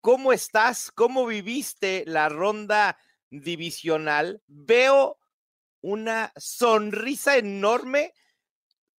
¿cómo 0.00 0.32
estás? 0.32 0.90
¿Cómo 0.90 1.26
viviste 1.26 2.04
la 2.06 2.28
ronda 2.28 2.98
divisional? 3.30 4.42
Veo 4.46 5.18
una 5.80 6.32
sonrisa 6.36 7.36
enorme. 7.36 8.12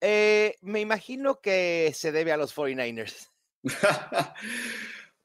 Eh, 0.01 0.55
me 0.61 0.79
imagino 0.79 1.41
que 1.41 1.91
se 1.95 2.11
debe 2.11 2.31
a 2.31 2.37
los 2.37 2.55
49ers. 2.55 3.29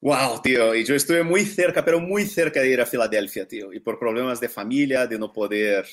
wow, 0.01 0.41
tío, 0.43 0.75
y 0.75 0.85
yo 0.85 0.95
estuve 0.95 1.23
muy 1.23 1.45
cerca, 1.45 1.85
pero 1.85 2.01
muy 2.01 2.27
cerca 2.27 2.61
de 2.61 2.69
ir 2.69 2.81
a 2.81 2.87
Filadelfia, 2.87 3.47
tío, 3.47 3.73
y 3.73 3.81
por 3.81 3.99
problemas 3.99 4.41
de 4.41 4.49
familia, 4.49 5.07
de 5.07 5.19
no 5.19 5.33
poder, 5.33 5.87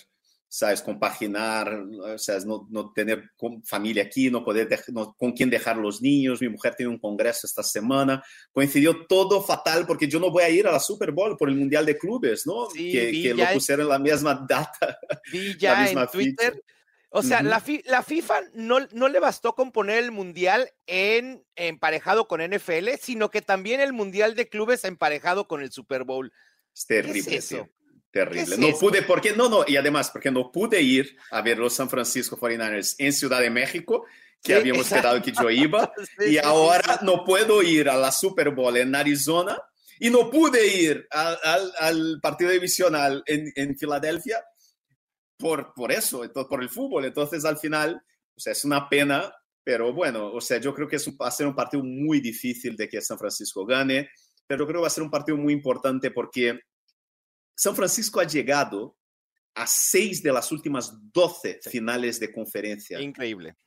sabes, 0.52 0.81
compaginar, 0.81 1.71
o 1.73 2.17
sea, 2.17 2.39
no, 2.39 2.67
no 2.71 2.91
tener 2.91 3.30
familia 3.63 4.03
aquí, 4.03 4.31
no 4.31 4.44
poder, 4.44 4.67
no, 4.88 5.13
con 5.13 5.31
quién 5.31 5.49
dejar 5.52 5.77
los 5.77 6.02
niños, 6.02 6.41
mi 6.41 6.49
mujer 6.49 6.73
tiene 6.76 6.91
un 6.91 6.98
congreso 6.98 7.45
esta 7.45 7.62
semana, 7.62 8.23
coincidió 8.52 9.05
todo 9.05 9.43
fatal 9.43 9.85
porque 9.85 10.07
yo 10.07 10.20
no 10.20 10.31
voy 10.31 10.43
a 10.43 10.49
ir 10.49 10.66
a 10.67 10.71
la 10.71 10.80
Super 10.80 11.12
Bowl 11.12 11.38
por 11.38 11.49
el 11.49 11.55
Mundial 11.55 11.85
de 11.85 11.98
Clubes, 11.99 12.48
¿no? 12.48 12.67
Sí, 12.71 12.91
que, 12.91 13.12
que 13.12 13.34
lo 13.35 13.45
pusieron 13.54 13.85
en 13.85 13.90
la 13.90 13.99
misma 13.99 14.43
data. 14.49 14.98
Vi 15.31 15.55
ya 15.60 15.82
misma 15.84 16.01
en 16.01 16.07
Twitter. 16.07 16.54
fecha. 16.54 16.66
O 17.12 17.23
sea, 17.23 17.41
la, 17.41 17.60
fi- 17.60 17.82
la 17.85 18.04
FIFA 18.04 18.41
no, 18.54 18.79
no 18.91 19.07
le 19.10 19.20
bastó 19.20 19.55
con 19.55 19.71
poner 19.71 20.04
el 20.04 20.12
mundial 20.12 20.70
en 20.85 21.43
emparejado 21.55 22.27
con 22.27 22.40
NFL, 22.40 22.90
sino 23.01 23.32
que 23.32 23.41
también 23.41 23.82
el 23.82 23.93
mundial 23.93 24.35
de 24.35 24.48
clubes 24.48 24.84
emparejado 24.84 25.48
con 25.48 25.62
el 25.62 25.71
Super 25.71 26.04
Bowl. 26.04 26.32
Es 26.76 26.85
terrible, 26.85 27.35
eso? 27.35 27.68
Terrible. 28.12 28.41
es 28.55 28.57
no 28.60 28.71
pude, 28.79 29.04
porque 29.04 29.34
no, 29.34 29.49
no, 29.49 29.63
y 29.68 29.77
además, 29.77 30.10
porque 30.12 30.32
no 30.32 30.52
pude 30.52 30.82
ir 30.82 31.15
a 31.32 31.41
ver 31.41 31.57
los 31.60 31.74
San 31.74 31.90
Francisco 31.90 32.38
49ers 32.38 32.96
en 32.98 33.13
Ciudad 33.13 33.40
de 33.40 33.49
México, 33.49 34.05
que 34.41 34.54
Sí, 34.54 34.60
habíamos 34.60 34.84
exacto. 34.88 35.01
quedado 35.10 35.21
que 35.21 35.32
yo 35.32 35.49
iba, 35.49 35.91
Sí, 36.18 36.32
y 36.32 36.38
ahora 36.40 36.98
sí. 36.99 37.05
no 37.05 37.24
puedo 37.24 37.62
ir 37.62 37.90
a 37.90 37.98
la 37.98 38.12
Super 38.12 38.49
Bowl 38.51 38.76
en 38.77 38.96
Arizona, 38.96 39.62
y 39.99 40.10
no 40.10 40.29
pude 40.32 40.66
ir 40.66 41.07
al, 41.12 42.20
partido 42.21 42.49
divisional 42.51 43.21
en, 43.26 43.51
en 43.55 43.77
Filadelfia 43.77 44.41
por, 45.38 45.73
por 45.73 45.91
eso, 45.91 46.23
entonces, 46.23 46.49
por 46.49 46.62
el 46.62 46.70
fútbol. 46.70 47.05
Entonces, 47.05 47.46
al 47.46 47.57
final, 47.57 48.01
o 48.35 48.40
sea, 48.40 48.54
es 48.54 48.63
una 48.66 48.88
pena, 48.90 49.32
pero 49.63 49.94
bueno, 49.94 50.32
o 50.32 50.41
sea, 50.41 50.57
yo 50.60 50.73
creo 50.73 50.88
que 50.88 50.96
es 50.98 51.07
un- 51.07 51.18
va 51.21 51.27
a 51.27 51.32
ser 51.32 51.48
un 51.48 51.55
partido 51.55 51.84
muy 51.84 52.20
difícil 52.21 52.76
de 52.76 52.88
que 52.90 53.01
San 53.01 53.18
Francisco 53.20 53.66
gane, 53.66 54.10
pero 54.48 54.66
creo 54.66 54.77
que 54.77 54.82
va 54.84 54.88
a 54.88 54.91
ser 54.91 55.04
un 55.04 55.12
partido 55.12 55.38
muy 55.38 55.54
importante 55.54 56.12
porque 56.12 56.60
San 57.62 57.76
Francisco 57.76 58.21
ha 58.21 58.24
llegado 58.24 58.98
a 59.54 59.68
seis 59.68 60.24
de 60.24 60.32
las 60.32 60.49
últimas 60.52 60.93
12 61.12 61.60
finales 61.70 62.18
de 62.20 62.32
conferencia. 62.32 63.01
Increíble. 63.01 63.57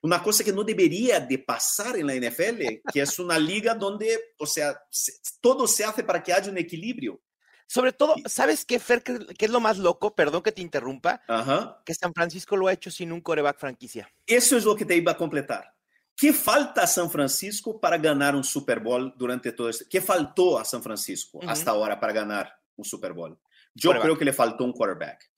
Una 0.00 0.22
cosa 0.22 0.42
que 0.42 0.52
no 0.52 0.64
debería 0.64 1.20
de 1.20 1.38
pasar 1.38 1.96
en 1.98 2.06
la 2.06 2.14
NFL, 2.14 2.80
que 2.90 3.00
es 3.02 3.18
una 3.18 3.38
liga 3.38 3.74
donde, 3.74 4.18
o 4.38 4.46
sea, 4.46 4.80
se- 4.90 5.12
todo 5.42 5.66
se 5.66 5.84
hace 5.84 6.04
para 6.04 6.22
que 6.22 6.32
haya 6.32 6.50
un 6.50 6.56
equilibrio. 6.56 7.20
Sobre 7.66 7.92
todo, 7.92 8.14
¿sabes 8.24 8.64
qué, 8.64 8.78
Fer? 8.78 9.02
¿Qué, 9.02 9.18
qué 9.36 9.44
es 9.44 9.50
lo 9.50 9.60
más 9.60 9.76
loco? 9.76 10.14
Perdón 10.14 10.40
que 10.42 10.52
te 10.52 10.62
interrumpa. 10.62 11.20
Ajá. 11.28 11.82
Que 11.84 11.92
San 11.92 12.14
Francisco 12.14 12.56
lo 12.56 12.68
ha 12.68 12.72
hecho 12.72 12.90
sin 12.90 13.12
un 13.12 13.20
coreback 13.20 13.58
franquicia. 13.58 14.10
Eso 14.26 14.56
es 14.56 14.64
lo 14.64 14.74
que 14.74 14.86
te 14.86 14.96
iba 14.96 15.12
a 15.12 15.16
completar. 15.18 15.74
¿Qué 16.16 16.32
falta 16.32 16.84
a 16.84 16.86
San 16.86 17.10
Francisco 17.10 17.78
para 17.78 17.98
ganar 17.98 18.34
un 18.34 18.42
Super 18.44 18.80
Bowl 18.80 19.12
durante 19.18 19.52
todo 19.52 19.68
este? 19.68 19.84
¿Qué 19.86 20.00
faltó 20.00 20.58
a 20.58 20.64
San 20.64 20.82
Francisco 20.82 21.40
hasta 21.46 21.72
ahora 21.72 22.00
para 22.00 22.12
ganar 22.14 22.58
un 22.78 22.84
Super 22.84 23.12
Bowl? 23.12 23.38
Yo 23.74 23.92
creo 24.00 24.16
que 24.16 24.24
le 24.24 24.32
faltó 24.32 24.64
un 24.64 24.72
quarterback. 24.72 25.30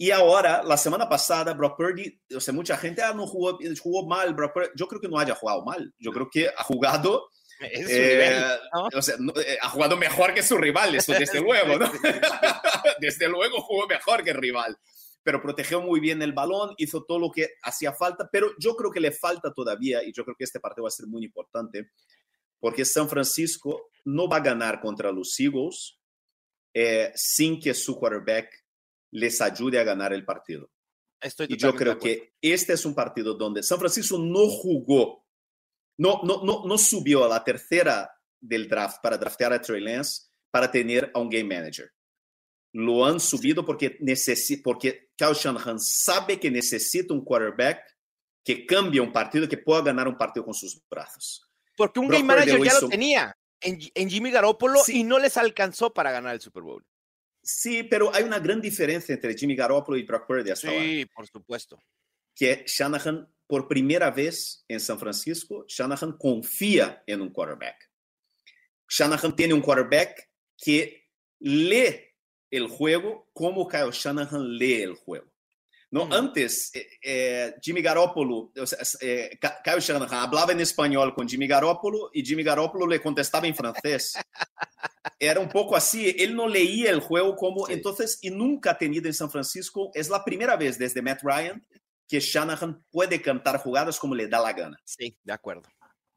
Y 0.00 0.12
ahora, 0.12 0.62
la 0.62 0.76
semana 0.76 1.08
pasada, 1.08 1.54
Brock 1.54 1.76
Purdy, 1.76 2.20
o 2.34 2.40
sea, 2.40 2.54
mucha 2.54 2.76
gente, 2.76 3.02
ah, 3.02 3.12
no 3.12 3.26
jugó, 3.26 3.58
jugó 3.80 4.06
mal, 4.06 4.32
Brock 4.32 4.52
Purdy. 4.54 4.68
Yo 4.76 4.86
creo 4.86 5.00
que 5.00 5.08
no 5.08 5.18
haya 5.18 5.34
jugado 5.34 5.64
mal. 5.64 5.92
Yo 5.98 6.12
creo 6.12 6.30
que 6.30 6.46
ha 6.48 6.52
Es 6.52 6.62
su 6.62 7.92
eh, 7.92 8.08
nivel, 8.08 8.44
¿no? 8.72 8.88
o 8.96 9.02
sea, 9.02 9.16
eh, 9.44 9.58
ha 9.60 9.68
jugado 9.68 9.96
mejor 9.96 10.32
que 10.32 10.44
su 10.44 10.56
rival, 10.56 10.94
eso 10.94 11.12
desde 11.12 11.40
luego, 11.42 11.76
¿no? 11.78 11.90
desde 13.00 13.28
luego 13.28 13.60
jugó 13.60 13.88
mejor 13.88 14.22
que 14.22 14.30
el 14.30 14.36
rival, 14.36 14.78
pero 15.24 15.42
protegió 15.42 15.80
muy 15.80 15.98
bien 15.98 16.22
el 16.22 16.32
balón, 16.32 16.74
hizo 16.76 17.02
todo 17.02 17.18
lo 17.18 17.32
que 17.32 17.48
hacía 17.64 17.92
falta, 17.92 18.28
pero 18.30 18.52
yo 18.60 18.76
creo 18.76 18.92
que 18.92 19.00
le 19.00 19.10
falta 19.10 19.52
todavía, 19.52 20.04
y 20.04 20.12
yo 20.12 20.24
creo 20.24 20.36
que 20.38 20.44
este 20.44 20.60
partido 20.60 20.84
va 20.84 20.88
a 20.88 20.92
ser 20.92 21.08
muy 21.08 21.24
importante, 21.24 21.90
porque 22.60 22.84
San 22.84 23.08
Francisco 23.08 23.90
no 24.04 24.28
va 24.28 24.36
a 24.36 24.42
ganar 24.42 24.80
contra 24.80 25.10
los 25.10 25.38
Eagles 25.40 25.97
eh, 26.74 27.12
sin 27.14 27.60
que 27.60 27.74
su 27.74 27.96
quarterback 27.96 28.64
les 29.12 29.40
ayude 29.40 29.78
a 29.78 29.84
ganar 29.84 30.12
el 30.12 30.24
partido. 30.24 30.70
Estoy 31.20 31.46
Y 31.50 31.56
yo 31.56 31.74
creo 31.74 31.98
que 31.98 32.34
este 32.40 32.74
es 32.74 32.84
un 32.84 32.94
partido 32.94 33.34
donde 33.34 33.62
San 33.62 33.78
Francisco 33.78 34.18
no 34.18 34.46
jugó, 34.48 35.26
no, 35.98 36.20
no, 36.22 36.44
no, 36.44 36.64
no 36.64 36.78
subió 36.78 37.24
a 37.24 37.28
la 37.28 37.42
tercera 37.42 38.10
del 38.40 38.68
draft 38.68 38.98
para 39.02 39.18
draftear 39.18 39.52
a 39.52 39.60
Trey 39.60 39.80
Lance 39.80 40.28
para 40.50 40.70
tener 40.70 41.10
a 41.14 41.18
un 41.18 41.28
game 41.28 41.56
manager. 41.56 41.90
Lo 42.72 43.04
han 43.04 43.18
subido 43.18 43.64
porque, 43.64 43.98
porque 44.62 45.10
Kyle 45.16 45.34
Shanahan 45.34 45.80
sabe 45.80 46.38
que 46.38 46.50
necesita 46.50 47.14
un 47.14 47.24
quarterback 47.24 47.80
que 48.44 48.64
cambie 48.64 49.00
un 49.00 49.12
partido, 49.12 49.48
que 49.48 49.58
pueda 49.58 49.82
ganar 49.82 50.06
un 50.06 50.16
partido 50.16 50.44
con 50.44 50.54
sus 50.54 50.80
brazos. 50.88 51.46
Porque 51.76 51.98
un 51.98 52.08
Brock 52.08 52.20
game 52.20 52.34
manager 52.34 52.58
ya 52.62 52.66
hizo. 52.66 52.80
lo 52.82 52.88
tenía 52.88 53.36
en, 53.60 53.78
en 53.94 54.10
Jimmy 54.10 54.30
Garoppolo 54.30 54.80
Sí. 54.84 55.00
y 55.00 55.04
no 55.04 55.18
les 55.18 55.36
alcanzó 55.36 55.92
para 55.92 56.12
ganar 56.12 56.34
el 56.34 56.40
Super 56.40 56.62
Bowl. 56.62 56.84
Sí, 57.42 57.82
pero 57.82 58.14
hay 58.14 58.24
una 58.24 58.38
gran 58.40 58.60
diferencia 58.60 59.14
entre 59.14 59.34
Jimmy 59.34 59.54
Garoppolo 59.56 59.96
y 59.96 60.02
Brock 60.02 60.26
Purdy 60.26 60.50
hasta 60.50 60.68
ahora. 60.68 60.80
Sí, 60.82 61.06
por 61.06 61.26
supuesto. 61.26 61.82
que 62.34 62.64
Shanahan, 62.66 63.26
por 63.46 63.66
primera 63.66 64.10
vez 64.10 64.64
en 64.68 64.78
San 64.80 64.98
Francisco, 64.98 65.64
Shanahan 65.66 66.16
confía 66.18 67.02
en 67.06 67.20
un 67.22 67.30
quarterback. 67.30 67.90
Shanahan 68.88 69.34
tiene 69.34 69.54
un 69.54 69.60
quarterback 69.62 70.30
que 70.56 71.08
lee 71.40 72.00
el 72.50 72.68
juego 72.68 73.28
como 73.32 73.66
Kyle 73.68 73.90
Shanahan 73.92 74.56
lee 74.56 74.82
el 74.82 74.94
juego. 74.94 75.30
No, 75.90 76.02
Ujú. 76.02 76.14
antes 76.14 76.70
eh, 76.74 76.86
eh, 77.02 77.54
Jimmy 77.62 77.80
Garoppolo, 77.80 78.52
o 78.60 78.66
sea, 78.66 78.78
eh, 79.00 79.38
Ka- 79.40 79.60
Kyle 79.64 79.80
Shanahan 79.80 80.24
hablaba 80.24 80.52
en 80.52 80.60
español 80.60 81.14
con 81.14 81.26
Jimmy 81.26 81.46
Garoppolo 81.46 82.10
y 82.12 82.22
Jimmy 82.24 82.42
Garoppolo 82.42 82.86
le 82.86 83.00
contestaba 83.00 83.46
en 83.46 83.54
francés. 83.54 84.12
Era 85.18 85.40
un 85.40 85.48
poco 85.48 85.76
así, 85.76 86.14
él 86.18 86.36
no 86.36 86.46
leía 86.46 86.90
el 86.90 87.00
juego 87.00 87.34
como, 87.36 87.66
Sí. 87.66 87.72
entonces, 87.72 88.18
y 88.22 88.30
nunca 88.30 88.72
ha 88.72 88.78
tenido 88.78 89.06
en 89.06 89.14
San 89.14 89.30
Francisco, 89.30 89.90
es 89.94 90.08
la 90.10 90.24
primera 90.24 90.56
vez 90.56 90.78
desde 90.78 91.00
Matt 91.02 91.20
Ryan 91.22 91.66
que 92.06 92.20
Shanahan 92.20 92.84
puede 92.90 93.20
cantar 93.20 93.58
jugadas 93.58 93.98
como 93.98 94.14
le 94.14 94.28
da 94.28 94.40
la 94.40 94.52
gana. 94.52 94.78
Sí, 94.84 95.16
de 95.22 95.32
acuerdo. 95.32 95.62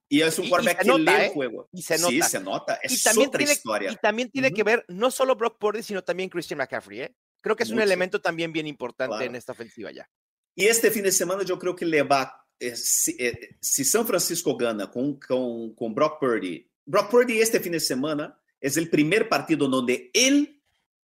Y 0.09 0.21
es 0.21 0.38
un 0.38 0.43
Y- 0.43 0.47
y 0.47 0.49
quarterback 0.49 0.77
se 0.79 0.83
que 0.83 0.89
nota, 0.89 0.99
lee 1.17 1.21
¿eh? 1.21 1.25
el 1.27 1.31
juego. 1.31 1.69
Y 1.71 1.81
se 1.81 1.97
Sí, 1.97 2.17
nota. 2.17 2.29
se 2.29 2.39
nota. 2.41 2.79
Y 2.83 2.93
Es 2.93 3.03
también 3.03 3.27
otra 3.29 3.38
tiene, 3.39 3.53
historia. 3.53 3.91
y 3.91 3.95
también 3.95 4.29
tiene 4.29 4.47
Ujú. 4.49 4.55
que 4.57 4.63
ver 4.63 4.85
no 4.89 5.09
solo 5.11 5.35
Brock 5.38 5.57
Purdy, 5.57 5.81
sino 5.81 6.01
también 6.03 6.27
Christian 6.29 6.57
McCaffrey. 6.57 7.01
¿eh? 7.01 7.15
Creo 7.41 7.56
que 7.56 7.63
es 7.63 7.69
un 7.69 7.75
Mucho. 7.75 7.85
elemento 7.85 8.22
también 8.22 8.52
bien 8.53 8.68
importante 8.68 9.16
en 9.16 9.19
Claro. 9.22 9.38
esta 9.38 9.52
ofensiva 9.52 9.91
ya. 9.91 10.09
Y 10.56 10.66
este 10.66 10.91
fin 10.91 11.03
de 11.03 11.12
semana 11.12 11.44
yo 11.44 11.57
creo 11.57 11.75
que 11.75 11.85
le 11.85 12.03
va, 12.03 12.46
eh, 12.59 12.75
si, 12.75 13.16
eh, 13.19 13.57
si 13.59 13.84
San 13.84 14.06
Francisco 14.06 14.56
gana 14.56 14.90
con, 14.91 15.19
con, 15.19 15.74
con 15.75 15.94
Brock 15.96 16.19
Purdy, 16.19 16.69
Brock 16.85 17.09
Purdy 17.09 17.40
este 17.40 17.59
fin 17.59 17.72
de 17.74 17.80
semana 17.80 18.38
es 18.59 18.78
el 18.78 18.90
primer 18.90 19.28
partido 19.30 19.68
donde 19.68 20.12
él 20.13 20.57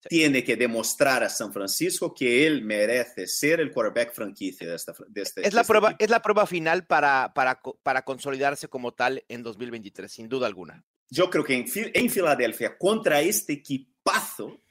tiene 0.08 0.42
que 0.44 0.56
demostrar 0.56 1.22
a 1.22 1.28
San 1.28 1.52
Francisco 1.52 2.14
que 2.14 2.46
él 2.46 2.62
merece 2.64 3.26
ser 3.26 3.60
el 3.60 3.70
quarterback 3.70 4.14
franquicia 4.14 4.66
de, 4.66 4.74
esta, 4.74 4.94
de 5.08 5.22
este 5.22 5.46
Es 5.46 5.52
la, 5.52 5.60
de 5.60 5.62
este 5.62 5.68
prueba, 5.70 5.96
es 5.98 6.08
la 6.10 6.22
prueba 6.22 6.46
final 6.46 6.86
para, 6.86 7.32
para, 7.34 7.60
para 7.82 8.02
consolidarse 8.02 8.68
como 8.68 8.92
tal 8.94 9.22
en 9.28 9.42
2023, 9.42 10.10
sin 10.10 10.28
duda 10.28 10.46
alguna. 10.46 10.84
Yo 11.10 11.28
creo 11.28 11.44
que 11.44 11.54
en, 11.54 11.66
en 11.74 12.08
Filadelfia, 12.08 12.78
contra 12.78 13.20
este 13.20 13.54
equipazo 13.54 14.62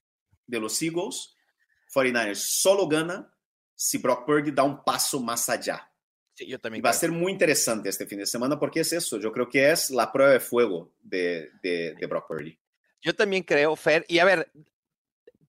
de 0.48 0.60
los 0.60 0.82
Eagles, 0.82 1.36
49ers 1.94 2.36
solo 2.36 2.88
gana 2.88 3.32
si 3.76 3.98
Brock 4.00 4.26
Purdy 4.26 4.52
da 4.52 4.64
un 4.64 4.84
paso 4.84 5.20
más 5.22 5.50
allá. 5.50 5.92
Sí, 6.34 6.48
yo 6.48 6.60
Y 6.60 6.60
también. 6.60 6.82
va 6.82 6.92
a 6.92 6.94
creo. 6.94 7.02
ser 7.02 7.12
muy 7.12 7.32
interesante 7.32 7.90
este 7.90 8.06
fin 8.06 8.20
de 8.20 8.26
semana 8.26 8.60
porque 8.60 8.82
es 8.82 8.94
eso. 8.94 9.20
Yo 9.20 9.32
creo 9.32 9.50
que 9.50 9.72
es 9.72 9.90
la 9.92 10.12
prueba 10.12 10.32
de 10.32 10.40
fuego 10.40 10.94
de, 11.02 11.52
de, 11.64 11.96
de 11.96 12.08
Brock 12.08 12.28
Purdy. 12.28 12.58
Yo 13.02 13.16
también 13.16 13.44
creo, 13.44 13.76
Fer. 13.76 14.06
Y 14.10 14.20
a 14.20 14.26
ver, 14.26 14.52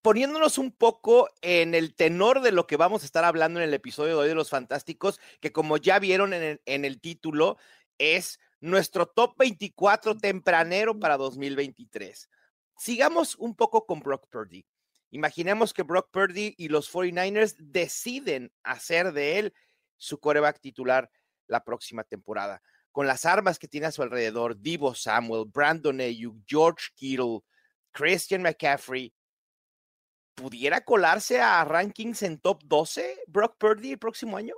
poniéndonos 0.03 0.59
un 0.59 0.73
poco 0.73 1.29
en 1.43 1.75
el 1.75 1.95
tenor 1.95 2.41
de 2.43 2.53
lo 2.53 2.67
que 2.67 2.77
vamos 2.77 3.03
a 3.03 3.07
estar 3.07 3.25
hablando 3.25 3.61
en 3.61 3.65
el 3.69 3.75
episodio 3.75 4.17
de 4.17 4.23
hoy 4.23 4.29
de 4.29 4.35
los 4.35 4.51
Fantásticos, 4.51 5.21
que 5.41 5.53
como 5.53 5.77
ya 5.77 5.99
vieron 5.99 6.33
en 6.33 6.43
el, 6.43 6.63
en 6.67 6.85
el 6.85 7.01
título, 7.01 7.59
es 7.99 8.39
nuestro 8.61 9.07
top 9.07 9.37
24 9.39 10.17
tempranero 10.19 10.99
para 10.99 11.17
2023. 11.17 12.29
sigamos 12.77 13.37
un 13.37 13.55
poco 13.55 13.87
con 13.87 14.01
Brock 14.01 14.29
Purdy. 14.31 14.65
Imaginemos 15.11 15.75
que 15.75 15.83
Brock 15.83 16.11
Purdy 16.11 16.55
y 16.57 16.69
los 16.69 16.93
49ers 16.93 17.57
deciden 17.59 18.53
hacer 18.63 19.13
de 19.13 19.39
él 19.39 19.55
su 19.97 20.19
coreback 20.19 20.61
titular 20.61 21.11
la 21.49 21.65
próxima 21.65 22.05
temporada. 22.05 22.63
Con 22.93 23.07
las 23.07 23.25
armas 23.25 23.59
que 23.59 23.69
tiene 23.69 23.87
a 23.87 23.93
su 23.93 24.03
alrededor, 24.03 24.59
Divo 24.61 24.95
Samuel, 24.95 25.47
Brandon 25.47 26.01
Ayuk, 26.01 26.37
George 26.47 26.89
Kittle, 26.95 27.41
Christian 27.93 28.43
McCaffrey, 28.43 29.13
¿pudiera 30.35 30.81
colarse 30.81 31.41
a 31.41 31.65
rankings 31.65 32.23
en 32.23 32.39
top 32.39 32.63
12 32.65 33.23
Brock 33.27 33.57
Purdy 33.59 33.93
el 33.93 33.99
próximo 33.99 34.37
año? 34.37 34.55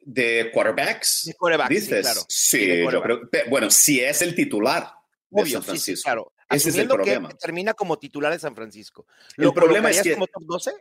De 0.00 0.50
quarterbacks. 0.52 1.24
De 1.26 1.34
quarterbacks, 1.34 1.70
dices. 1.70 1.88
sí, 1.88 2.02
claro. 2.02 2.20
Sí, 2.28 2.92
yo 2.92 3.02
creo, 3.02 3.50
bueno, 3.50 3.70
si 3.70 4.00
es 4.00 4.22
el 4.22 4.34
titular 4.34 4.92
de 5.30 5.46
San 5.46 5.62
Francisco. 5.62 5.96
sí, 5.96 6.02
claro. 6.02 6.32
Ese 6.56 6.68
es 6.70 6.74
el 6.76 6.80
Asumiendo 6.86 6.96
que 7.04 7.10
problema. 7.12 7.28
termina 7.38 7.74
como 7.74 7.98
titular 7.98 8.32
de 8.32 8.38
San 8.38 8.54
Francisco. 8.54 9.06
El 9.36 9.44
¿Lo 9.44 9.54
problema 9.54 9.90
es 9.90 10.02
que- 10.02 10.14
como 10.14 10.26
top 10.26 10.42
12? 10.44 10.72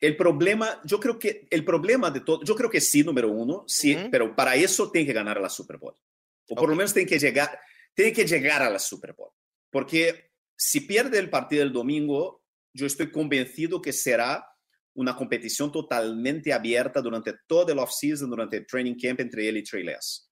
El 0.00 0.16
problema, 0.16 0.80
yo 0.84 1.00
creo 1.00 1.18
que 1.18 1.46
el 1.50 1.64
problema 1.64 2.10
de 2.10 2.20
todo, 2.20 2.42
yo 2.44 2.54
creo 2.54 2.70
que 2.70 2.80
sí, 2.80 3.02
número 3.02 3.28
uno, 3.30 3.64
sí, 3.66 3.96
Ujú. 3.96 4.10
pero 4.10 4.36
para 4.36 4.54
eso 4.54 4.90
tiene 4.92 5.06
que 5.06 5.12
ganar 5.12 5.40
la 5.40 5.48
Super 5.48 5.76
Bowl. 5.78 5.94
O 6.48 6.54
por 6.54 6.64
Ok. 6.64 6.70
lo 6.70 6.76
menos 6.76 6.94
tiene 6.94 7.08
que 7.08 7.18
llegar, 7.18 7.58
tiene 7.94 8.12
que 8.12 8.24
llegar 8.26 8.62
a 8.62 8.70
la 8.70 8.78
Super 8.78 9.12
Bowl. 9.14 9.30
Porque 9.70 10.30
si 10.56 10.82
pierde 10.82 11.18
el 11.18 11.30
partido 11.30 11.64
del 11.64 11.72
domingo, 11.72 12.42
yo 12.72 12.86
estoy 12.86 13.10
convencido 13.10 13.82
que 13.82 13.92
será 13.92 14.46
una 14.94 15.16
competición 15.16 15.70
totalmente 15.72 16.52
abierta 16.52 17.00
durante 17.00 17.34
todo 17.46 17.70
el 17.72 17.78
offseason, 17.78 18.30
durante 18.30 18.56
el 18.58 18.66
training 18.66 18.94
camp 19.00 19.20
entre 19.20 19.48
él 19.48 19.56
y 19.56 19.62
Trey 19.64 19.84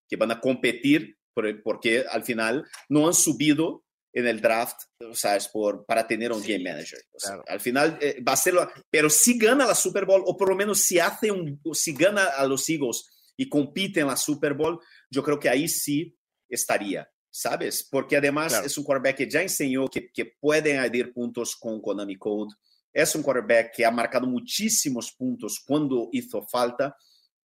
que 0.08 0.16
van 0.16 0.30
a 0.30 0.40
competir 0.40 1.16
por 1.34 1.46
el- 1.46 1.60
porque 1.62 2.04
al 2.08 2.22
final 2.24 2.64
no 2.88 3.06
han 3.08 3.14
subido 3.14 3.84
en 4.16 4.26
el 4.26 4.40
draft, 4.40 4.80
¿sabes? 5.12 5.46
Por, 5.48 5.84
para 5.84 6.06
tener 6.06 6.32
un 6.32 6.42
Sí, 6.42 6.52
game 6.52 6.64
manager. 6.70 6.98
O 7.12 7.18
sea, 7.18 7.30
claro. 7.32 7.44
Al 7.48 7.60
final 7.60 7.98
eh, 8.00 8.22
va 8.26 8.32
a 8.32 8.36
ser, 8.36 8.54
pero 8.90 9.10
si 9.10 9.36
gana 9.38 9.66
la 9.66 9.74
Super 9.74 10.06
Bowl, 10.06 10.22
o 10.24 10.36
por 10.36 10.48
lo 10.48 10.56
menos 10.56 10.80
si 10.80 10.98
hace 10.98 11.30
un, 11.30 11.60
si 11.74 11.92
gana 11.92 12.24
a 12.24 12.46
los 12.46 12.66
Eagles 12.70 13.04
y 13.36 13.46
compite 13.48 14.00
en 14.00 14.06
la 14.06 14.16
Super 14.16 14.54
Bowl, 14.54 14.80
yo 15.10 15.22
creo 15.22 15.38
que 15.38 15.50
ahí 15.50 15.68
sí 15.68 16.16
estaría, 16.48 17.06
¿sabes? 17.30 17.86
Porque 17.90 18.16
además 18.16 18.52
Claro. 18.52 18.66
es 18.66 18.78
un 18.78 18.84
quarterback 18.84 19.16
que 19.18 19.30
ya 19.30 19.42
enseñó 19.42 19.86
que, 19.88 20.10
que 20.10 20.24
puede 20.40 20.78
añadir 20.78 21.12
puntos 21.12 21.54
con 21.54 21.82
Konami 21.82 22.16
Code. 22.16 22.54
Es 22.94 23.14
un 23.14 23.22
quarterback 23.22 23.74
que 23.74 23.84
ha 23.84 23.90
marcado 23.90 24.26
muchísimos 24.26 25.12
puntos 25.12 25.62
cuando 25.66 26.08
hizo 26.12 26.40
falta, 26.46 26.96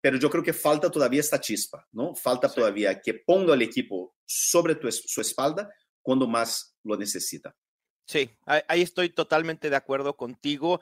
pero 0.01 0.17
yo 0.17 0.29
creo 0.29 0.43
que 0.43 0.51
falta 0.51 0.91
todavía 0.91 1.21
esta 1.21 1.39
chispa, 1.39 1.87
¿no? 1.93 2.13
Falta 2.13 2.49
Sí. 2.49 2.55
todavía 2.55 2.99
que 2.99 3.13
ponga 3.13 3.53
al 3.53 3.61
equipo 3.61 4.15
sobre 4.25 4.75
tu 4.75 4.91
su 4.91 5.21
espalda 5.21 5.69
cuando 6.07 6.25
más 6.25 6.73
lo 6.85 6.95
necesita. 6.95 7.53
Sí, 8.05 8.29
ahí 8.45 8.81
estoy 8.81 9.09
totalmente 9.09 9.69
de 9.69 9.75
acuerdo 9.75 10.15
contigo. 10.15 10.79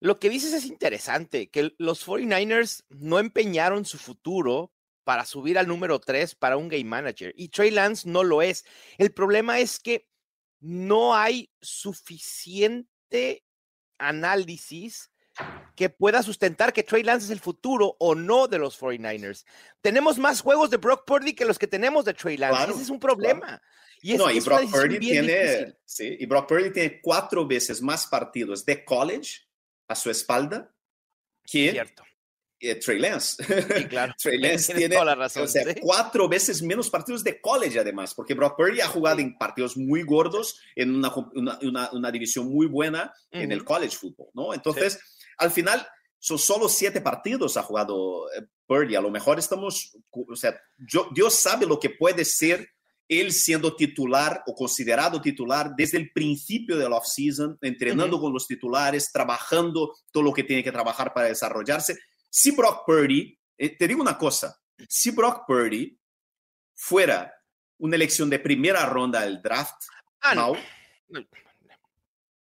Lo 0.00 0.18
que 0.18 0.28
dices 0.28 0.52
es 0.52 0.66
interesante, 0.66 1.48
que 1.48 1.74
los 1.78 2.06
49ers 2.06 2.84
no 2.90 3.18
empeñaron 3.18 3.86
su 3.86 3.96
futuro 3.96 4.70
para 5.02 5.24
subir 5.24 5.58
al 5.58 5.66
número 5.66 5.98
3 5.98 6.34
para 6.34 6.58
un 6.58 6.68
game 6.68 6.84
manager 6.84 7.32
y 7.38 7.48
Trey 7.48 7.70
Lance 7.70 8.06
no 8.06 8.22
lo 8.22 8.42
es. 8.42 8.66
El 8.98 9.12
problema 9.12 9.60
es 9.60 9.80
que 9.80 10.10
no 10.60 11.14
hay 11.14 11.50
suficiente 11.62 13.46
análisis 13.98 15.10
que 15.74 15.88
pueda 15.88 16.22
sustentar 16.22 16.74
que 16.74 16.82
Trey 16.82 17.02
Lance 17.02 17.24
es 17.24 17.30
el 17.30 17.40
futuro 17.40 17.96
o 17.98 18.14
no 18.14 18.46
de 18.46 18.58
los 18.58 18.78
49ers. 18.78 19.46
Tenemos 19.80 20.18
más 20.18 20.42
juegos 20.42 20.68
de 20.68 20.76
Brock 20.76 21.06
Purdy 21.06 21.34
que 21.34 21.46
los 21.46 21.58
que 21.58 21.66
tenemos 21.66 22.04
de 22.04 22.12
Trey 22.12 22.36
Lance. 22.36 22.56
Claro, 22.56 22.74
Ese 22.74 22.82
es 22.82 22.90
un 22.90 23.00
problema. 23.00 23.62
Y 24.06 24.12
es, 24.12 24.18
no, 24.18 24.30
y 24.30 24.38
Brock 24.40 24.70
Purdy 24.70 24.98
tiene, 24.98 25.32
difícil. 25.44 25.76
sí, 25.84 26.16
y 26.20 26.26
Brock 26.26 26.46
Purdy 26.46 26.70
tiene 26.70 27.00
cuatro 27.00 27.46
veces 27.46 27.80
más 27.80 28.06
partidos 28.06 28.62
de 28.66 28.84
college 28.84 29.40
a 29.88 29.94
su 29.94 30.10
espalda 30.10 30.70
que 31.42 31.70
Cierto. 31.70 32.02
eh, 32.60 32.74
Trey 32.74 32.98
Lance. 32.98 33.42
Sí, 33.42 33.84
claro. 33.88 34.14
Trey 34.22 34.38
Lance 34.38 34.74
tiene 34.74 34.94
toda 34.94 35.06
la 35.06 35.14
razón, 35.14 35.44
o 35.44 35.46
sea, 35.48 35.64
sí. 35.64 35.80
cuatro 35.80 36.28
veces 36.28 36.60
menos 36.60 36.90
partidos 36.90 37.24
de 37.24 37.40
college 37.40 37.78
además, 37.78 38.12
porque 38.14 38.34
Brock 38.34 38.56
Purdy 38.58 38.82
ha 38.82 38.88
jugado 38.88 39.20
en 39.20 39.38
partidos 39.38 39.74
muy 39.76 40.02
gordos, 40.02 40.60
en 40.76 40.94
una, 40.94 41.10
com- 41.10 41.30
una, 41.34 41.58
una- 41.62 41.90
una 41.92 42.10
división 42.10 42.48
muy 42.52 42.66
buena 42.66 43.10
en 43.30 43.52
el 43.52 43.64
college 43.64 43.96
football, 43.96 44.28
¿no? 44.34 44.52
Entonces, 44.52 44.98
al 45.38 45.50
final, 45.50 45.86
son 46.18 46.38
solo 46.38 46.68
siete 46.68 47.00
partidos 47.00 47.56
ha 47.56 47.62
jugado 47.62 48.30
eh, 48.32 48.46
Purdy. 48.66 48.96
A 48.96 49.00
lo 49.00 49.10
mejor 49.10 49.38
estamos, 49.38 49.96
o 50.10 50.36
sea, 50.36 50.58
yo- 50.76 51.08
Dios 51.14 51.34
sabe 51.34 51.64
lo 51.66 51.80
que 51.80 51.88
puede 51.90 52.24
ser 52.26 52.68
él 53.08 53.32
siendo 53.32 53.76
titular 53.76 54.42
o 54.46 54.54
considerado 54.54 55.20
titular 55.20 55.72
desde 55.76 55.98
el 55.98 56.10
principio 56.12 56.76
del 56.78 56.92
offseason, 56.92 57.58
entrenando 57.60 58.18
con 58.20 58.32
los 58.32 58.46
titulares, 58.46 59.10
trabajando 59.12 59.94
todo 60.10 60.22
lo 60.22 60.32
que 60.32 60.44
tiene 60.44 60.64
que 60.64 60.72
trabajar 60.72 61.12
para 61.12 61.28
desarrollarse. 61.28 61.98
Si 62.30 62.50
Brock 62.52 62.84
Purdy, 62.86 63.38
eh, 63.58 63.76
te 63.76 63.86
digo 63.86 64.00
una 64.00 64.16
cosa, 64.18 64.58
si 64.88 65.10
Brock 65.10 65.44
Purdy 65.46 65.98
fuera 66.74 67.32
una 67.78 67.96
elección 67.96 68.30
de 68.30 68.38
primera 68.38 68.86
ronda 68.86 69.20
del 69.22 69.40
draft, 69.42 69.74
Ah, 70.20 70.34
no. 70.34 70.54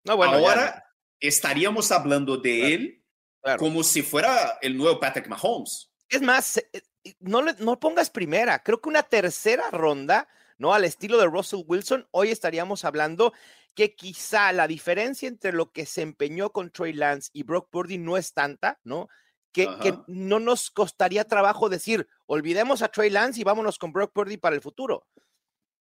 No, 0.03 0.17
bueno, 0.17 0.33
ya 0.33 0.37
ahora 0.49 0.85
estaríamos 1.19 1.91
hablando 1.91 2.37
de 2.37 2.59
Claro, 2.59 2.73
él 2.73 3.03
claro. 3.41 3.59
como 3.59 3.83
si 3.83 4.01
fuera 4.01 4.57
el 4.61 4.77
nuevo 4.77 4.99
Patrick 4.99 5.27
Mahomes. 5.27 5.91
Es 6.09 6.21
más, 6.21 6.57
eh, 6.57 6.69
eh, 6.73 7.15
no, 7.19 7.41
le- 7.41 7.55
no 7.59 7.79
pongas 7.79 8.09
primera. 8.09 8.61
Creo 8.63 8.81
que 8.81 8.89
una 8.89 9.03
tercera 9.03 9.69
ronda, 9.71 10.27
¿no? 10.59 10.73
Al 10.73 10.85
estilo 10.85 11.17
de 11.17 11.25
Russell 11.25 11.63
Wilson, 11.65 12.07
hoy 12.11 12.29
estaríamos 12.29 12.85
hablando 12.85 13.33
que 13.73 13.95
quizá 13.95 14.51
la 14.51 14.67
diferencia 14.67 15.27
entre 15.27 15.53
lo 15.53 15.71
que 15.71 15.87
se 15.87 16.03
empeñó 16.03 16.51
con 16.51 16.69
Trey 16.69 16.93
Lance 16.93 17.31
y 17.33 17.43
Brock 17.43 17.69
Purdy 17.71 17.97
no 17.97 18.17
es 18.17 18.33
tanta, 18.33 18.79
¿no? 18.83 19.07
Que, 19.51 19.67
que 19.81 19.97
no 20.05 20.39
nos 20.39 20.69
costaría 20.69 21.23
trabajo 21.23 21.69
decir, 21.69 22.07
olvidemos 22.27 22.83
a 22.83 22.89
Trey 22.89 23.09
Lance 23.09 23.41
y 23.41 23.43
vámonos 23.43 23.79
con 23.79 23.91
Brock 23.91 24.13
Purdy 24.13 24.37
para 24.37 24.55
el 24.55 24.61
futuro. 24.61 25.07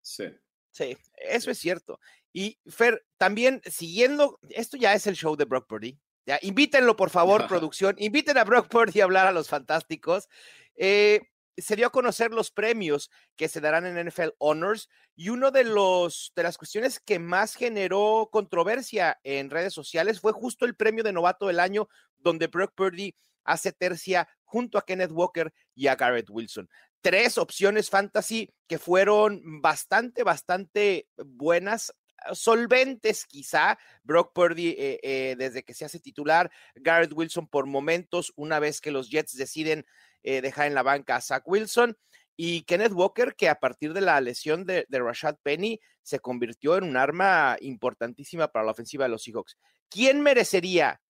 Sí. 0.02 0.26
Sí, 0.72 0.96
eso 1.16 1.52
es 1.52 1.58
cierto. 1.58 2.00
Y 2.32 2.60
Fer, 2.68 3.04
también 3.18 3.62
siguiendo, 3.66 4.40
esto 4.50 4.78
ya 4.78 4.94
es 4.94 5.08
el 5.08 5.16
show 5.16 5.36
de 5.36 5.46
Brock 5.46 5.68
Purdy. 5.68 6.00
Ya, 6.28 6.38
invítenlo, 6.44 6.96
por 6.96 7.10
favor, 7.10 7.48
producción. 7.48 7.96
Inviten 7.98 8.38
a 8.38 8.44
Brock 8.44 8.68
Purdy 8.68 9.02
a 9.02 9.06
hablar 9.06 9.26
a 9.26 9.32
los 9.32 9.50
fantásticos. 9.50 10.30
Eh, 10.76 11.22
se 11.58 11.76
dio 11.76 11.88
a 11.88 11.92
conocer 11.92 12.32
los 12.32 12.52
premios 12.52 13.10
que 13.36 13.48
se 13.48 13.62
darán 13.62 13.86
en 13.86 14.08
NFL 14.08 14.30
Honors 14.38 14.90
y 15.16 15.30
uno 15.30 15.52
de 15.52 15.64
los 15.64 16.32
de 16.36 16.44
las 16.44 16.58
cuestiones 16.58 17.00
que 17.00 17.20
más 17.20 17.56
generó 17.56 18.30
controversia 18.32 19.20
en 19.24 19.50
redes 19.50 19.74
sociales 19.74 20.20
fue 20.20 20.32
justo 20.32 20.66
el 20.66 20.76
premio 20.76 21.04
de 21.04 21.14
novato 21.14 21.48
del 21.48 21.60
año 21.60 21.90
donde 22.18 22.48
Brock 22.48 22.74
Purdy 22.76 23.16
hace 23.44 23.72
tercia 23.72 24.28
junto 24.44 24.78
a 24.78 24.86
Kenneth 24.86 25.12
Walker 25.12 25.52
y 25.74 25.88
a 25.88 25.96
Garrett 25.96 26.30
Wilson 26.30 26.70
tres 27.02 27.38
opciones 27.38 27.90
fantasy 27.90 28.54
que 28.68 28.80
fueron 28.80 29.62
bastante, 29.62 30.24
bastante 30.24 31.08
buenas, 31.18 31.94
solventes 32.34 33.26
quizá. 33.26 33.78
Brock 34.04 34.34
Purdy 34.34 34.70
eh, 34.78 35.00
eh, 35.04 35.36
desde 35.38 35.64
que 35.64 35.74
se 35.74 35.86
hace 35.86 36.00
titular, 36.00 36.52
Garrett 36.76 37.14
Wilson 37.14 37.48
por 37.48 37.66
momentos, 37.66 38.34
una 38.36 38.60
vez 38.60 38.82
que 38.82 38.92
los 38.92 39.10
Jets 39.10 39.38
deciden 39.38 39.86
eh, 40.28 40.42
dejar 40.42 40.68
en 40.68 40.74
la 40.76 40.84
banca 40.84 41.16
a 41.16 41.22
Zach 41.22 41.44
Wilson. 41.46 41.98
Y 42.36 42.64
Kenneth 42.64 42.92
Walker, 42.92 43.34
que 43.34 43.48
a 43.48 43.56
partir 43.56 43.94
de 43.94 44.02
la 44.02 44.20
lesión 44.20 44.66
de, 44.66 44.86
de 44.90 45.00
Rashad 45.00 45.38
Penny 45.42 45.80
se 46.04 46.20
convirtió 46.20 46.76
en 46.76 46.84
un 46.84 46.98
arma 46.98 47.56
importantísima 47.62 48.50
para 48.50 48.66
la 48.66 48.72
ofensiva 48.72 49.06
de 49.06 49.10
los 49.10 49.24
Seahawks. 49.24 49.58
¿Quién 49.90 50.20
merecería, 50.20 51.02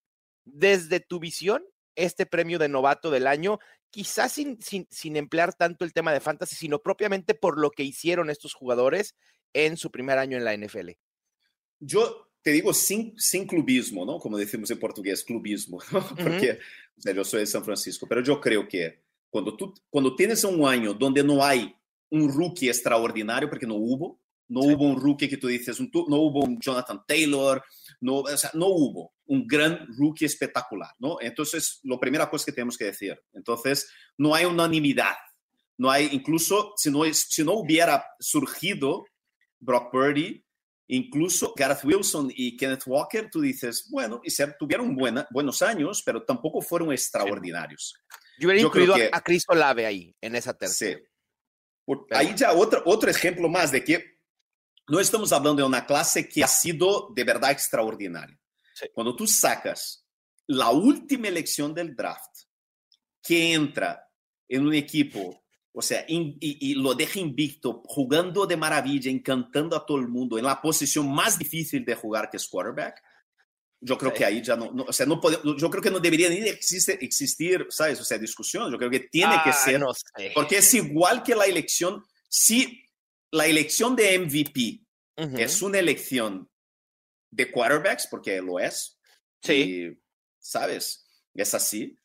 desde 0.45 0.99
tu 0.99 1.19
visión, 1.19 1.65
este 1.95 2.27
premio 2.27 2.59
de 2.59 2.69
novato 2.69 3.09
del 3.09 3.25
año? 3.25 3.57
quizás 3.89 4.33
sin, 4.33 4.61
sin, 4.61 4.85
sin, 4.91 5.15
emplear 5.15 5.53
tanto 5.53 5.83
el 5.85 5.93
tema 5.93 6.13
de 6.13 6.19
fantasy, 6.19 6.55
sino 6.55 6.83
propiamente 6.83 7.33
por 7.33 7.57
lo 7.57 7.71
que 7.71 7.83
hicieron 7.83 8.29
estos 8.29 8.53
jugadores 8.53 9.15
en 9.53 9.77
su 9.77 9.89
primer 9.89 10.19
año 10.19 10.37
en 10.37 10.43
la 10.43 10.55
NFL. 10.55 10.91
Yo 11.79 12.29
te 12.43 12.51
digo 12.51 12.73
sin, 12.73 13.17
sin 13.17 13.47
clubismo, 13.47 14.05
¿no? 14.05 14.19
Como 14.19 14.37
decimos 14.37 14.69
en 14.69 14.79
portugués, 14.79 15.23
clubismo, 15.23 15.79
¿no? 15.91 15.99
porque 16.09 16.51
uh 16.51 16.55
-huh. 16.55 16.59
o 16.97 17.01
sea, 17.01 17.13
yo 17.13 17.23
soy 17.23 17.39
de 17.39 17.47
San 17.47 17.63
Francisco, 17.63 18.05
pero 18.07 18.21
yo 18.21 18.39
creo 18.39 18.67
que 18.67 19.06
cuando 19.29 19.55
tú 19.55 19.73
cuando 19.89 20.15
tienes 20.15 20.43
un 20.43 20.65
año 20.67 20.93
donde 20.93 21.23
no 21.23 21.43
hay 21.43 21.73
un 22.09 22.31
rookie 22.31 22.69
extraordinario, 22.69 23.49
porque 23.49 23.67
no 23.67 23.75
hubo, 23.75 24.21
no 24.47 24.61
sí. 24.61 24.73
hubo 24.73 24.85
un 24.85 24.99
rookie 24.99 25.27
que 25.27 25.37
tú 25.37 25.47
dices, 25.47 25.79
un, 25.79 25.89
no 25.93 26.17
hubo 26.17 26.43
un 26.43 26.59
Jonathan 26.59 27.01
Taylor, 27.05 27.63
no, 28.01 28.19
o 28.19 28.37
sea, 28.37 28.51
hubo 28.53 29.13
un 29.25 29.45
gran 29.45 29.87
rookie 29.97 30.25
espectacular, 30.25 30.91
¿no? 30.99 31.17
Entonces, 31.19 31.79
la 31.83 31.99
primera 31.99 32.29
cosa 32.29 32.45
que 32.45 32.53
tenemos 32.53 32.77
que 32.77 32.85
decir, 32.85 33.19
entonces, 33.33 33.89
no 34.17 34.33
hay 34.33 34.45
unanimidad, 34.45 35.15
no 35.77 35.91
hay, 35.91 36.09
incluso 36.11 36.73
si 36.77 36.89
no, 36.89 37.03
si 37.13 37.43
no 37.43 37.53
hubiera 37.53 38.05
surgido 38.19 39.05
Brock 39.59 39.91
Purdy, 39.91 40.43
incluso 40.87 41.53
Gareth 41.55 41.83
Wilson 41.83 42.31
y 42.33 42.55
Kenneth 42.55 42.83
Walker, 42.85 43.29
tú 43.29 43.41
dices, 43.41 43.87
bueno, 43.89 44.21
y 44.23 44.31
se, 44.31 44.47
tuvieron 44.53 44.95
buena, 44.95 45.27
buenos 45.31 45.61
años, 45.61 46.01
pero 46.05 46.23
tampoco 46.23 46.61
fueron 46.61 46.91
extraordinarios. 46.91 47.95
Yo 48.39 48.47
hubiera 48.47 48.61
Yo 48.61 48.67
incluido 48.67 48.95
que, 48.95 49.09
a 49.11 49.21
Cristo 49.21 49.53
Lave 49.53 49.85
ahí, 49.85 50.15
en 50.21 50.35
esa 50.35 50.53
tercera. 50.53 50.99
Sí. 50.99 51.05
Por, 51.85 52.05
ahí 52.11 52.33
ya 52.35 52.53
otro, 52.53 52.83
otro 52.85 53.09
ejemplo 53.09 53.49
más 53.49 53.71
de 53.71 53.83
que 53.83 54.17
no 54.87 54.99
estamos 54.99 55.31
hablando 55.31 55.61
de 55.61 55.67
una 55.67 55.85
clase 55.85 56.27
que 56.27 56.43
ha 56.43 56.47
sido 56.47 57.09
de 57.13 57.23
verdad 57.23 57.51
extraordinaria. 57.51 58.37
Sí. 58.73 58.87
Cuando 58.93 59.15
tú 59.15 59.27
sacas 59.27 60.05
la 60.47 60.69
última 60.69 61.27
elección 61.27 61.73
del 61.73 61.95
draft, 61.95 62.43
que 63.21 63.53
entra 63.53 64.07
en 64.47 64.65
un 64.65 64.73
equipo, 64.73 65.43
o 65.79 65.81
sea, 65.83 66.03
in- 66.07 66.35
y, 66.39 66.71
y 66.71 66.73
lo 66.73 66.95
deja 66.95 67.19
invicto, 67.19 67.83
jugando 67.85 68.47
de 68.47 68.57
maravilla, 68.57 69.11
encantando 69.11 69.75
a 69.75 69.85
todo 69.85 69.97
el 69.99 70.07
mundo, 70.07 70.37
en 70.39 70.45
la 70.45 70.59
posición 70.59 71.07
más 71.13 71.37
difícil 71.37 71.85
de 71.85 71.93
jugar, 71.93 72.29
que 72.31 72.37
es 72.37 72.47
quarterback, 72.47 72.99
yo 73.79 73.95
creo 73.95 74.09
Sí. 74.11 74.17
que 74.17 74.25
ahí 74.25 74.41
ya 74.41 74.55
no, 74.55 74.71
no- 74.71 74.85
o 74.87 74.91
sea, 74.93 75.05
no 75.05 75.21
puede, 75.21 75.37
yo 75.55 75.69
creo 75.69 75.83
que 75.83 75.91
no 75.91 75.99
debería 75.99 76.29
ni 76.29 76.37
existe- 76.37 76.97
existir, 76.99 77.67
¿sabes? 77.69 77.99
O 78.01 78.03
sea, 78.03 78.17
discusión, 78.17 78.71
yo 78.71 78.77
creo 78.79 78.89
que 78.89 79.01
tiene 79.01 79.35
que 79.43 79.51
Ah, 79.51 79.53
ser 79.53 79.79
no 79.79 79.93
sé. 79.93 80.31
porque 80.33 80.57
es 80.57 80.73
igual 80.73 81.21
que 81.21 81.35
la 81.35 81.45
elección, 81.45 82.03
si 82.27 82.83
la 83.31 83.45
elección 83.45 83.95
de 83.95 84.15
MVP 84.15 84.81
Ujú. 85.17 85.37
es 85.37 85.61
una 85.61 85.77
elección 85.77 86.49
de 87.29 87.51
quarterbacks, 87.51 88.07
porque 88.09 88.41
lo 88.41 88.57
es, 88.59 88.97
Sí. 89.43 89.53
y, 89.53 90.01
¿sabes? 90.39 91.05
Es 91.35 91.53
así. 91.53 91.95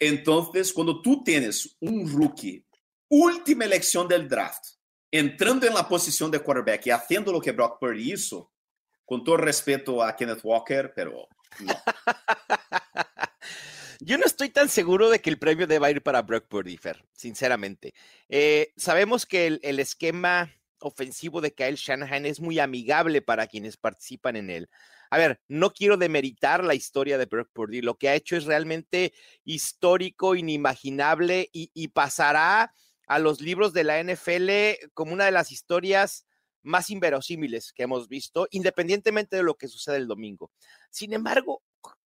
Entonces, 0.00 0.72
cuando 0.72 1.00
tú 1.00 1.22
tienes 1.22 1.76
un 1.80 2.10
rookie, 2.10 2.66
última 3.08 3.64
elección 3.64 4.08
del 4.08 4.28
draft, 4.28 4.64
entrando 5.10 5.66
en 5.66 5.74
la 5.74 5.88
posición 5.88 6.30
de 6.30 6.40
quarterback 6.40 6.86
y 6.86 6.90
haciendo 6.90 7.32
lo 7.32 7.40
que 7.40 7.52
Brock 7.52 7.78
Purdy 7.78 8.12
hizo, 8.12 8.52
con 9.04 9.22
todo 9.22 9.36
respeto 9.36 10.02
a 10.02 10.16
Kenneth 10.16 10.40
Walker, 10.42 10.92
pero 10.94 11.28
no. 11.60 11.74
Yo 14.00 14.18
no 14.18 14.26
estoy 14.26 14.50
tan 14.50 14.68
seguro 14.68 15.08
de 15.08 15.20
que 15.20 15.30
el 15.30 15.38
premio 15.38 15.66
deba 15.66 15.90
ir 15.90 16.02
para 16.02 16.22
Brock 16.22 16.46
Purdy, 16.48 16.76
Fer, 16.76 17.04
sinceramente. 17.12 17.94
Eh, 18.28 18.72
sabemos 18.76 19.24
que 19.24 19.46
el, 19.46 19.60
el 19.62 19.78
esquema 19.78 20.52
ofensivo 20.80 21.40
de 21.40 21.54
Kyle 21.54 21.76
Shanahan 21.76 22.26
es 22.26 22.40
muy 22.40 22.58
amigable 22.58 23.22
para 23.22 23.46
quienes 23.46 23.76
participan 23.76 24.36
en 24.36 24.50
él. 24.50 24.68
A 25.10 25.18
ver, 25.18 25.40
no 25.48 25.72
quiero 25.72 25.96
demeritar 25.96 26.64
la 26.64 26.74
historia 26.74 27.18
de 27.18 27.26
Brock 27.26 27.50
Purdy. 27.52 27.80
Lo 27.80 27.96
que 27.96 28.08
ha 28.08 28.14
hecho 28.14 28.36
es 28.36 28.44
realmente 28.44 29.12
histórico, 29.44 30.34
inimaginable 30.34 31.48
y, 31.52 31.70
y 31.72 31.88
pasará 31.88 32.74
a 33.06 33.18
los 33.18 33.40
libros 33.40 33.72
de 33.72 33.84
la 33.84 33.98
NFL 34.00 34.90
como 34.94 35.12
una 35.12 35.24
de 35.26 35.30
las 35.32 35.52
historias 35.52 36.26
más 36.62 36.90
inverosímiles 36.90 37.72
que 37.72 37.82
hemos 37.84 38.08
visto, 38.08 38.48
independientemente 38.50 39.36
de 39.36 39.42
lo 39.42 39.54
que 39.56 39.68
suceda 39.68 39.96
el 39.96 40.08
domingo. 40.08 40.50
Sin 40.90 41.12
embargo, 41.12 41.62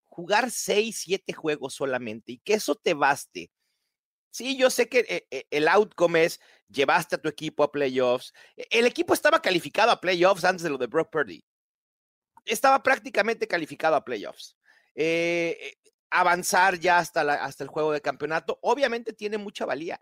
jugar 0.07 0.51
seis, 0.51 1.01
siete 1.05 1.33
juegos 1.33 1.75
solamente 1.75 2.33
y 2.33 2.39
que 2.39 2.55
eso 2.55 2.75
te 2.75 2.95
baste. 2.95 3.51
Sí, 4.31 4.57
yo 4.57 4.71
sé 4.71 4.89
que 4.89 5.01
eh, 5.09 5.27
eh, 5.31 5.47
el 5.51 5.69
outcome 5.69 6.25
es 6.25 6.41
llevaste 6.69 7.17
a 7.17 7.19
tu 7.23 7.29
equipo 7.29 7.63
a 7.65 7.73
playoffs. 7.73 8.33
E- 8.57 8.67
El 8.71 8.87
equipo 8.87 9.15
estaba 9.15 9.41
calificado 9.43 9.91
a 9.91 10.01
playoffs 10.01 10.45
antes 10.45 10.63
de 10.63 10.71
lo 10.71 10.79
de 10.79 10.87
Brock 10.87 11.11
Purdy. 11.11 11.43
Estaba 12.45 12.83
prácticamente 12.83 13.47
calificado 13.47 13.95
a 13.97 14.05
playoffs. 14.05 14.57
Eh, 14.95 15.75
avanzar 16.11 16.79
ya 16.79 16.99
hasta, 16.99 17.23
la- 17.25 17.35
hasta 17.45 17.65
el 17.65 17.69
juego 17.71 17.93
de 17.93 18.01
campeonato, 18.01 18.59
obviamente 18.63 19.13
tiene 19.13 19.39
mucha 19.39 19.67
valía. 19.67 20.01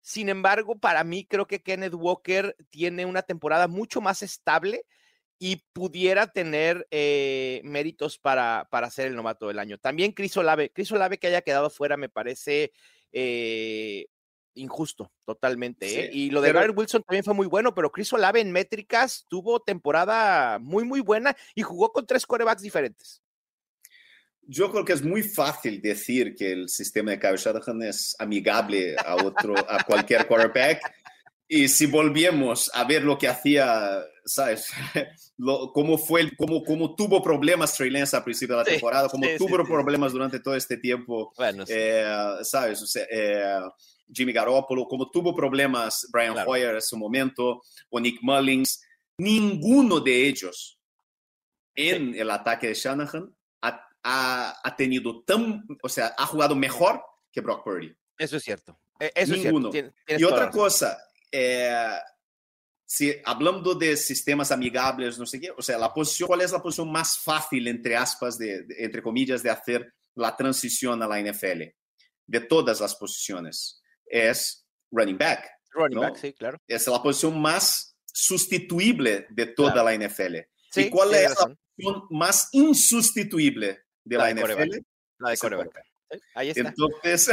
Sin 0.00 0.28
embargo, 0.28 0.78
para 0.78 1.02
mí 1.04 1.26
creo 1.26 1.46
que 1.46 1.62
Kenneth 1.62 1.94
Walker 1.94 2.56
tiene 2.70 3.06
una 3.06 3.22
temporada 3.22 3.66
mucho 3.68 4.00
más 4.00 4.22
estable 4.22 4.84
y 5.38 5.64
pudiera 5.72 6.28
tener 6.28 6.86
eh, 6.90 7.60
méritos 7.64 8.18
para, 8.18 8.68
para 8.70 8.90
ser 8.90 9.08
el 9.08 9.16
novato 9.16 9.48
del 9.48 9.58
año. 9.58 9.78
También 9.78 10.12
Chris 10.12 10.36
Olave, 10.36 10.70
Chris 10.70 10.90
Olave 10.92 11.18
que 11.18 11.26
haya 11.26 11.42
quedado 11.42 11.68
fuera 11.70 11.96
me 11.96 12.08
parece 12.08 12.72
eh, 13.12 14.06
injusto, 14.54 15.12
totalmente. 15.24 16.06
¿eh? 16.06 16.10
Y 16.12 16.30
lo 16.30 16.40
de 16.40 16.48
pero- 16.48 16.60
Garrett 16.60 16.78
Wilson 16.78 17.02
también 17.02 17.24
fue 17.24 17.34
muy 17.34 17.46
bueno, 17.46 17.74
pero 17.74 17.92
Chris 17.92 18.12
Olave 18.12 18.40
en 18.40 18.52
métricas 18.52 19.26
tuvo 19.28 19.60
temporada 19.60 20.58
muy, 20.58 20.84
muy 20.84 21.00
buena 21.00 21.36
y 21.54 21.62
jugó 21.62 21.92
con 21.92 22.06
tres 22.06 22.24
corebacks 22.26 22.62
diferentes. 22.62 23.22
Yo 24.48 24.70
creo 24.70 24.84
que 24.84 24.92
es 24.92 25.02
muy 25.02 25.22
fácil 25.22 25.80
decir 25.80 26.34
que 26.34 26.52
el 26.52 26.68
sistema 26.68 27.10
de 27.10 27.18
Kyle 27.18 27.36
Shanahan 27.36 27.82
es 27.82 28.14
amigable 28.18 28.96
a 28.96 29.16
otro, 29.16 29.54
a 29.68 29.82
cualquier 29.84 30.26
quarterback. 30.26 30.80
Y 31.48 31.68
si 31.68 31.86
volvemos 31.86 32.70
a 32.74 32.84
ver 32.84 33.04
lo 33.04 33.18
que 33.18 33.28
hacía, 33.28 34.04
¿sabes? 34.24 34.68
Lo, 35.38 35.70
cómo 35.70 35.98
fue, 35.98 36.34
cómo, 36.34 36.64
cómo 36.64 36.94
tuvo 36.94 37.22
problemas 37.22 37.76
Trey 37.76 37.90
Lance 37.90 38.16
al 38.16 38.24
principio 38.24 38.56
de 38.56 38.62
la 38.62 38.64
Sí, 38.64 38.70
temporada, 38.72 39.08
cómo 39.08 39.24
sí, 39.26 39.36
tuvo 39.36 39.58
sí. 39.58 39.64
problemas 39.70 40.12
durante 40.12 40.40
todo 40.40 40.56
este 40.56 40.78
tiempo, 40.78 41.32
Bueno, 41.36 41.64
eh, 41.68 42.38
¿sabes? 42.42 42.80
O 42.82 42.86
sea, 42.86 43.04
eh, 43.10 43.60
Jimmy 44.10 44.32
Garoppolo, 44.32 44.86
como 44.86 45.10
tuvo 45.10 45.34
problemas 45.36 46.08
Brian 46.10 46.32
Claro. 46.32 46.50
Hoyer 46.50 46.74
en 46.74 46.80
su 46.82 46.96
momento, 46.96 47.60
o 47.90 48.00
Nick 48.00 48.18
Mullins, 48.22 48.80
ninguno 49.18 50.00
de 50.00 50.26
ellos 50.26 50.80
en 51.74 52.14
el 52.14 52.30
ataque 52.30 52.68
de 52.68 52.74
Shanahan 52.74 53.35
ha, 54.08 54.54
ha- 54.62 54.76
tenido 54.76 55.22
tan, 55.24 55.66
o 55.82 55.88
sea, 55.88 56.14
ha 56.16 56.26
jugado 56.26 56.54
mejor 56.54 57.02
que 57.32 57.40
Brock 57.40 57.64
Purdy. 57.64 57.94
eso 58.18 58.36
es 58.36 58.42
cierto. 58.44 58.78
Eh, 59.00 59.10
Eso 59.14 59.34
Ninguno. 59.34 59.68
es 59.68 59.72
cierto. 59.72 59.94
tienes 60.06 60.20
Y 60.22 60.24
otra 60.24 60.44
la 60.46 60.50
cosa, 60.50 60.96
eh, 61.30 61.90
si 62.86 63.12
hablando 63.24 63.74
de 63.74 63.96
sistemas 63.96 64.52
amigables, 64.52 65.18
no 65.18 65.26
sé 65.26 65.40
qué, 65.40 65.50
o 65.50 65.60
sea, 65.60 65.76
la 65.76 65.92
posición, 65.92 66.28
¿cuál 66.28 66.40
es 66.42 66.52
la 66.52 66.62
posición 66.62 66.90
más 66.90 67.18
fácil, 67.18 67.66
entre 67.68 67.96
aspas, 67.96 68.38
de, 68.38 68.62
de- 68.62 68.84
entre 68.84 69.02
comillas, 69.02 69.42
de 69.42 69.50
hacer 69.50 69.92
la 70.14 70.34
transición 70.36 71.02
a 71.02 71.08
la 71.08 71.18
NFL? 71.20 71.62
De 72.28 72.40
todas 72.40 72.80
las 72.80 72.94
posiciones, 72.94 73.82
es 74.06 74.66
running 74.90 75.18
back. 75.18 75.48
Running 75.72 75.96
¿no? 75.96 76.00
back, 76.02 76.16
sí, 76.16 76.32
claro. 76.32 76.58
Es 76.66 76.86
la 76.86 77.02
posición 77.02 77.38
más 77.40 77.96
sustituible 78.06 79.26
de 79.30 79.46
toda 79.46 79.72
Claro. 79.74 79.88
la 79.88 79.94
NFL. 79.94 80.36
Sí, 80.70 80.82
¿Y 80.86 80.90
cuál 80.90 81.12
es 81.14 81.22
la 81.22 81.28
razón. 81.30 81.58
posición 81.76 82.06
más 82.10 82.48
insustituible 82.52 83.80
de 84.06 84.16
La 84.16 84.32
la, 84.32 84.34
de. 84.34 84.54
NFL? 84.54 84.78
La 85.18 85.30
de 85.30 85.36
coreback. 85.36 85.82
Ahí 86.34 86.50
está. 86.50 86.68
Entonces, 86.68 87.30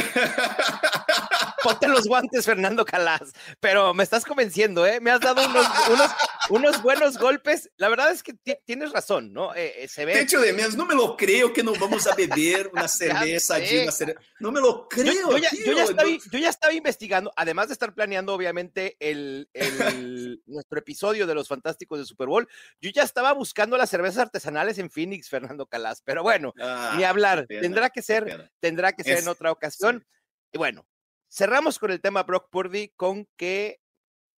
Ponte 1.64 1.88
los 1.88 2.08
guantes, 2.08 2.46
Fernando 2.46 2.84
Calas. 2.84 3.32
Pero 3.60 3.94
me 3.94 4.04
estás 4.04 4.26
convenciendo, 4.26 4.86
¿eh? 4.86 5.00
Me 5.00 5.12
has 5.12 5.22
dado 5.22 5.46
unos, 5.46 5.66
unos, 5.90 6.12
unos 6.50 6.82
buenos 6.82 7.18
golpes. 7.18 7.70
La 7.78 7.90
verdad 7.90 8.12
es 8.12 8.24
que 8.24 8.34
ti- 8.34 8.58
tienes 8.66 8.92
razón, 8.92 9.32
¿no? 9.34 9.56
Eh, 9.56 9.84
eh, 9.84 9.88
se 9.88 10.06
ve. 10.06 10.20
hecho 10.20 10.40
de 10.42 10.54
menos, 10.54 10.76
no 10.76 10.86
me 10.86 10.96
lo 10.96 11.16
creo 11.16 11.54
que 11.54 11.64
no 11.64 11.74
vamos 11.74 12.06
a 12.08 12.16
beber 12.16 12.70
una 12.74 12.88
cerveza 13.42 13.56
allí, 13.56 13.80
una 13.80 14.14
No 14.40 14.52
me 14.52 14.60
lo 14.62 14.88
creo. 14.88 15.14
yo 15.32 15.38
ya, 15.38 15.50
yo 15.52 15.64
tío, 15.64 15.74
ya 15.74 15.84
estaba, 15.84 16.10
no- 16.10 16.18
yo 16.32 16.40
ya 16.40 16.50
estaba 16.50 16.74
investigando, 16.74 17.32
además 17.36 17.68
de 17.68 17.74
estar 17.74 17.94
planeando, 17.94 18.34
obviamente, 18.34 18.96
el, 19.00 19.50
el- 19.54 20.42
nuestro 20.46 20.80
episodio 20.80 21.26
de 21.28 21.36
los 21.36 21.48
Fantásticos 21.48 22.00
de 22.00 22.06
Super 22.06 22.28
Bowl, 22.28 22.48
yo 22.82 22.90
ya 22.92 23.04
estaba 23.04 23.32
buscando 23.34 23.78
las 23.78 23.90
cervezas 23.90 24.20
artesanales 24.20 24.78
en 24.78 24.90
Phoenix, 24.90 25.30
Fernando 25.30 25.66
Calas. 25.66 26.02
Pero 26.04 26.24
bueno, 26.24 26.54
Ah, 26.60 26.94
ni 26.98 27.04
hablar. 27.04 27.46
pena, 27.48 27.62
Tendrá 27.62 27.90
que 27.90 28.02
ser 28.02 28.26
pena. 28.26 28.52
tendrá 28.60 28.94
que 28.94 29.04
ser 29.04 29.18
Es- 29.18 29.24
en 29.24 29.30
otra 29.30 29.52
ocasión. 29.52 30.06
Y 30.52 30.58
bueno, 30.58 30.86
cerramos 31.32 31.80
con 31.80 31.92
el 31.92 32.02
tema 32.02 32.24
Brock 32.24 32.50
Purdy 32.52 32.90
con 32.96 33.28
que 33.38 33.80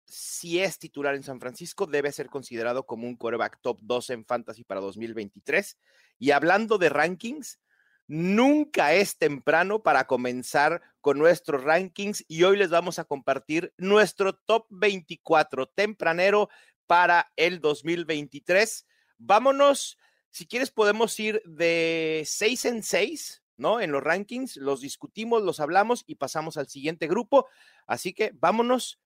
si 0.05 0.59
es 0.59 0.79
titular 0.79 1.15
en 1.15 1.23
San 1.23 1.39
Francisco, 1.39 1.85
debe 1.85 2.11
ser 2.11 2.29
considerado 2.29 2.85
como 2.85 3.07
un 3.07 3.15
quarterback 3.15 3.59
top 3.61 3.79
2 3.81 4.09
en 4.11 4.25
fantasy 4.25 4.63
para 4.63 4.81
2023. 4.81 5.77
Y 6.19 6.31
hablando 6.31 6.77
de 6.77 6.89
rankings, 6.89 7.59
nunca 8.07 8.93
es 8.93 9.17
temprano 9.17 9.81
para 9.81 10.05
comenzar 10.05 10.81
con 11.01 11.17
nuestros 11.17 11.63
rankings 11.63 12.23
y 12.27 12.43
hoy 12.43 12.57
les 12.57 12.69
vamos 12.69 12.99
a 12.99 13.05
compartir 13.05 13.73
nuestro 13.77 14.35
top 14.35 14.67
24 14.69 15.67
tempranero 15.67 16.49
para 16.85 17.31
el 17.35 17.59
2023. 17.59 18.85
Vámonos, 19.17 19.97
si 20.29 20.45
quieres 20.45 20.71
podemos 20.71 21.19
ir 21.19 21.41
de 21.45 22.23
6 22.25 22.65
en 22.65 22.83
6, 22.83 23.43
¿no? 23.57 23.81
En 23.81 23.91
los 23.91 24.03
rankings, 24.03 24.57
los 24.57 24.81
discutimos, 24.81 25.41
los 25.41 25.59
hablamos 25.59 26.03
y 26.05 26.15
pasamos 26.15 26.57
al 26.57 26.67
siguiente 26.67 27.07
grupo. 27.07 27.47
Así 27.87 28.13
que 28.13 28.31
vámonos 28.35 28.99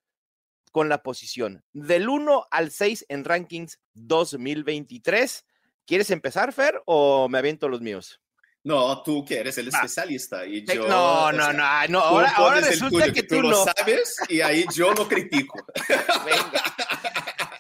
con 0.71 0.89
la 0.89 1.01
posición 1.03 1.63
del 1.73 2.09
1 2.09 2.47
al 2.51 2.71
6 2.71 3.05
en 3.09 3.25
rankings 3.25 3.79
2023. 3.93 5.45
¿Quieres 5.85 6.11
empezar, 6.11 6.53
Fer, 6.53 6.81
o 6.85 7.27
me 7.29 7.38
aviento 7.39 7.67
los 7.69 7.81
míos? 7.81 8.21
No, 8.63 9.01
tú 9.03 9.23
que 9.25 9.39
eres 9.39 9.57
el 9.57 9.69
especialista. 9.69 10.45
Y 10.45 10.65
yo, 10.65 10.88
no, 10.88 11.25
o 11.25 11.31
no, 11.31 11.45
sea, 11.45 11.53
no, 11.53 11.93
no, 11.93 11.99
ahora, 12.01 12.29
ahora 12.35 12.59
resulta 12.59 12.99
tuyo, 13.05 13.13
que 13.13 13.23
tú 13.23 13.35
tú 13.38 13.41
lo 13.43 13.49
no. 13.51 13.65
sabes 13.65 14.17
y 14.27 14.41
ahí 14.41 14.65
yo 14.75 14.93
lo 14.93 15.07
critico. 15.07 15.65
Venga. 16.25 16.63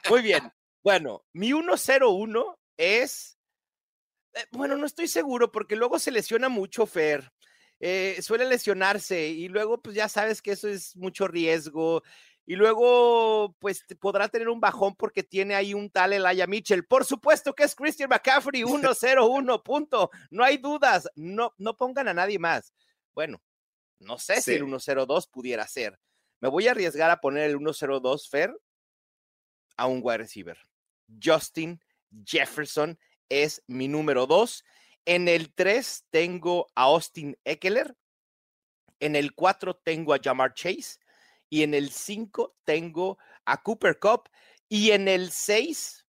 Muy 0.09 0.21
bien. 0.21 0.51
Bueno, 0.83 1.23
mi 1.33 1.47
101 1.47 2.59
es. 2.77 3.37
eh, 4.33 4.45
Bueno, 4.51 4.75
no 4.77 4.85
estoy 4.85 5.07
seguro 5.07 5.51
porque 5.51 5.75
luego 5.75 5.99
se 5.99 6.11
lesiona 6.11 6.49
mucho 6.49 6.85
Fer. 6.85 7.31
Eh, 7.79 8.19
suele 8.21 8.45
lesionarse 8.45 9.27
y 9.29 9.47
luego, 9.47 9.81
pues 9.81 9.95
ya 9.95 10.09
sabes 10.09 10.41
que 10.41 10.51
eso 10.51 10.67
es 10.67 10.95
mucho 10.97 11.27
riesgo. 11.29 12.03
Y 12.49 12.55
luego, 12.55 13.55
pues 13.59 13.85
podrá 13.99 14.27
tener 14.27 14.49
un 14.49 14.59
bajón 14.59 14.95
porque 14.95 15.21
tiene 15.21 15.53
ahí 15.53 15.75
un 15.75 15.87
tal 15.87 16.13
Elijah 16.13 16.47
Mitchell. 16.47 16.83
Por 16.83 17.05
supuesto 17.05 17.53
que 17.53 17.61
es 17.63 17.75
Christian 17.75 18.09
McCaffrey 18.09 18.63
101, 18.65 19.63
punto. 19.63 20.09
No 20.31 20.43
hay 20.43 20.57
dudas. 20.57 21.07
No, 21.13 21.53
no 21.59 21.77
pongan 21.77 22.07
a 22.07 22.13
nadie 22.15 22.39
más. 22.39 22.73
Bueno, 23.13 23.39
no 23.99 24.17
sé 24.17 24.37
si 24.37 24.41
Sí. 24.41 24.51
el 24.53 24.65
102 24.65 25.27
pudiera 25.27 25.67
ser. 25.67 25.99
Me 26.39 26.49
voy 26.49 26.67
a 26.67 26.71
arriesgar 26.71 27.11
a 27.11 27.21
poner 27.21 27.51
el 27.51 27.59
102 27.59 28.27
Fer 28.27 28.51
a 29.77 29.85
un 29.85 29.99
wide 30.01 30.17
receiver. 30.17 30.57
Justin 31.23 31.79
Jefferson 32.25 32.97
es 33.29 33.61
mi 33.67 33.87
número 33.87 34.25
dos. 34.25 34.63
En 35.05 35.27
el 35.27 35.53
3 35.53 36.03
tengo 36.09 36.65
a 36.73 36.85
Austin 36.85 37.37
Eckler. 37.43 37.95
En 38.99 39.15
el 39.15 39.35
4 39.35 39.75
tengo 39.75 40.15
a 40.15 40.19
Jamar 40.19 40.55
Chase. 40.55 40.97
Y 41.49 41.63
en 41.63 41.73
el 41.73 41.91
5 41.91 42.55
tengo 42.63 43.17
a 43.45 43.61
Cooper 43.61 43.99
Cup. 43.99 44.29
Y 44.67 44.91
en 44.91 45.07
el 45.07 45.31
6 45.31 46.05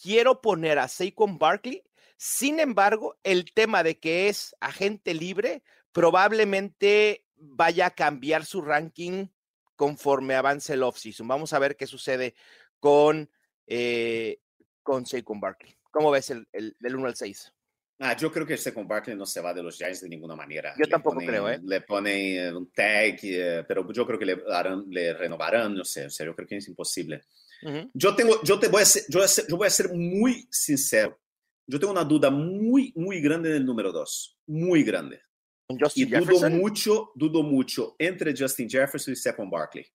quiero 0.00 0.40
poner 0.40 0.78
a 0.78 0.88
Saquon 0.88 1.38
Barkley. 1.38 1.82
Sin 2.16 2.60
embargo, 2.60 3.18
el 3.22 3.52
tema 3.52 3.82
de 3.82 3.98
que 3.98 4.28
es 4.28 4.54
agente 4.60 5.14
libre 5.14 5.62
probablemente 5.92 7.26
vaya 7.36 7.86
a 7.86 7.94
cambiar 7.94 8.44
su 8.44 8.62
ranking 8.62 9.28
conforme 9.76 10.34
avance 10.34 10.72
el 10.72 10.82
offseason. 10.82 11.28
Vamos 11.28 11.52
a 11.52 11.58
ver 11.58 11.76
qué 11.76 11.86
sucede 11.86 12.34
con, 12.80 13.30
eh, 13.66 14.40
con 14.82 15.06
Saquon 15.06 15.40
Barkley. 15.40 15.76
¿Cómo 15.90 16.10
ves 16.10 16.30
el, 16.30 16.48
el 16.52 16.76
del 16.80 16.96
1 16.96 17.08
al 17.08 17.16
6? 17.16 17.52
Ah, 17.98 18.16
yo 18.16 18.30
creo 18.30 18.44
que 18.44 18.56
Saquon 18.56 18.88
Barkley 18.88 19.16
no 19.16 19.24
se 19.24 19.40
va 19.40 19.54
de 19.54 19.62
los 19.62 19.76
Giants 19.76 20.00
de 20.00 20.08
ninguna 20.08 20.34
manera. 20.34 20.74
Yo 20.76 20.84
le 20.84 20.90
tampoco 20.90 21.16
ponen, 21.16 21.28
creo, 21.28 21.48
¿eh? 21.48 21.60
Le 21.62 21.80
ponen 21.82 22.56
un 22.56 22.70
tag, 22.72 23.18
eh, 23.22 23.64
pero 23.66 23.90
yo 23.92 24.04
creo 24.06 24.18
que 24.18 24.26
le, 24.26 24.42
harán, 24.50 24.84
le 24.88 25.14
renovarán, 25.14 25.74
no 25.74 25.84
sé, 25.84 26.06
o 26.06 26.10
sea, 26.10 26.26
yo 26.26 26.34
creo 26.34 26.48
que 26.48 26.56
es 26.56 26.68
imposible. 26.68 27.22
Uh 27.62 27.68
-huh. 27.68 27.90
Yo 27.94 28.16
tengo, 28.16 28.42
yo 28.42 28.58
te 28.58 28.68
voy 28.68 28.82
a 28.82 28.84
ser, 28.84 29.04
yo 29.08 29.22
a 29.22 29.26
yo 29.48 29.56
voy 29.56 29.66
a 29.66 29.70
ser 29.70 29.92
muy 29.92 30.46
sincero. 30.50 31.20
Yo 31.66 31.78
tengo 31.78 31.92
una 31.92 32.04
duda 32.04 32.30
muy, 32.30 32.92
muy 32.96 33.20
grande 33.20 33.50
en 33.50 33.56
el 33.56 33.64
número 33.64 33.92
2, 33.92 34.38
muy 34.48 34.82
grande. 34.82 35.22
Justin 35.68 36.06
y 36.06 36.10
dudo 36.10 36.20
Jefferson? 36.20 36.58
mucho, 36.58 37.12
dudo 37.14 37.42
mucho 37.42 37.96
entre 37.98 38.34
Justin 38.36 38.68
Jefferson 38.68 39.14
y 39.14 39.16
Saquon 39.16 39.48
Barkley. 39.48 39.86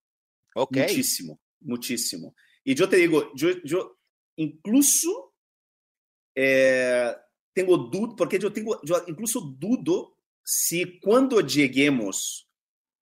Ok. 0.55 0.77
Muchísimo, 0.77 1.39
muchísimo. 1.59 2.35
Y 2.63 2.73
yo 2.73 2.89
te 2.89 2.97
digo, 2.97 3.31
yo, 3.35 3.49
yo 3.63 3.99
incluso 4.37 5.35
eh, 6.33 7.13
tengo 7.53 7.77
duda, 7.77 8.15
porque 8.17 8.39
yo 8.39 8.51
tengo, 8.51 8.79
yo 8.83 9.03
incluso 9.07 9.41
dudo 9.41 10.15
si 10.43 10.99
cuando 10.99 11.41
lleguemos 11.41 12.49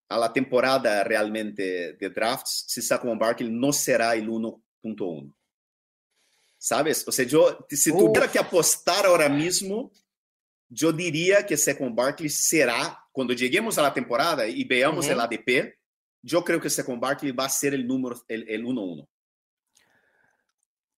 a 0.10 0.18
la 0.18 0.32
temporada 0.32 1.04
realmente 1.04 1.94
de 1.94 2.10
drafts, 2.10 2.66
si 2.68 2.82
Saquon 2.82 3.18
Barkley 3.18 3.50
no 3.50 3.74
será 3.74 4.16
el 4.16 4.27
1.1. 4.30 5.34
¿Sabes? 6.58 7.08
O 7.08 7.12
sea, 7.12 7.25
yo, 7.25 7.66
si 7.70 7.92
Uf. 7.92 8.00
tuviera 8.00 8.32
que 8.32 8.39
apostar 8.39 9.06
ahora 9.06 9.30
mismo, 9.30 9.92
yo 10.70 10.92
diría 10.92 11.46
que 11.46 11.56
Saquon 11.56 11.96
Barkley 11.96 12.30
será, 12.30 13.00
cuando 13.12 13.34
lleguemos 13.34 13.77
a 13.77 13.82
la 13.82 13.94
temporada 13.94 14.48
y 14.48 14.63
veamos 14.63 15.06
Ujú. 15.06 15.13
el 15.13 15.20
ADP, 15.20 15.77
yo 16.22 16.44
creo 16.44 16.60
que 16.60 16.70
Saquon 16.70 17.00
Barkley 17.00 17.32
va 17.32 17.46
a 17.46 17.50
ser 17.50 17.74
el 17.74 17.86
número, 17.86 18.22
el, 18.27 18.50
el 18.50 18.66
1-1. 18.66 19.08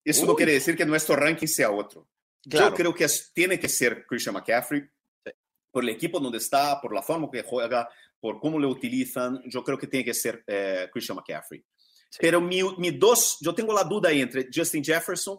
Eso 0.04 0.26
no 0.26 0.32
Uy. 0.32 0.38
quiere 0.38 0.54
decir 0.54 0.76
que 0.76 0.86
nuestro 0.86 1.16
ranking 1.16 1.48
sea 1.48 1.72
otro. 1.72 2.08
Claro. 2.48 2.70
Yo 2.70 2.76
creo 2.76 2.94
que 2.96 3.04
es- 3.06 3.32
tiene 3.34 3.60
que 3.60 3.68
ser 3.70 4.06
Christian 4.08 4.36
McCaffrey 4.36 4.82
Sí. 5.26 5.32
por 5.72 5.84
el 5.84 5.90
equipo 5.90 6.20
donde 6.20 6.38
está, 6.38 6.80
por 6.82 6.94
la 6.94 7.02
forma 7.02 7.30
que 7.32 7.44
juega, 7.44 7.90
por 8.20 8.40
cómo 8.40 8.60
lo 8.60 8.70
utilizan. 8.70 9.42
Yo 9.46 9.64
creo 9.64 9.78
que 9.78 9.88
tiene 9.88 10.06
que 10.06 10.14
ser 10.14 10.44
eh, 10.48 10.90
Christian 10.92 11.16
McCaffrey. 11.18 11.64
Sí. 12.10 12.18
Pero 12.22 12.42
mi, 12.42 12.62
mi 12.78 12.92
dos, 12.92 13.38
yo 13.42 13.54
tengo 13.54 13.74
la 13.74 13.84
duda 13.84 14.10
ahí 14.10 14.22
entre 14.22 14.48
Justin 14.54 14.84
Jefferson 14.84 15.38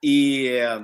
y, 0.00 0.46
eh, 0.46 0.78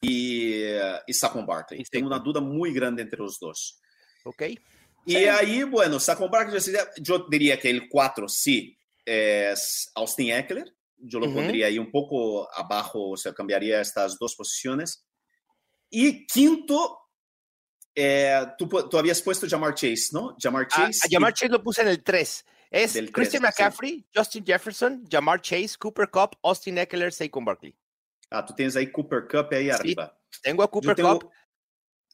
y, 0.00 0.52
eh, 0.62 1.00
y 1.06 1.12
Saquon 1.12 1.44
Barkley. 1.46 1.80
Y 1.80 1.84
tengo 1.84 2.06
una 2.06 2.18
duda 2.20 2.40
muy 2.40 2.72
grande 2.72 3.02
entre 3.02 3.18
los 3.18 3.38
dos. 3.40 3.80
Ok. 4.24 4.42
Y 5.06 5.12
Sí. 5.12 5.16
ahí, 5.24 5.62
bueno, 5.64 5.98
Saquon 5.98 6.30
Barkley, 6.30 6.60
yo 6.98 7.26
diría 7.30 7.58
que 7.58 7.70
el 7.70 7.88
4 7.88 8.28
sí 8.28 8.78
es 9.04 9.90
Austin 9.94 10.30
Eckler. 10.32 10.72
Yo 10.98 11.20
lo 11.20 11.26
Ujú. 11.26 11.36
pondría 11.36 11.66
ahí 11.66 11.78
un 11.78 11.90
poco 11.90 12.48
abajo, 12.54 13.10
o 13.10 13.16
sea, 13.16 13.32
cambiaría 13.32 13.80
estas 13.80 14.18
dos 14.18 14.34
posiciones. 14.34 15.06
Y 15.90 16.26
quinto, 16.26 16.98
eh, 17.94 18.46
tú, 18.58 18.68
tú 18.88 18.98
habías 18.98 19.22
puesto 19.22 19.46
Jamar 19.48 19.74
Chase, 19.74 20.08
¿no? 20.12 20.36
Jamar 20.40 20.64
A, 20.64 20.68
Chase. 20.68 21.00
a 21.04 21.08
Jamar 21.10 21.32
Chase 21.32 21.50
lo 21.52 21.62
puse 21.62 21.82
en 21.82 21.88
el 21.88 22.02
3. 22.02 22.44
Es 22.70 22.94
Del 22.94 23.10
Christian 23.10 23.40
sí. 23.42 23.46
McCaffrey, 23.46 24.06
Justin 24.14 24.44
Jefferson, 24.44 25.04
Jamar 25.10 25.40
Chase, 25.40 25.76
Cooper 25.78 26.10
Cup, 26.10 26.36
Austin 26.42 26.76
Eckler, 26.78 27.12
Saquon 27.12 27.44
Barkley. 27.44 27.74
Ah, 28.30 28.44
tú 28.44 28.52
tienes 28.54 28.76
ahí 28.76 28.92
Cooper 28.92 29.26
Cup 29.26 29.48
ahí 29.52 29.70
arriba. 29.70 30.14
Tengo 30.42 30.62
a 30.62 30.70
Cooper 30.70 30.94
tengo, 30.94 31.18
Cup. 31.18 31.30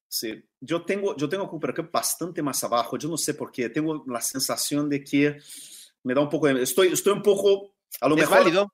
Sí, 0.06 0.32
yo 0.60 0.84
tengo, 0.84 1.16
yo 1.16 1.28
tengo 1.28 1.44
a 1.44 1.50
Cooper 1.50 1.74
Cup 1.74 1.90
bastante 1.90 2.40
más 2.40 2.62
abajo. 2.62 2.96
Yo 2.96 3.08
no 3.08 3.16
sé 3.16 3.34
por 3.34 3.50
qué. 3.50 3.68
Tengo 3.68 4.04
la 4.06 4.20
sensación 4.20 4.88
de 4.88 5.02
que 5.02 5.36
me 6.04 6.14
da 6.14 6.20
un 6.20 6.28
poco 6.28 6.46
de... 6.46 6.62
Estoy, 6.62 6.92
estoy 6.92 7.14
un 7.14 7.22
poco... 7.22 7.74
A 8.00 8.08
lo 8.08 8.14
Es 8.14 8.20
mejor... 8.20 8.38
válido. 8.38 8.73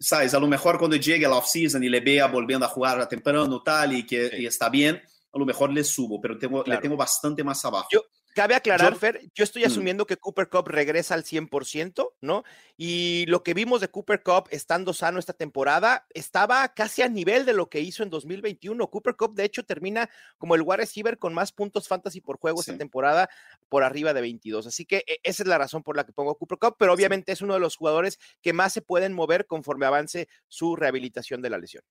Sabes, 0.00 0.34
a 0.34 0.38
lo 0.40 0.46
mejor 0.46 0.78
cuando 0.78 0.96
llegue 0.96 1.26
la 1.28 1.36
off-season 1.36 1.82
y 1.82 1.88
le 1.88 2.00
vea 2.00 2.26
volviendo 2.26 2.66
a 2.66 2.68
jugar 2.68 3.00
a 3.00 3.08
temprano 3.08 3.62
tal 3.62 3.92
y 3.94 4.06
que 4.06 4.28
Sí. 4.28 4.36
y 4.42 4.46
está 4.46 4.68
bien, 4.68 5.00
a 5.32 5.38
lo 5.38 5.44
mejor 5.44 5.72
le 5.72 5.84
subo, 5.84 6.20
pero 6.20 6.38
tengo, 6.38 6.62
Claro. 6.64 6.78
le 6.78 6.82
tengo 6.82 6.96
bastante 6.96 7.42
más 7.44 7.64
abajo. 7.64 7.88
Yo- 7.92 8.02
Cabe 8.38 8.54
aclarar, 8.54 8.92
Yo- 8.92 8.98
Fer, 9.00 9.20
yo 9.34 9.42
estoy 9.42 9.62
Mm. 9.64 9.66
asumiendo 9.66 10.06
que 10.06 10.16
Cooper 10.16 10.48
Cup 10.48 10.68
regresa 10.68 11.14
al 11.14 11.24
100%, 11.24 12.14
¿no? 12.20 12.44
Y 12.76 13.24
lo 13.26 13.42
que 13.42 13.52
vimos 13.52 13.80
de 13.80 13.88
Cooper 13.88 14.22
Cup 14.22 14.44
estando 14.52 14.94
sano 14.94 15.18
esta 15.18 15.32
temporada 15.32 16.06
estaba 16.14 16.68
casi 16.72 17.02
a 17.02 17.08
nivel 17.08 17.44
de 17.46 17.52
lo 17.52 17.68
que 17.68 17.80
hizo 17.80 18.04
en 18.04 18.10
2021. 18.10 18.88
Cooper 18.90 19.16
Cup, 19.16 19.34
de 19.34 19.44
hecho, 19.44 19.64
termina 19.64 20.08
como 20.38 20.54
el 20.54 20.62
wide 20.62 20.76
receiver 20.76 21.18
con 21.18 21.34
más 21.34 21.50
puntos 21.50 21.88
fantasy 21.88 22.20
por 22.20 22.38
juego 22.38 22.62
Sí. 22.62 22.70
esta 22.70 22.78
temporada, 22.78 23.28
por 23.68 23.82
arriba 23.82 24.14
de 24.14 24.20
22. 24.20 24.68
Así 24.68 24.84
que 24.86 25.02
eh, 25.08 25.18
esa 25.24 25.42
es 25.42 25.48
la 25.48 25.58
razón 25.58 25.82
por 25.82 25.96
la 25.96 26.04
que 26.06 26.12
pongo 26.12 26.30
a 26.30 26.38
Cooper 26.38 26.58
Cup, 26.58 26.76
pero 26.78 26.92
obviamente 26.92 27.32
es 27.32 27.42
uno 27.42 27.54
de 27.54 27.60
los 27.60 27.74
jugadores 27.74 28.20
que 28.40 28.52
más 28.52 28.72
se 28.72 28.82
pueden 28.82 29.14
mover 29.14 29.46
conforme 29.46 29.84
avance 29.86 30.28
su 30.46 30.76
rehabilitación 30.76 31.42
de 31.42 31.50
la 31.50 31.58
lesión. 31.58 31.82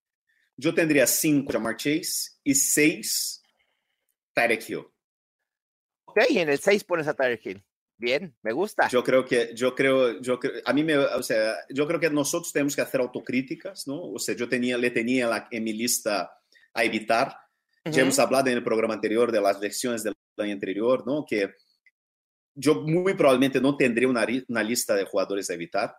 Yo 0.56 0.74
tendría 0.74 1.06
5 1.08 1.52
Jamar 1.52 1.76
Chase 1.76 2.38
y 2.44 2.56
6 2.56 3.44
Tyreek 4.34 4.70
Hill. 4.70 4.86
Ok, 6.08 6.18
en 6.30 6.50
el 6.50 6.58
6 6.58 6.84
pones 6.86 7.08
a 7.08 7.14
Tyreek 7.14 7.46
Hill. 7.46 7.64
Bien, 8.00 8.36
me 8.44 8.52
gusta. 8.52 8.88
Yo 8.90 9.04
creo 9.04 9.26
que, 9.26 9.52
yo 9.56 9.74
creo, 9.74 10.22
yo 10.22 10.40
creo, 10.40 10.62
a 10.66 10.72
mí 10.72 10.84
me, 10.84 10.98
o 10.98 11.24
sea, 11.24 11.56
yo 11.70 11.88
creo 11.88 12.00
que 12.00 12.10
nosotros 12.10 12.54
tenemos 12.54 12.76
que 12.76 12.82
hacer 12.82 13.02
autocríticas, 13.02 13.88
¿no? 13.88 14.12
O 14.12 14.20
sea, 14.20 14.36
yo 14.36 14.48
tenía, 14.48 14.78
le 14.78 14.92
tenía 14.92 15.28
la, 15.28 15.48
en 15.50 15.64
mi 15.64 15.74
lista 15.74 16.32
a 16.74 16.84
evitar. 16.84 17.36
Ya 17.86 17.92
Ujú. 17.92 18.00
hemos 18.02 18.20
hablado 18.20 18.50
en 18.50 18.58
el 18.58 18.64
programa 18.64 18.94
anterior 18.94 19.32
de 19.32 19.42
las 19.42 19.60
lecciones 19.60 20.04
del 20.04 20.14
año 20.38 20.54
anterior, 20.54 21.04
¿no? 21.08 21.26
Que 21.28 21.56
yo 22.56 22.82
muy 22.82 23.16
probablemente 23.16 23.60
no 23.60 23.76
tendré 23.76 24.06
una, 24.06 24.26
una 24.48 24.64
lista 24.64 24.96
de 24.96 25.06
jugadores 25.06 25.50
a 25.50 25.56
evitar. 25.56 25.96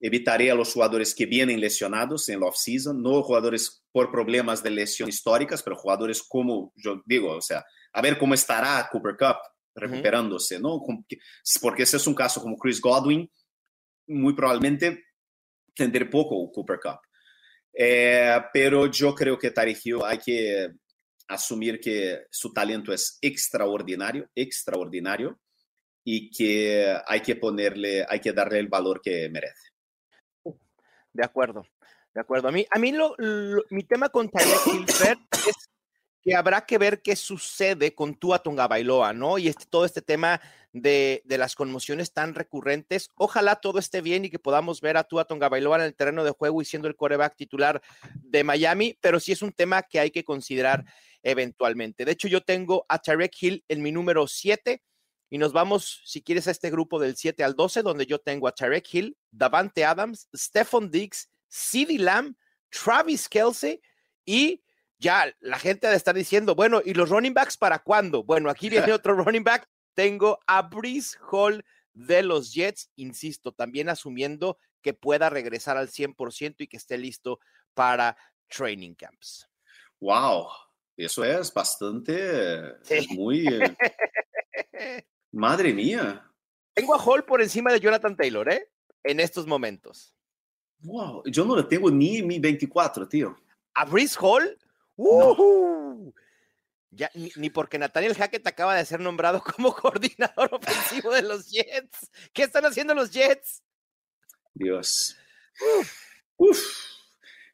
Evitaré 0.00 0.50
a 0.50 0.54
los 0.54 0.72
jugadores 0.72 1.14
que 1.14 1.26
vienen 1.26 1.60
lesionados 1.60 2.28
en 2.28 2.40
la 2.40 2.46
off-season, 2.46 3.02
no 3.02 3.22
jugadores 3.22 3.84
por 3.90 4.10
problemas 4.10 4.62
de 4.62 4.70
lesión 4.70 5.08
históricas, 5.08 5.62
pero 5.62 5.76
jugadores 5.76 6.22
como, 6.22 6.72
yo 6.76 7.02
digo, 7.06 7.32
o 7.32 7.40
sea, 7.40 7.64
a 7.92 8.02
ver 8.02 8.18
cómo 8.18 8.34
estará 8.34 8.88
Cooper 8.90 9.16
Cup 9.16 9.36
recuperándose, 9.74 10.58
¿no? 10.58 10.78
Como 10.80 11.04
que- 11.08 11.18
Porque 11.60 11.84
ese 11.84 11.96
es 11.98 12.06
un 12.06 12.14
caso 12.14 12.40
como 12.40 12.56
Chris 12.56 12.80
Godwin, 12.80 13.30
muy 14.08 14.34
probablemente 14.34 15.04
tendré 15.74 16.04
poco 16.06 16.50
Cooper 16.50 16.80
Cup. 16.80 16.98
Eh, 17.72 18.40
pero 18.52 18.86
yo 18.86 19.14
creo 19.14 19.38
que 19.38 19.50
Tyreek 19.52 19.78
Hill 19.84 19.98
hay 20.04 20.18
que 20.18 20.72
asumir 21.28 21.78
que 21.78 22.26
su 22.30 22.52
talento 22.52 22.92
es 22.92 23.18
extraordinario, 23.20 24.28
extraordinario, 24.34 25.38
y 26.02 26.30
que 26.30 26.96
hay 27.06 27.20
que 27.20 27.36
ponerle, 27.36 28.04
hay 28.08 28.18
que 28.18 28.32
darle 28.32 28.58
el 28.58 28.68
valor 28.68 29.00
que 29.02 29.28
merece. 29.28 29.68
De 31.12 31.24
acuerdo, 31.24 31.66
de 32.14 32.20
acuerdo. 32.20 32.48
A 32.48 32.52
mí, 32.52 32.66
a 32.70 32.78
mí 32.78 32.92
lo, 32.92 33.14
lo- 33.18 33.64
mi 33.70 33.84
tema 33.84 34.08
con 34.08 34.30
Tyreek 34.30 34.66
Hill, 34.66 34.86
es 34.88 35.54
habrá 36.32 36.66
que 36.66 36.78
ver 36.78 37.02
qué 37.02 37.16
sucede 37.16 37.94
con 37.94 38.14
Tua 38.14 38.40
Tonga 38.40 38.66
Bailoa, 38.68 39.12
¿no? 39.12 39.38
Y 39.38 39.48
este, 39.48 39.66
todo 39.66 39.84
este 39.84 40.02
tema 40.02 40.40
de, 40.72 41.22
de 41.24 41.38
las 41.38 41.54
conmociones 41.54 42.12
tan 42.12 42.34
recurrentes. 42.34 43.10
Ojalá 43.16 43.56
todo 43.56 43.78
esté 43.78 44.00
bien 44.00 44.24
y 44.24 44.30
que 44.30 44.38
podamos 44.38 44.80
ver 44.80 44.96
a 44.96 45.04
Tua 45.04 45.24
Tonga 45.24 45.48
Bailoa 45.48 45.76
en 45.76 45.82
el 45.82 45.94
terreno 45.94 46.24
de 46.24 46.30
juego 46.30 46.60
y 46.62 46.64
siendo 46.64 46.88
el 46.88 46.96
coreback 46.96 47.36
titular 47.36 47.82
de 48.14 48.44
Miami, 48.44 48.98
pero 49.00 49.20
sí 49.20 49.32
es 49.32 49.42
un 49.42 49.52
tema 49.52 49.82
que 49.82 50.00
hay 50.00 50.10
que 50.10 50.24
considerar 50.24 50.84
eventualmente. 51.22 52.04
De 52.04 52.12
hecho, 52.12 52.28
yo 52.28 52.42
tengo 52.42 52.84
a 52.88 52.98
Tyreek 52.98 53.42
Hill 53.42 53.64
en 53.68 53.82
mi 53.82 53.92
número 53.92 54.26
7 54.26 54.82
y 55.30 55.38
nos 55.38 55.52
vamos, 55.52 56.02
si 56.04 56.22
quieres, 56.22 56.48
a 56.48 56.50
este 56.50 56.70
grupo 56.70 56.98
del 56.98 57.16
7 57.16 57.44
al 57.44 57.54
12, 57.54 57.82
donde 57.82 58.06
yo 58.06 58.18
tengo 58.18 58.48
a 58.48 58.52
Tyreek 58.52 58.94
Hill, 58.94 59.16
Davante 59.30 59.84
Adams, 59.84 60.28
Stephon 60.34 60.90
Diggs, 60.90 61.28
CeeDee 61.50 61.98
Lamb, 61.98 62.34
Travis 62.70 63.28
Kelsey 63.28 63.80
y 64.24 64.62
ya 64.98 65.32
la 65.40 65.58
gente 65.58 65.86
ha 65.86 65.90
de 65.90 65.96
estar 65.96 66.14
diciendo, 66.14 66.54
bueno, 66.54 66.80
¿y 66.84 66.94
los 66.94 67.08
running 67.08 67.34
backs 67.34 67.56
para 67.56 67.78
cuándo? 67.78 68.24
Bueno, 68.24 68.50
aquí 68.50 68.68
viene 68.68 68.92
otro 68.92 69.14
running 69.14 69.44
back. 69.44 69.68
Tengo 69.94 70.38
a 70.46 70.62
Breeze 70.62 71.18
Hall 71.30 71.64
de 71.92 72.22
los 72.22 72.52
Jets, 72.52 72.90
insisto, 72.96 73.52
también 73.52 73.88
asumiendo 73.88 74.58
que 74.82 74.94
pueda 74.94 75.30
regresar 75.30 75.76
al 75.76 75.88
100% 75.88 76.56
y 76.58 76.68
que 76.68 76.76
esté 76.76 76.98
listo 76.98 77.40
para 77.74 78.16
training 78.48 78.94
camps. 78.94 79.48
Wow, 80.00 80.46
eso 80.96 81.24
es 81.24 81.52
bastante, 81.52 82.74
Sí. 82.82 82.94
es 82.94 83.08
muy, 83.10 83.46
eh, 83.48 83.74
madre 85.32 85.72
mía. 85.72 86.24
Tengo 86.74 86.94
a 86.94 87.02
Hall 87.02 87.24
por 87.24 87.42
encima 87.42 87.72
de 87.72 87.80
Jonathan 87.80 88.16
Taylor, 88.16 88.48
¿eh? 88.52 88.70
En 89.02 89.18
estos 89.18 89.46
momentos. 89.46 90.14
Wow, 90.80 91.24
yo 91.26 91.44
no 91.44 91.56
lo 91.56 91.66
tengo 91.66 91.90
ni 91.90 92.22
mi 92.22 92.38
24, 92.38 93.08
tío. 93.08 93.36
¿A 93.74 93.84
Brice 93.84 94.16
Hall? 94.20 94.56
Uh 94.98 96.12
Ya, 96.90 97.10
ni, 97.14 97.50
porque 97.50 97.78
Nathaniel 97.78 98.14
Hackett 98.14 98.46
acaba 98.46 98.74
de 98.74 98.84
ser 98.84 99.00
nombrado 99.00 99.42
como 99.56 99.74
coordinador 99.74 100.50
ofensivo 100.52 101.14
de 101.14 101.22
los 101.22 101.50
Jets. 101.50 102.10
¿Qué 102.32 102.42
están 102.42 102.64
haciendo 102.64 102.94
los 102.94 103.10
Jets? 103.10 103.62
Dios. 104.54 105.16
Uf. 106.36 106.60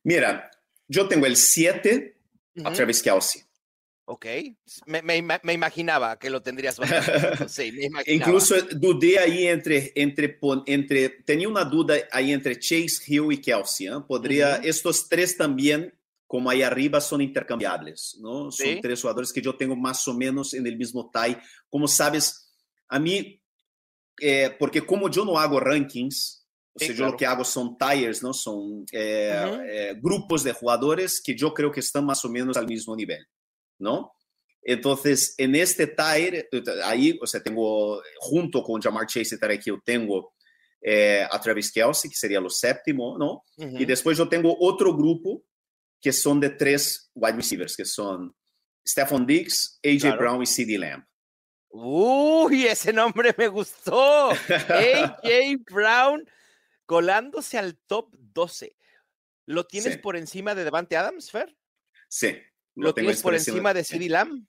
Mira, 0.03 0.51
yo 0.89 1.07
tengo 1.09 1.27
el 1.27 1.37
7 1.37 2.17
a 2.65 2.73
Travis 2.73 3.03
Kelsey. 3.03 3.43
Ok, 4.07 4.27
me, 4.85 5.01
me, 5.03 5.53
imaginaba 5.55 6.19
que 6.19 6.29
lo 6.29 6.43
tendrías 6.43 6.77
sí, 7.49 7.73
me 7.73 7.85
imaginaba. 7.87 8.03
Incluso 8.07 8.55
dudé 8.73 9.19
ahí 9.19 9.47
entre, 9.47 9.93
entre, 9.95 10.39
entre, 10.67 11.09
tenía 11.09 11.49
una 11.49 11.65
duda 11.65 11.97
ahí 12.13 12.33
entre 12.33 12.59
Chase 12.59 13.03
Hill 13.07 13.33
y 13.33 13.39
Kelsey. 13.39 13.87
¿eh? 13.87 13.93
Podría, 14.07 14.57
estos 14.57 15.09
tres 15.09 15.39
también, 15.39 15.95
como 16.27 16.51
ahí 16.51 16.63
arriba, 16.63 17.01
son 17.01 17.21
intercambiables, 17.21 18.19
¿no? 18.21 18.51
Son 18.51 18.81
tres 18.81 19.01
jugadores 19.01 19.33
que 19.33 19.43
yo 19.43 19.57
tengo 19.57 19.77
más 19.77 20.07
o 20.09 20.15
menos 20.15 20.55
en 20.55 20.67
el 20.67 20.77
mismo 20.77 21.11
tie. 21.13 21.39
Como 21.69 21.87
sabes, 21.87 22.53
a 22.89 22.99
mí, 22.99 23.41
eh, 24.21 24.55
porque 24.59 24.85
como 24.85 25.09
yo 25.09 25.25
no 25.25 25.39
hago 25.39 25.61
rankings, 25.61 26.47
o 26.73 26.79
sea, 26.79 26.93
yo 26.93 27.07
lo 27.07 27.17
que 27.17 27.27
hago 27.27 27.45
son 27.45 27.77
tires, 27.79 28.23
¿no? 28.23 28.33
Son 28.33 28.85
eh, 28.91 29.95
grupos 30.03 30.43
de 30.43 30.53
jugadores 30.53 31.21
que 31.23 31.37
yo 31.37 31.55
creo 31.55 31.71
que 31.71 31.81
están 31.81 32.05
más 32.05 32.25
o 32.25 32.29
menos 32.29 32.57
al 32.57 32.67
mismo 32.67 32.97
nivel. 32.97 33.25
¿no? 33.79 34.13
Entonces, 34.63 35.35
en 35.37 35.55
este 35.55 35.87
tire, 35.87 36.49
ahí, 36.85 37.19
o 37.21 37.27
sea, 37.27 37.43
tengo, 37.43 38.03
junto 38.19 38.63
con 38.63 38.81
Jamar 38.81 39.07
Chase 39.07 39.35
y 39.35 39.39
Tarek 39.39 39.67
Hill, 39.67 39.83
tengo 39.85 40.33
eh, 40.81 41.27
a 41.31 41.41
Travis 41.41 41.71
Kelsey, 41.71 42.11
que 42.11 42.17
sería 42.17 42.41
lo 42.41 42.49
séptimo, 42.49 43.19
¿no? 43.19 43.45
Y 43.57 43.85
después 43.85 44.17
yo 44.17 44.29
tengo 44.29 44.57
otro 44.59 44.97
grupo 44.97 45.45
que 46.05 46.13
son 46.13 46.39
de 46.39 46.51
tres 46.51 47.11
wide 47.15 47.37
receivers, 47.37 47.75
que 47.75 47.87
son 47.87 48.37
Stephon 48.87 49.27
Diggs, 49.27 49.81
AJ 49.83 50.19
Brown 50.19 50.43
y 50.43 50.47
CD 50.47 50.77
Lamb. 50.77 51.03
Uy, 51.71 52.67
ese 52.67 52.93
nombre 52.93 53.35
me 53.39 53.49
gustó. 53.49 54.29
AJ 54.69 55.65
Brown 55.71 56.29
colándose 56.85 57.57
al 57.57 57.79
top 57.87 58.15
12. 58.19 58.77
¿Lo 59.47 59.65
tienes 59.65 59.97
por 59.97 60.15
encima 60.17 60.55
de 60.55 60.65
Devante 60.65 60.95
Adams, 60.95 61.31
Fer? 61.31 61.57
Sí. 62.07 62.37
¿Lo, 62.75 62.93
tienes 62.93 63.23
por 63.23 63.33
encima 63.33 63.73
de 63.73 63.83
CD 63.83 64.11
Lamb? 64.11 64.47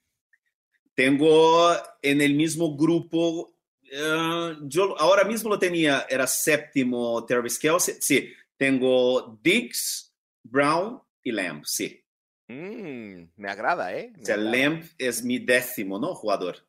Tengo 0.94 1.74
en 2.02 2.20
el 2.20 2.34
mismo 2.34 2.76
grupo, 2.76 3.56
eh, 3.90 4.56
yo 4.64 4.94
ahora 4.98 5.24
mismo 5.24 5.48
lo 5.48 5.58
tenía, 5.58 6.06
era 6.10 6.26
séptimo 6.26 7.24
Travis 7.24 7.58
Kelsey. 7.58 7.96
Sí, 7.98 8.30
tengo 8.58 9.38
Diggs, 9.42 10.14
Brown 10.42 11.05
y 11.26 11.32
Lamb, 11.32 11.64
sí. 11.66 12.04
Mm, 12.46 13.32
me 13.34 13.50
agrada, 13.50 13.92
¿eh? 13.92 14.12
o 14.20 14.24
sea, 14.24 14.36
Lamb 14.36 14.84
es 14.96 15.24
mi 15.24 15.40
décimo, 15.40 15.98
¿no? 15.98 16.14
Jugador. 16.14 16.64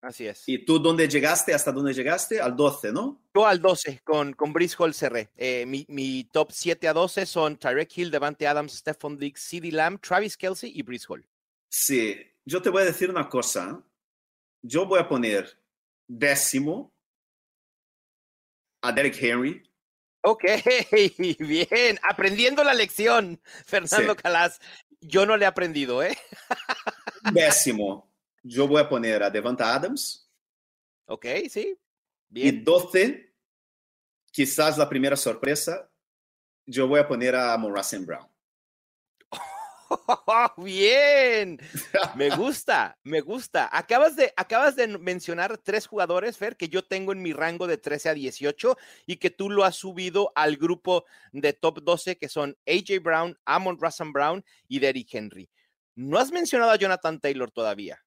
Así 0.00 0.24
es. 0.24 0.44
¿Y 0.46 0.64
tú 0.64 0.78
dónde 0.78 1.08
llegaste? 1.08 1.52
¿Hasta 1.52 1.72
dónde 1.72 1.92
llegaste? 1.92 2.40
Al 2.40 2.54
12, 2.54 2.92
¿no? 2.92 3.24
Yo 3.34 3.44
al 3.44 3.60
12, 3.60 4.02
con, 4.04 4.34
con 4.34 4.52
Brice 4.52 4.76
Hall 4.78 4.94
cerré. 4.94 5.30
Eh, 5.36 5.66
mi, 5.66 5.84
mi, 5.88 6.22
top 6.30 6.52
7 6.52 6.86
a 6.86 6.92
12 6.92 7.26
son 7.26 7.56
Tyrek 7.56 7.98
Hill, 7.98 8.12
Devante 8.12 8.46
Adams, 8.46 8.74
Stephon 8.74 9.18
Diggs, 9.18 9.40
CeeDee 9.40 9.72
Lamb, 9.72 10.00
Travis 10.00 10.36
Kelsey 10.36 10.70
y 10.72 10.82
Brice 10.82 11.06
Hall. 11.08 11.26
Sí, 11.68 12.16
yo 12.44 12.62
te 12.62 12.70
voy 12.70 12.82
a 12.82 12.86
decir 12.86 13.10
una 13.10 13.28
cosa. 13.28 13.84
Yo 14.62 14.86
voy 14.86 15.00
a 15.00 15.08
poner 15.08 15.58
décimo 16.06 16.94
a 18.82 18.92
Derek 18.92 19.20
Henry. 19.20 19.68
Ok, 20.28 20.42
bien. 21.38 22.00
Aprendiendo 22.02 22.64
la 22.64 22.74
lección, 22.74 23.40
Fernando 23.64 24.16
Calas. 24.16 24.60
Yo 25.00 25.24
no 25.24 25.36
le 25.36 25.44
he 25.44 25.46
aprendido, 25.46 26.02
¿eh? 26.02 26.18
Décimo 27.32 28.10
yo 28.46 28.68
voy 28.68 28.80
a 28.80 28.88
poner 28.88 29.22
a 29.22 29.30
Devonta 29.30 29.74
Adams. 29.74 30.28
Ok, 31.06 31.26
sí. 31.48 31.78
Bien. 32.28 32.56
Y 32.56 32.60
12, 32.60 33.34
quizás 34.30 34.78
la 34.78 34.88
primera 34.88 35.16
sorpresa, 35.16 35.90
yo 36.64 36.86
voy 36.86 37.00
a 37.00 37.08
poner 37.08 37.34
a 37.34 37.56
Morrison 37.56 38.06
Brown. 38.06 38.28
bien, 40.56 41.58
me 42.16 42.30
gusta, 42.30 42.98
me 43.02 43.20
gusta. 43.20 43.68
Acabas 43.72 44.16
de, 44.16 44.32
acabas 44.36 44.76
de 44.76 44.86
mencionar 44.98 45.58
tres 45.58 45.86
jugadores, 45.86 46.36
Fer, 46.38 46.56
que 46.56 46.68
yo 46.68 46.84
tengo 46.84 47.12
en 47.12 47.22
mi 47.22 47.32
rango 47.32 47.66
de 47.66 47.78
13 47.78 48.10
a 48.10 48.14
18 48.14 48.76
y 49.06 49.16
que 49.16 49.30
tú 49.30 49.50
lo 49.50 49.64
has 49.64 49.76
subido 49.76 50.32
al 50.34 50.56
grupo 50.56 51.04
de 51.32 51.52
top 51.52 51.82
12 51.82 52.18
que 52.18 52.28
son 52.28 52.56
AJ 52.66 53.02
Brown, 53.02 53.38
Amon 53.44 53.78
Russell 53.80 54.12
Brown 54.12 54.44
y 54.68 54.78
Derrick 54.78 55.14
Henry. 55.14 55.48
No 55.94 56.18
has 56.18 56.30
mencionado 56.30 56.72
a 56.72 56.76
Jonathan 56.76 57.20
Taylor 57.20 57.50
todavía 57.50 58.02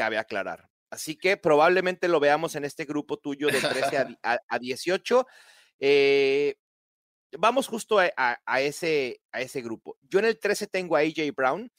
cabe 0.00 0.16
aclarar. 0.16 0.68
Así 0.88 1.14
que 1.14 1.36
probablemente 1.36 2.08
lo 2.08 2.20
veamos 2.20 2.56
en 2.56 2.64
este 2.64 2.86
grupo 2.86 3.18
tuyo 3.18 3.48
de 3.48 3.60
13 3.60 4.18
a, 4.22 4.58
18. 4.58 5.26
Eh, 5.82 6.56
vamos 7.38 7.66
justo 7.66 7.98
a, 7.98 8.60
ese, 8.60 9.20
a 9.32 9.40
ese 9.40 9.62
grupo. 9.62 9.96
Yo 10.08 10.18
en 10.18 10.26
el 10.26 10.38
13 10.38 10.66
tengo 10.66 10.96
a 10.96 11.00
AJ 11.00 11.34
Brown. 11.34 11.70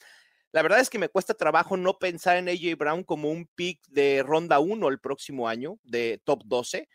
La 0.52 0.62
verdad 0.62 0.80
es 0.80 0.90
que 0.90 1.00
me 1.00 1.10
cuesta 1.10 1.34
trabajo 1.34 1.78
no 1.78 1.98
pensar 1.98 2.38
en 2.38 2.50
AJ 2.50 2.78
Brown 2.78 3.04
como 3.04 3.30
un 3.30 3.48
pick 3.56 3.80
de 3.88 4.24
ronda 4.24 4.60
1 4.60 4.88
el 4.90 5.00
próximo 5.00 5.48
año, 5.48 5.78
de 5.84 6.22
top 6.26 6.44
12. 6.46 6.88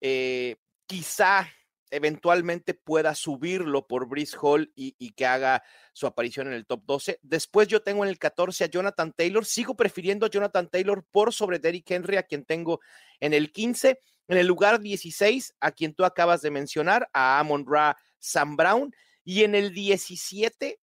Eh, 0.00 0.56
quizá 0.86 1.48
eventualmente 1.90 2.74
pueda 2.74 3.14
subirlo 3.14 3.86
por 3.86 4.06
Brice 4.06 4.36
Hall 4.40 4.72
y, 4.74 5.10
que 5.12 5.26
haga 5.26 5.62
su 5.92 6.06
aparición 6.06 6.46
en 6.46 6.54
el 6.54 6.66
top 6.66 6.82
12. 6.86 7.18
Después 7.22 7.68
yo 7.68 7.82
tengo 7.82 8.04
en 8.04 8.10
el 8.10 8.18
14 8.18 8.64
a 8.64 8.68
Jonathan 8.68 9.12
Taylor. 9.12 9.44
Sigo 9.44 9.76
prefiriendo 9.76 10.26
a 10.26 10.30
Jonathan 10.30 10.68
Taylor 10.68 11.04
por 11.10 11.32
sobre 11.32 11.58
Derrick 11.58 11.90
Henry, 11.90 12.16
a 12.16 12.22
quien 12.22 12.44
tengo 12.44 12.80
en 13.18 13.34
el 13.34 13.52
15. 13.52 14.00
En 14.30 14.38
el 14.38 14.46
lugar 14.46 14.78
16, 14.78 15.56
a 15.58 15.72
quien 15.72 15.92
tú 15.92 16.04
acabas 16.04 16.40
de 16.40 16.52
mencionar, 16.52 17.10
a 17.12 17.40
Amon 17.40 17.66
Ra 17.66 17.96
Sam 18.20 18.54
Brown. 18.54 18.94
Y 19.24 19.42
en 19.42 19.56
el 19.56 19.74
17, 19.74 20.78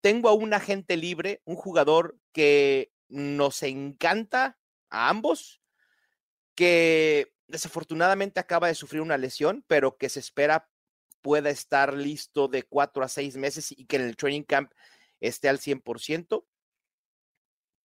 tengo 0.00 0.28
a 0.28 0.32
un 0.32 0.52
agente 0.54 0.96
libre, 0.96 1.40
un 1.44 1.54
jugador 1.54 2.18
que 2.32 2.90
nos 3.08 3.62
encanta 3.62 4.58
a 4.88 5.08
ambos, 5.08 5.62
que 6.56 7.32
desafortunadamente 7.46 8.40
acaba 8.40 8.66
de 8.66 8.74
sufrir 8.74 9.02
una 9.02 9.18
lesión, 9.18 9.64
pero 9.68 9.96
que 9.96 10.08
se 10.08 10.18
espera 10.18 10.68
pueda 11.22 11.50
estar 11.50 11.94
listo 11.94 12.48
de 12.48 12.64
cuatro 12.64 13.04
a 13.04 13.08
seis 13.08 13.36
meses 13.36 13.70
y 13.70 13.84
que 13.84 13.96
en 13.96 14.02
el 14.02 14.16
training 14.16 14.42
camp 14.42 14.72
esté 15.20 15.48
al 15.48 15.60
100%. 15.60 16.44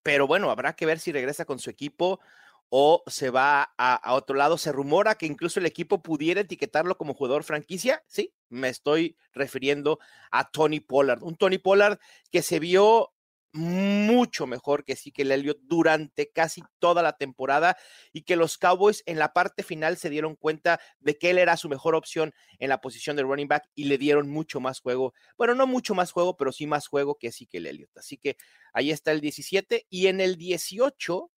Pero 0.02 0.26
bueno, 0.26 0.50
habrá 0.50 0.74
que 0.74 0.86
ver 0.86 0.98
si 0.98 1.12
regresa 1.12 1.44
con 1.44 1.58
su 1.58 1.68
equipo 1.68 2.20
o 2.68 3.02
se 3.06 3.30
va 3.30 3.74
a, 3.78 4.14
otro 4.14 4.36
lado. 4.36 4.58
Se 4.58 4.72
rumora 4.72 5.14
que 5.14 5.26
incluso 5.26 5.60
el 5.60 5.66
equipo 5.66 6.02
pudiera 6.02 6.40
etiquetarlo 6.40 6.96
como 6.96 7.14
jugador 7.14 7.44
franquicia. 7.44 8.02
Sí, 8.06 8.34
me 8.48 8.68
estoy 8.68 9.16
refiriendo 9.32 9.98
a 10.30 10.50
Tony 10.50 10.80
Pollard. 10.80 11.22
Un 11.22 11.36
Tony 11.36 11.58
Pollard 11.58 11.98
que 12.30 12.42
se 12.42 12.58
vio 12.58 13.14
mucho 13.54 14.48
mejor 14.48 14.84
que 14.84 14.96
sí 14.96 15.12
que 15.12 15.22
Elliott 15.22 15.60
durante 15.62 16.32
casi 16.32 16.64
toda 16.80 17.02
la 17.02 17.16
temporada 17.16 17.76
y 18.12 18.22
que 18.22 18.34
los 18.34 18.58
Cowboys 18.58 19.04
en 19.06 19.20
la 19.20 19.32
parte 19.32 19.62
final 19.62 19.96
se 19.96 20.10
dieron 20.10 20.34
cuenta 20.34 20.80
de 20.98 21.16
que 21.16 21.30
él 21.30 21.38
era 21.38 21.56
su 21.56 21.68
mejor 21.68 21.94
opción 21.94 22.34
en 22.58 22.68
la 22.68 22.80
posición 22.80 23.14
de 23.14 23.22
running 23.22 23.46
back 23.46 23.70
y 23.76 23.84
le 23.84 23.96
dieron 23.96 24.28
mucho 24.28 24.58
más 24.58 24.80
juego. 24.80 25.14
Bueno, 25.38 25.54
no 25.54 25.68
mucho 25.68 25.94
más 25.94 26.10
juego, 26.10 26.36
pero 26.36 26.50
sí 26.50 26.66
más 26.66 26.88
juego 26.88 27.16
que 27.16 27.30
sí 27.30 27.46
que 27.46 27.58
el 27.58 27.66
Elliott. 27.66 27.96
Así 27.96 28.16
que 28.16 28.36
ahí 28.72 28.90
está 28.90 29.12
el 29.12 29.20
17 29.20 29.86
y 29.88 30.08
en 30.08 30.20
el 30.20 30.36
18, 30.36 31.30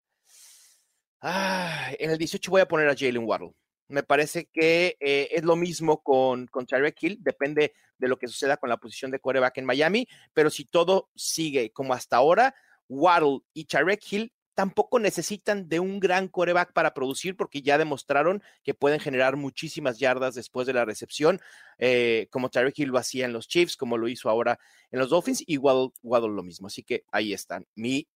ah, 1.25 1.91
en 1.99 2.11
el 2.11 2.17
18 2.17 2.51
voy 2.51 2.61
a 2.61 2.67
poner 2.67 2.87
a 2.87 2.95
Jalen 2.95 3.25
Waddle. 3.25 3.51
Me 3.87 4.03
parece 4.03 4.45
que 4.45 4.97
eh, 4.99 5.29
es 5.31 5.43
lo 5.43 5.55
mismo 5.55 6.01
con, 6.01 6.47
con 6.47 6.65
Tyreek 6.65 7.01
Hill, 7.01 7.17
depende 7.21 7.73
de 7.97 8.07
lo 8.07 8.17
que 8.17 8.27
suceda 8.27 8.57
con 8.57 8.69
la 8.69 8.77
posición 8.77 9.11
de 9.11 9.19
quarterback 9.19 9.57
en 9.57 9.65
Miami, 9.65 10.07
pero 10.33 10.49
si 10.49 10.65
todo 10.65 11.09
sigue 11.15 11.71
como 11.71 11.93
hasta 11.93 12.17
ahora, 12.17 12.55
Waddle 12.89 13.39
y 13.53 13.65
Tyreek 13.65 14.01
Hill 14.11 14.33
tampoco 14.55 14.99
necesitan 14.99 15.67
de 15.67 15.79
un 15.79 15.99
gran 15.99 16.27
coreback 16.29 16.73
para 16.73 16.93
producir 16.93 17.35
porque 17.35 17.61
ya 17.61 17.77
demostraron 17.77 18.41
que 18.63 18.73
pueden 18.73 18.99
generar 18.99 19.35
muchísimas 19.35 19.99
yardas 19.99 20.33
después 20.33 20.65
de 20.65 20.73
la 20.73 20.85
recepción, 20.85 21.41
eh, 21.77 22.27
como 22.31 22.49
Tyreek 22.49 22.79
Hill 22.79 22.89
lo 22.89 22.97
hacía 22.97 23.25
en 23.25 23.33
los 23.33 23.47
Chiefs, 23.47 23.75
como 23.75 23.97
lo 23.97 24.07
hizo 24.07 24.29
ahora 24.29 24.57
en 24.91 24.99
los 24.99 25.09
Dolphins, 25.09 25.43
y 25.45 25.57
Waddle, 25.57 25.91
Waddle 26.01 26.33
lo 26.33 26.43
mismo. 26.43 26.67
Así 26.67 26.83
que 26.83 27.03
ahí 27.11 27.33
están, 27.33 27.67
mi 27.75 28.07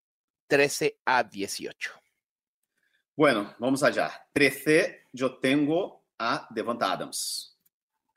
13 0.48 0.98
a 1.06 1.24
18. 1.24 1.92
Bueno, 3.20 3.54
vamos 3.60 3.84
allá. 3.84 4.10
13, 4.32 5.08
yo 5.12 5.40
tengo 5.40 6.06
a 6.18 6.48
Devonta 6.52 6.90
Adams, 6.90 7.54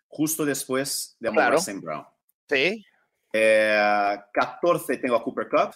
justo 0.06 0.44
después 0.44 1.16
de 1.18 1.28
Amon 1.28 1.42
claro. 1.42 1.80
Brown. 1.80 2.06
Sí. 2.48 2.86
14 3.32 4.92
eh, 4.92 4.96
tengo 4.98 5.16
a 5.16 5.24
Cooper 5.24 5.48
Cup. 5.48 5.74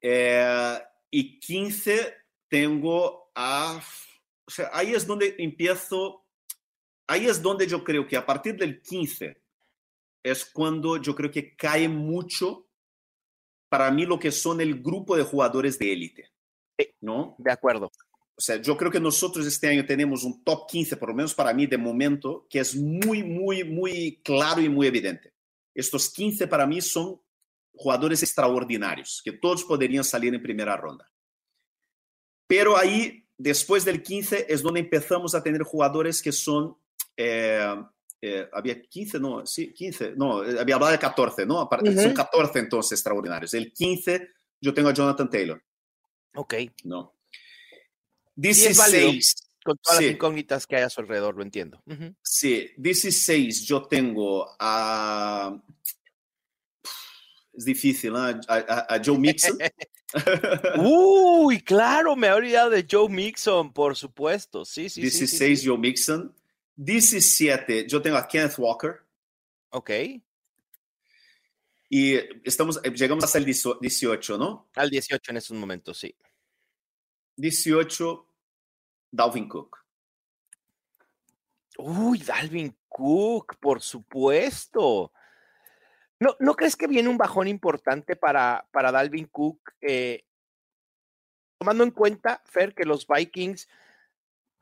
Eh, 0.00 0.78
y 1.10 1.38
15 1.40 2.14
tengo 2.48 3.30
a... 3.34 3.78
O 4.46 4.50
sea, 4.50 4.70
ahí 4.72 4.94
es 4.94 5.06
donde 5.06 5.36
empiezo... 5.38 6.24
ahí 7.06 7.26
es 7.26 7.42
donde 7.42 7.66
yo 7.66 7.84
creo 7.84 8.06
que 8.06 8.16
a 8.16 8.24
partir 8.24 8.56
del 8.56 8.80
15 8.80 9.42
es 10.22 10.46
cuando 10.46 10.96
yo 10.96 11.14
creo 11.14 11.30
que 11.30 11.54
cae 11.54 11.86
mucho 11.86 12.66
para 13.68 13.90
mí 13.90 14.06
lo 14.06 14.18
que 14.18 14.32
son 14.32 14.62
el 14.62 14.80
grupo 14.80 15.18
de 15.18 15.24
jugadores 15.24 15.78
de 15.78 15.92
élite. 15.92 16.31
¿No? 17.00 17.34
De 17.38 17.50
acuerdo. 17.50 17.90
O 18.34 18.40
sea, 18.40 18.56
yo 18.56 18.76
creo 18.76 18.90
que 18.90 19.00
nosotros 19.00 19.46
este 19.46 19.68
año 19.68 19.84
tenemos 19.84 20.24
un 20.24 20.42
top 20.42 20.66
15, 20.68 20.96
por 20.96 21.10
lo 21.10 21.14
menos 21.14 21.34
para 21.34 21.52
mí 21.52 21.66
de 21.66 21.78
momento, 21.78 22.46
que 22.48 22.60
es 22.60 22.74
muy, 22.74 23.22
muy, 23.22 23.64
muy 23.64 24.20
claro 24.24 24.60
y 24.60 24.68
muy 24.68 24.86
evidente. 24.86 25.32
Estos 25.74 26.10
15 26.10 26.46
para 26.48 26.66
mí 26.66 26.80
son 26.80 27.20
jugadores 27.74 28.22
extraordinarios, 28.22 29.20
que 29.24 29.32
todos 29.32 29.64
podrían 29.64 30.04
salir 30.04 30.34
en 30.34 30.42
primera 30.42 30.76
ronda. 30.76 31.10
Pero 32.46 32.76
ahí, 32.76 33.26
después 33.36 33.84
del 33.84 34.02
15, 34.02 34.46
es 34.48 34.62
donde 34.62 34.80
empezamos 34.80 35.34
a 35.34 35.42
tener 35.42 35.62
jugadores 35.62 36.20
que 36.20 36.32
son 36.32 36.76
eh, 37.16 37.82
eh, 38.24 38.48
había 38.52 38.80
15, 38.80 39.18
no, 39.18 39.44
sí, 39.44 39.72
15, 39.74 40.14
no, 40.16 40.44
eh, 40.44 40.60
había 40.60 40.76
hablado 40.76 40.92
de 40.92 40.98
14, 40.98 41.44
¿no? 41.44 41.62
Uh 41.62 41.68
-huh. 41.68 42.02
Son 42.02 42.14
14 42.14 42.60
entonces 42.60 42.92
extraordinarios. 42.92 43.52
El 43.54 43.72
15, 43.72 44.28
yo 44.60 44.72
tengo 44.72 44.90
a 44.90 44.94
Jonathan 44.94 45.28
Taylor. 45.28 45.60
Ok. 46.34 46.54
No. 46.84 47.14
16. 48.34 49.34
con 49.64 49.76
todas 49.78 49.98
sí. 49.98 50.04
las 50.04 50.14
incógnitas 50.14 50.66
que 50.66 50.76
hay 50.76 50.82
a 50.82 50.90
su 50.90 51.00
alrededor, 51.00 51.36
lo 51.36 51.42
entiendo. 51.42 51.82
Uh 51.86 51.92
-huh. 51.92 52.16
Sí, 52.22 52.70
16, 52.76 53.64
yo 53.64 53.82
tengo 53.84 54.54
a. 54.58 55.60
Es 57.52 57.64
difícil, 57.66 58.12
¿no? 58.12 58.18
a, 58.18 58.40
a, 58.48 58.94
a 58.94 59.02
Joe 59.04 59.18
Mixon. 59.18 59.58
Uy, 60.78 61.60
claro, 61.60 62.16
me 62.16 62.28
he 62.28 62.32
olvidado 62.32 62.70
de 62.70 62.86
Joe 62.90 63.08
Mixon, 63.08 63.72
por 63.72 63.94
supuesto. 63.94 64.64
Sí, 64.64 64.88
sí. 64.88 65.02
16, 65.02 65.30
sí, 65.30 65.36
sí, 65.36 65.56
sí. 65.56 65.68
Joe 65.68 65.78
Mixon. 65.78 66.34
17, 66.76 67.86
yo 67.86 68.00
tengo 68.00 68.16
a 68.16 68.26
Kenneth 68.26 68.58
Walker. 68.58 69.00
Ok. 69.70 69.90
Y 71.94 72.14
estamos, 72.42 72.80
llegamos 72.84 73.22
hasta 73.22 73.36
el 73.36 73.44
18, 73.44 74.38
¿no? 74.38 74.70
Al 74.76 74.88
18 74.88 75.30
en 75.30 75.36
estos 75.36 75.54
momentos, 75.58 75.98
sí. 75.98 76.16
18, 77.36 78.28
Dalvin 79.10 79.46
Cook. 79.46 79.76
Uy, 81.76 82.20
Dalvin 82.20 82.74
Cook, 82.88 83.56
por 83.60 83.82
supuesto. 83.82 85.12
¿No, 86.18 86.34
¿no 86.40 86.54
crees 86.54 86.76
que 86.76 86.86
viene 86.86 87.10
un 87.10 87.18
bajón 87.18 87.46
importante 87.46 88.16
para, 88.16 88.66
para 88.72 88.90
Dalvin 88.90 89.26
Cook? 89.26 89.74
Eh, 89.82 90.24
tomando 91.58 91.84
en 91.84 91.90
cuenta, 91.90 92.42
Fer, 92.46 92.74
que 92.74 92.86
los 92.86 93.06
Vikings 93.06 93.68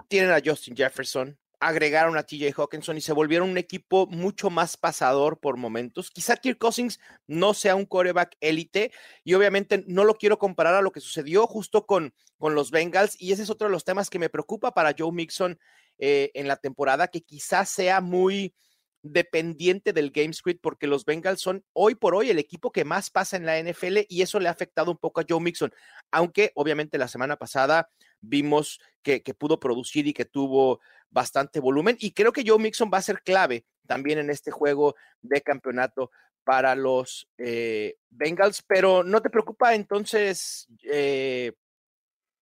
tienen 0.08 0.32
a 0.32 0.42
Justin 0.44 0.74
Jefferson, 0.76 1.38
agregaron 1.60 2.16
a 2.16 2.22
TJ 2.22 2.52
Hawkinson 2.56 2.96
y 2.96 3.02
se 3.02 3.12
volvieron 3.12 3.50
un 3.50 3.58
equipo 3.58 4.06
mucho 4.06 4.48
más 4.48 4.78
pasador 4.78 5.38
por 5.38 5.58
momentos. 5.58 6.10
Quizá 6.10 6.36
Kirk 6.36 6.58
Cousins 6.58 6.98
no 7.26 7.52
sea 7.52 7.76
un 7.76 7.84
coreback 7.84 8.36
élite 8.40 8.92
y 9.24 9.34
obviamente 9.34 9.84
no 9.86 10.04
lo 10.04 10.14
quiero 10.14 10.38
comparar 10.38 10.74
a 10.74 10.82
lo 10.82 10.90
que 10.90 11.00
sucedió 11.00 11.46
justo 11.46 11.84
con, 11.84 12.14
con 12.38 12.54
los 12.54 12.70
Bengals 12.70 13.14
y 13.20 13.32
ese 13.32 13.42
es 13.42 13.50
otro 13.50 13.68
de 13.68 13.72
los 13.72 13.84
temas 13.84 14.08
que 14.08 14.18
me 14.18 14.30
preocupa 14.30 14.72
para 14.72 14.94
Joe 14.98 15.12
Mixon 15.12 15.58
eh, 15.98 16.30
en 16.32 16.48
la 16.48 16.56
temporada, 16.56 17.08
que 17.08 17.20
quizás 17.20 17.68
sea 17.68 18.00
muy 18.00 18.54
dependiente 19.02 19.92
del 19.92 20.10
game 20.10 20.32
script 20.32 20.60
porque 20.62 20.86
los 20.86 21.04
Bengals 21.04 21.40
son 21.40 21.64
hoy 21.72 21.94
por 21.94 22.14
hoy 22.14 22.30
el 22.30 22.38
equipo 22.38 22.72
que 22.72 22.84
más 22.84 23.10
pasa 23.10 23.36
en 23.36 23.46
la 23.46 23.58
NFL 23.58 24.00
y 24.08 24.22
eso 24.22 24.40
le 24.40 24.48
ha 24.48 24.52
afectado 24.52 24.90
un 24.90 24.98
poco 24.98 25.20
a 25.20 25.24
Joe 25.28 25.40
Mixon, 25.40 25.72
aunque 26.10 26.52
obviamente 26.54 26.96
la 26.96 27.08
semana 27.08 27.36
pasada 27.36 27.90
vimos 28.20 28.80
que, 29.02 29.22
que 29.22 29.34
pudo 29.34 29.60
producir 29.60 30.06
y 30.06 30.12
que 30.12 30.24
tuvo 30.24 30.80
bastante 31.10 31.60
volumen 31.60 31.96
y 32.00 32.12
creo 32.12 32.32
que 32.32 32.44
Joe 32.46 32.58
Mixon 32.58 32.90
va 32.92 32.98
a 32.98 33.02
ser 33.02 33.22
clave 33.22 33.64
también 33.86 34.18
en 34.18 34.30
este 34.30 34.50
juego 34.50 34.94
de 35.20 35.40
campeonato 35.42 36.10
para 36.44 36.74
los 36.74 37.28
eh, 37.38 37.96
Bengals, 38.08 38.62
pero 38.66 39.04
¿no 39.04 39.20
te 39.20 39.30
preocupa 39.30 39.74
entonces 39.74 40.66
eh, 40.84 41.52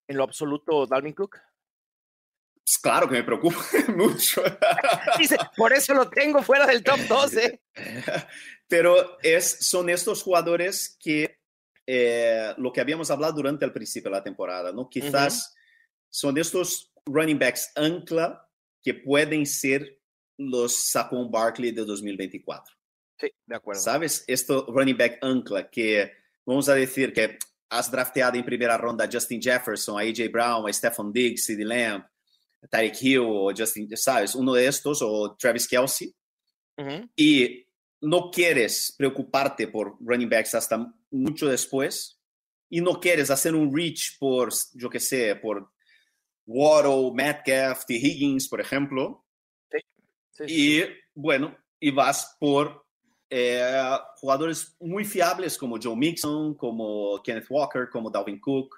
en 0.07 0.17
lo 0.17 0.23
absoluto 0.23 0.85
Dalvin 0.85 1.13
Cook? 1.13 1.37
Pues 2.69 2.77
claro 2.77 3.07
que 3.07 3.15
me 3.15 3.23
preocupa 3.23 3.57
mucho. 3.95 4.43
Dice, 5.17 5.37
por 5.57 5.73
eso 5.73 5.93
lo 5.95 6.09
tengo 6.09 6.43
fuera 6.43 6.67
del 6.67 6.83
top 6.83 6.99
12. 7.07 7.61
Pero 8.67 9.17
es, 9.23 9.67
son 9.67 9.89
estos 9.89 10.21
jugadores 10.21 10.95
que 10.99 11.39
eh, 11.87 12.53
lo 12.57 12.71
que 12.71 12.81
habíamos 12.81 13.09
hablado 13.09 13.33
durante 13.33 13.65
el 13.65 13.73
principio 13.73 14.11
de 14.11 14.17
la 14.17 14.23
temporada, 14.23 14.71
¿no? 14.71 14.87
Quizás 14.87 15.33
uh 15.33 15.39
-huh. 15.39 16.05
son 16.09 16.37
estos 16.37 16.93
running 17.07 17.39
backs 17.39 17.71
ancla 17.75 18.47
que 18.81 18.93
pueden 18.93 19.45
ser 19.45 19.99
los 20.37 20.91
Saquon 20.91 21.29
Barkley 21.29 21.71
de 21.71 21.85
2024. 21.85 22.75
Sí, 23.19 23.27
de 23.45 23.55
acuerdo. 23.55 23.81
¿Sabes? 23.81 24.23
Esto 24.27 24.65
running 24.69 24.97
back 24.97 25.19
ancla 25.21 25.69
que 25.69 26.11
vamos 26.45 26.69
a 26.69 26.75
decir 26.75 27.11
que 27.11 27.37
has 27.69 27.91
drafteado 27.91 28.37
en 28.37 28.45
primera 28.45 28.77
ronda 28.77 29.05
a 29.05 29.09
Justin 29.11 29.41
Jefferson, 29.41 29.99
a 29.99 30.03
AJ 30.03 30.31
Brown, 30.31 30.67
a 30.67 30.73
Stephon 30.73 31.11
Diggs, 31.11 31.45
CeeDee 31.45 31.65
Lamb, 31.65 32.05
Tyreek 32.69 33.01
Hill 33.01 33.19
o 33.19 33.51
Justin, 33.55 33.89
¿sabes? 33.95 34.35
Uno 34.35 34.53
de 34.53 34.67
estos 34.67 35.01
o 35.01 35.35
Travis 35.37 35.67
Kelsey. 35.67 36.13
Uh 36.77 36.83
-huh. 36.83 37.11
Y 37.15 37.65
no 38.01 38.31
quieres 38.31 38.95
preocuparte 38.97 39.67
por 39.67 39.97
running 39.99 40.29
backs 40.29 40.55
hasta 40.55 40.93
mucho 41.11 41.47
después 41.47 42.19
y 42.69 42.81
no 42.81 42.99
quieres 42.99 43.29
hacer 43.29 43.55
un 43.55 43.75
reach 43.75 44.17
por, 44.19 44.49
yo 44.73 44.89
qué 44.89 44.99
sé, 44.99 45.35
por 45.35 45.71
Waddle, 46.49 47.11
Metcalf, 47.13 47.85
T. 47.85 47.93
Higgins, 47.93 48.47
por 48.47 48.59
ejemplo. 48.59 49.23
Sí, 49.71 49.79
sí, 50.31 50.43
y 50.47 50.83
bueno, 51.13 51.55
y 51.79 51.91
vas 51.91 52.35
por 52.39 52.87
eh, 53.29 53.97
jugadores 54.15 54.75
muy 54.79 55.05
fiables 55.05 55.57
como 55.57 55.77
Joe 55.81 55.95
Mixon, 55.95 56.55
como 56.55 57.21
Kenneth 57.21 57.45
Walker, 57.49 57.87
como 57.91 58.09
Dalvin 58.09 58.39
Cook, 58.39 58.75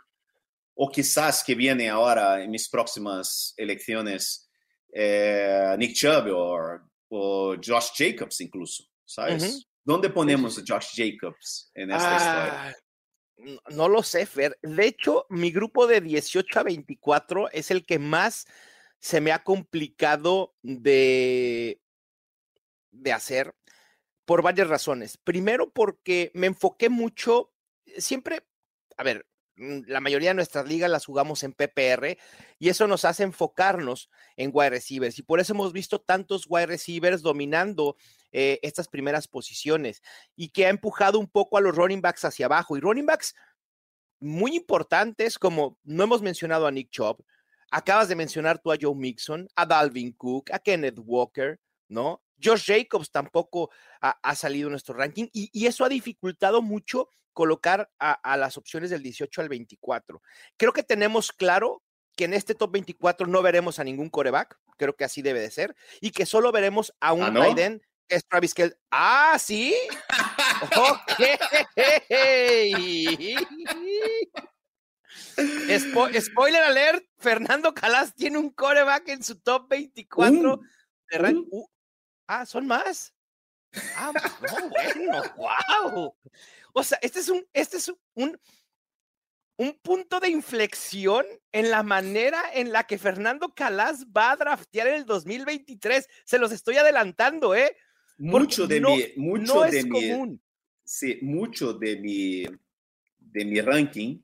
o 0.75 0.89
quizás 0.89 1.43
que 1.43 1.55
viene 1.55 1.89
ahora 1.89 2.43
en 2.43 2.51
mis 2.51 2.67
próximas 2.67 3.53
elecciones 3.55 4.49
eh, 4.93 5.73
Nick 5.77 5.95
Chubb 5.95 6.27
o, 6.36 6.79
o, 7.10 7.55
Josh 7.55 7.91
Jacobs 7.95 8.41
incluso, 8.41 8.84
¿sabes? 9.05 9.43
Uh 9.43 9.45
-huh. 9.47 9.65
¿Dónde 9.84 10.10
ponemos 10.10 10.57
a 10.57 10.63
Josh 10.67 10.89
Jacobs 10.93 11.71
en 11.73 11.91
esta 11.91 12.12
ah, 12.12 12.17
historia? 12.17 12.77
No 13.69 13.88
lo 13.88 14.04
sé, 14.04 14.25
Fer. 14.25 14.58
De 14.62 14.86
hecho, 14.86 15.25
mi 15.30 15.51
grupo 15.51 15.88
de 15.88 16.01
18 16.01 16.60
a 16.60 16.63
24 16.63 17.49
es 17.51 17.71
el 17.71 17.86
que 17.86 17.99
más 17.99 18.45
se 18.99 19.21
me 19.21 19.32
ha 19.32 19.43
complicado 19.43 20.56
de, 20.62 21.82
de 22.91 23.13
hacer 23.13 23.56
por 24.25 24.41
varias 24.41 24.67
razones. 24.67 25.17
Primero, 25.17 25.71
porque 25.71 26.32
me 26.34 26.47
enfoqué 26.47 26.89
mucho, 26.89 27.51
siempre, 27.97 28.45
a 28.97 29.04
ver, 29.04 29.25
la 29.62 30.00
mayoría 30.00 30.30
de 30.30 30.36
nuestras 30.36 30.67
ligas 30.67 30.89
las 30.89 31.06
jugamos 31.06 31.43
en 31.43 31.54
PPR 31.54 32.17
y 32.60 32.69
eso 32.69 32.88
nos 32.88 33.06
hace 33.06 33.24
enfocarnos 33.24 34.10
en 34.36 34.52
wide 34.54 34.71
receivers 34.71 35.19
y 35.19 35.24
por 35.24 35.39
eso 35.39 35.54
hemos 35.54 35.71
visto 35.71 36.02
tantos 36.02 36.45
wide 36.50 36.65
receivers 36.65 37.21
dominando 37.21 37.95
eh, 38.32 38.60
estas 38.63 38.88
primeras 38.88 39.28
posiciones 39.28 40.02
y 40.36 40.50
que 40.50 40.65
ha 40.65 40.69
empujado 40.69 41.19
un 41.19 41.28
poco 41.28 41.58
a 41.58 41.62
los 41.62 41.76
running 41.76 42.02
backs 42.02 42.26
hacia 42.26 42.47
abajo 42.47 42.76
y 42.76 42.80
running 42.80 43.06
backs 43.06 43.36
muy 44.19 44.56
importantes 44.56 45.38
como 45.38 45.78
no 45.84 46.04
hemos 46.04 46.21
mencionado 46.21 46.67
a 46.67 46.71
Nick 46.71 46.89
Chubb, 46.89 47.24
acabas 47.71 48.08
de 48.08 48.15
mencionar 48.15 48.60
tú 48.60 48.71
a 48.71 48.78
Joe 48.80 48.95
Mixon, 48.95 49.47
a 49.56 49.65
Dalvin 49.65 50.13
Cook, 50.13 50.52
a 50.52 50.60
Kenneth 50.60 51.00
Walker, 51.04 51.60
¿no? 51.88 52.21
Josh 52.43 52.65
Jacobs 52.65 53.12
tampoco 53.12 53.69
ha, 54.02 54.36
salido 54.36 54.67
en 54.67 54.71
nuestro 54.71 54.95
ranking 54.95 55.28
y, 55.32 55.65
eso 55.67 55.86
ha 55.86 55.89
dificultado 55.89 56.62
mucho 56.62 57.10
colocar 57.34 57.89
a, 58.00 58.12
a, 58.12 58.38
las 58.38 58.58
opciones 58.58 58.89
del 58.89 59.04
18 59.04 59.41
al 59.41 59.50
24. 59.50 60.22
Creo 60.58 60.74
que 60.74 60.84
tenemos 60.84 61.32
claro 61.32 61.84
que 62.15 62.26
en 62.26 62.34
este 62.34 62.56
top 62.56 62.72
24 62.74 63.28
no 63.28 63.41
veremos 63.41 63.80
a 63.80 63.84
ningún 63.84 64.10
coreback, 64.10 64.60
creo 64.78 64.96
que 64.96 65.04
así 65.04 65.22
debe 65.22 65.39
de 65.39 65.52
ser, 65.52 65.76
y 66.00 66.12
que 66.12 66.26
solo 66.26 66.52
veremos 66.52 66.94
a 67.00 67.13
un 67.13 67.24
¿Ah, 67.24 67.32
no? 67.32 67.41
tight 67.41 67.58
end, 67.58 67.82
que 68.08 68.15
es 68.15 68.28
Travis 68.28 68.54
Kelce. 68.54 68.78
Ah, 68.91 69.38
sí. 69.39 69.76
ok. 70.76 71.22
Spo 75.70 76.08
spoiler 76.20 76.63
alert, 76.63 77.04
Fernando 77.17 77.74
Calas 77.74 78.13
tiene 78.15 78.38
un 78.38 78.50
coreback 78.50 79.08
en 79.10 79.24
su 79.24 79.39
top 79.39 79.70
24 79.70 80.54
uh, 80.54 80.60
de. 81.10 81.46
Uh, 81.50 81.65
ah, 82.28 82.46
son 82.46 82.67
más. 82.67 83.13
Ah, 83.96 84.12
no, 84.13 84.70
bueno, 84.70 85.24
wow. 85.38 86.15
O 86.73 86.84
sea, 86.84 86.97
este 87.01 87.19
es 87.19 87.29
un, 87.29 87.45
este 87.53 87.77
es 87.77 87.91
un, 88.15 88.39
un 89.57 89.73
punto 89.81 90.19
de 90.19 90.29
inflexión 90.29 91.25
en 91.51 91.69
la 91.69 91.84
manera 91.84 92.41
en 92.53 92.71
la 92.71 92.86
que 92.86 92.97
Fernando 92.97 93.53
Calas 93.53 94.05
va 94.07 94.31
a 94.31 94.36
draftear 94.38 94.88
en 94.88 94.95
el 94.95 95.05
2023. 95.05 96.07
Se 96.25 96.39
los 96.39 96.51
estoy 96.51 96.77
adelantando, 96.77 97.53
¿eh? 97.55 97.75
Mucho 98.17 98.67
de 98.67 98.79
no, 98.79 98.95
mi, 98.95 99.03
mucho 99.17 99.55
no 99.55 99.62
de 99.63 99.79
es 99.79 99.86
mi, 99.86 99.89
común. 99.89 100.41
sí, 100.84 101.19
mucho 101.21 101.73
de 101.73 101.97
mi, 101.97 102.43
de 103.19 103.45
mi 103.45 103.62
ranking 103.62 104.19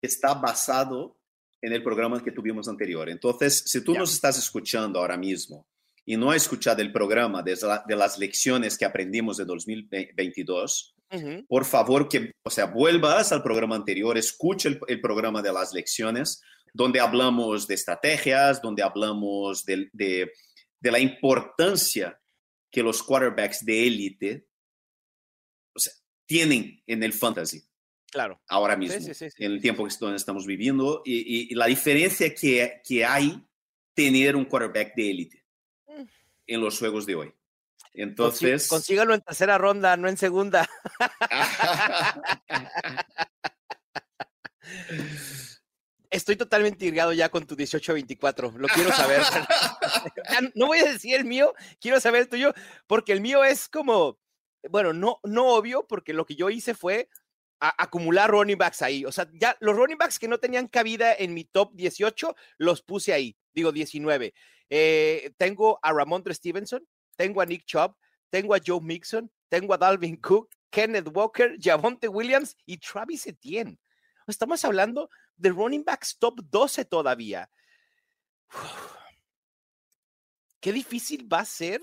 está 0.00 0.34
basado 0.34 1.18
en 1.60 1.72
el 1.72 1.82
programa 1.82 2.22
que 2.22 2.30
tuvimos 2.32 2.68
anterior. 2.68 3.08
Entonces, 3.08 3.62
si 3.66 3.82
tú 3.82 3.92
Ya. 3.94 4.00
nos 4.00 4.12
estás 4.12 4.38
escuchando 4.38 4.98
ahora 4.98 5.16
mismo 5.16 5.66
y 6.04 6.16
no 6.16 6.30
ha 6.30 6.36
escuchado 6.36 6.82
el 6.82 6.92
programa 6.92 7.42
de, 7.42 7.56
de 7.86 7.96
las 7.96 8.18
lecciones 8.18 8.76
que 8.76 8.84
aprendimos 8.84 9.38
de 9.38 9.46
2022, 9.46 10.93
por 11.48 11.64
favor 11.64 12.08
que, 12.08 12.32
o 12.44 12.50
sea, 12.50 12.66
vuelvas 12.66 13.32
al 13.32 13.42
programa 13.42 13.76
anterior, 13.76 14.16
escuche 14.18 14.68
el, 14.68 14.80
el, 14.88 15.00
programa 15.00 15.42
de 15.42 15.52
las 15.52 15.72
lecciones, 15.72 16.42
donde 16.72 17.00
hablamos 17.00 17.66
de 17.68 17.74
estrategias, 17.74 18.60
donde 18.62 18.82
hablamos 18.82 19.64
de, 19.64 19.88
de, 19.92 20.32
de 20.80 20.90
la 20.90 20.98
importancia 20.98 22.20
que 22.70 22.82
los 22.82 23.02
quarterbacks 23.02 23.64
de 23.64 23.86
élite 23.86 24.46
o 25.74 25.78
sea, 25.78 25.92
tienen 26.26 26.82
en 26.86 27.02
el 27.02 27.12
fantasy. 27.12 27.62
Claro. 28.10 28.40
Ahora 28.48 28.76
mismo, 28.76 28.98
Sí, 29.00 29.06
sí, 29.06 29.14
sí, 29.14 29.30
sí. 29.30 29.44
en 29.44 29.52
el 29.52 29.60
tiempo 29.60 29.82
que 29.84 29.88
est- 29.88 30.02
estamos 30.02 30.46
viviendo, 30.46 31.02
y, 31.04 31.16
y- 31.18 31.48
y 31.50 31.54
la 31.54 31.66
diferencia 31.66 32.32
que, 32.34 32.80
que 32.86 33.04
hay 33.04 33.42
tener 33.94 34.36
un 34.36 34.44
quarterback 34.44 34.94
de 34.96 35.10
élite 35.10 35.44
Mm. 35.88 36.02
en 36.48 36.60
los 36.60 36.78
juegos 36.78 37.06
de 37.06 37.14
hoy. 37.14 37.32
Entonces, 37.94 38.68
consígalo 38.68 39.14
en 39.14 39.20
tercera 39.20 39.56
ronda, 39.56 39.96
no 39.96 40.08
en 40.08 40.16
segunda. 40.16 40.68
Estoy 46.10 46.36
totalmente 46.36 46.84
irgado 46.86 47.12
ya 47.12 47.28
con 47.28 47.46
tu 47.46 47.56
18-24. 47.56 48.54
Lo 48.54 48.68
quiero 48.68 48.90
saber. 48.92 49.20
Ya 50.30 50.40
no 50.54 50.66
voy 50.66 50.78
a 50.78 50.92
decir 50.92 51.16
el 51.16 51.24
mío, 51.24 51.54
quiero 51.80 51.98
saber 52.00 52.22
el 52.22 52.28
tuyo, 52.28 52.54
porque 52.86 53.12
el 53.12 53.20
mío 53.20 53.42
es 53.42 53.68
como, 53.68 54.18
bueno, 54.70 54.92
no, 54.92 55.18
no 55.24 55.48
obvio, 55.48 55.86
porque 55.88 56.12
lo 56.12 56.24
que 56.24 56.36
yo 56.36 56.50
hice 56.50 56.74
fue 56.74 57.08
acumular 57.58 58.30
running 58.30 58.58
backs 58.58 58.82
ahí. 58.82 59.04
O 59.04 59.12
sea, 59.12 59.28
ya 59.32 59.56
los 59.60 59.74
running 59.74 59.98
backs 59.98 60.18
que 60.18 60.28
no 60.28 60.38
tenían 60.38 60.68
cabida 60.68 61.14
en 61.14 61.34
mi 61.34 61.44
top 61.44 61.72
18, 61.74 62.36
los 62.58 62.82
puse 62.82 63.12
ahí. 63.12 63.36
Digo 63.52 63.72
19. 63.72 64.34
Eh, 64.70 65.32
tengo 65.36 65.78
a 65.82 65.92
Ramondre 65.92 66.34
Stevenson, 66.34 66.86
tengo 67.14 67.40
a 67.40 67.46
Nick 67.46 67.64
Chubb, 67.64 67.96
tengo 68.30 68.54
a 68.54 68.60
Joe 68.64 68.80
Mixon, 68.80 69.30
tengo 69.48 69.74
a 69.74 69.78
Dalvin 69.78 70.16
Cook, 70.16 70.50
Kenneth 70.70 71.08
Walker, 71.12 71.56
Javonte 71.60 72.08
Williams 72.08 72.56
y 72.66 72.78
Travis 72.78 73.26
Etienne. 73.26 73.78
Estamos 74.26 74.64
hablando 74.64 75.10
de 75.36 75.50
running 75.50 75.84
backs 75.84 76.18
top 76.18 76.40
12 76.50 76.84
todavía. 76.86 77.50
Qué 80.60 80.72
difícil 80.72 81.32
va 81.32 81.40
a 81.40 81.44
ser 81.44 81.80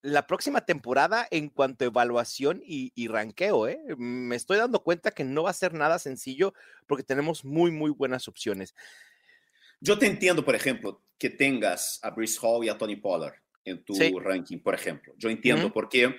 la 0.00 0.26
próxima 0.26 0.64
temporada 0.64 1.26
en 1.30 1.48
cuanto 1.48 1.84
a 1.84 1.88
evaluación 1.88 2.62
y, 2.64 3.08
ranqueo, 3.08 3.68
¿eh? 3.68 3.78
Me 3.96 4.36
estoy 4.36 4.58
dando 4.58 4.82
cuenta 4.82 5.10
que 5.10 5.24
no 5.24 5.42
va 5.42 5.50
a 5.50 5.54
ser 5.54 5.74
nada 5.74 5.98
sencillo 5.98 6.54
porque 6.86 7.04
tenemos 7.04 7.44
muy, 7.44 7.70
muy 7.70 7.90
buenas 7.90 8.28
opciones. 8.28 8.74
yo 9.80 9.98
te 9.98 10.06
entiendo, 10.06 10.44
por 10.44 10.54
ejemplo, 10.54 11.02
que 11.18 11.30
tengas 11.30 11.98
a 12.02 12.10
Bruce 12.10 12.38
Hall 12.40 12.64
y 12.64 12.68
a 12.68 12.78
Tony 12.78 12.96
Pollard 12.96 13.43
en 13.64 13.84
tu 13.84 13.94
Sí. 13.94 14.14
ranking, 14.20 14.58
por 14.58 14.74
ejemplo. 14.74 15.14
Yo 15.16 15.28
entiendo 15.30 15.66
Ujú. 15.66 15.74
porque 15.74 16.14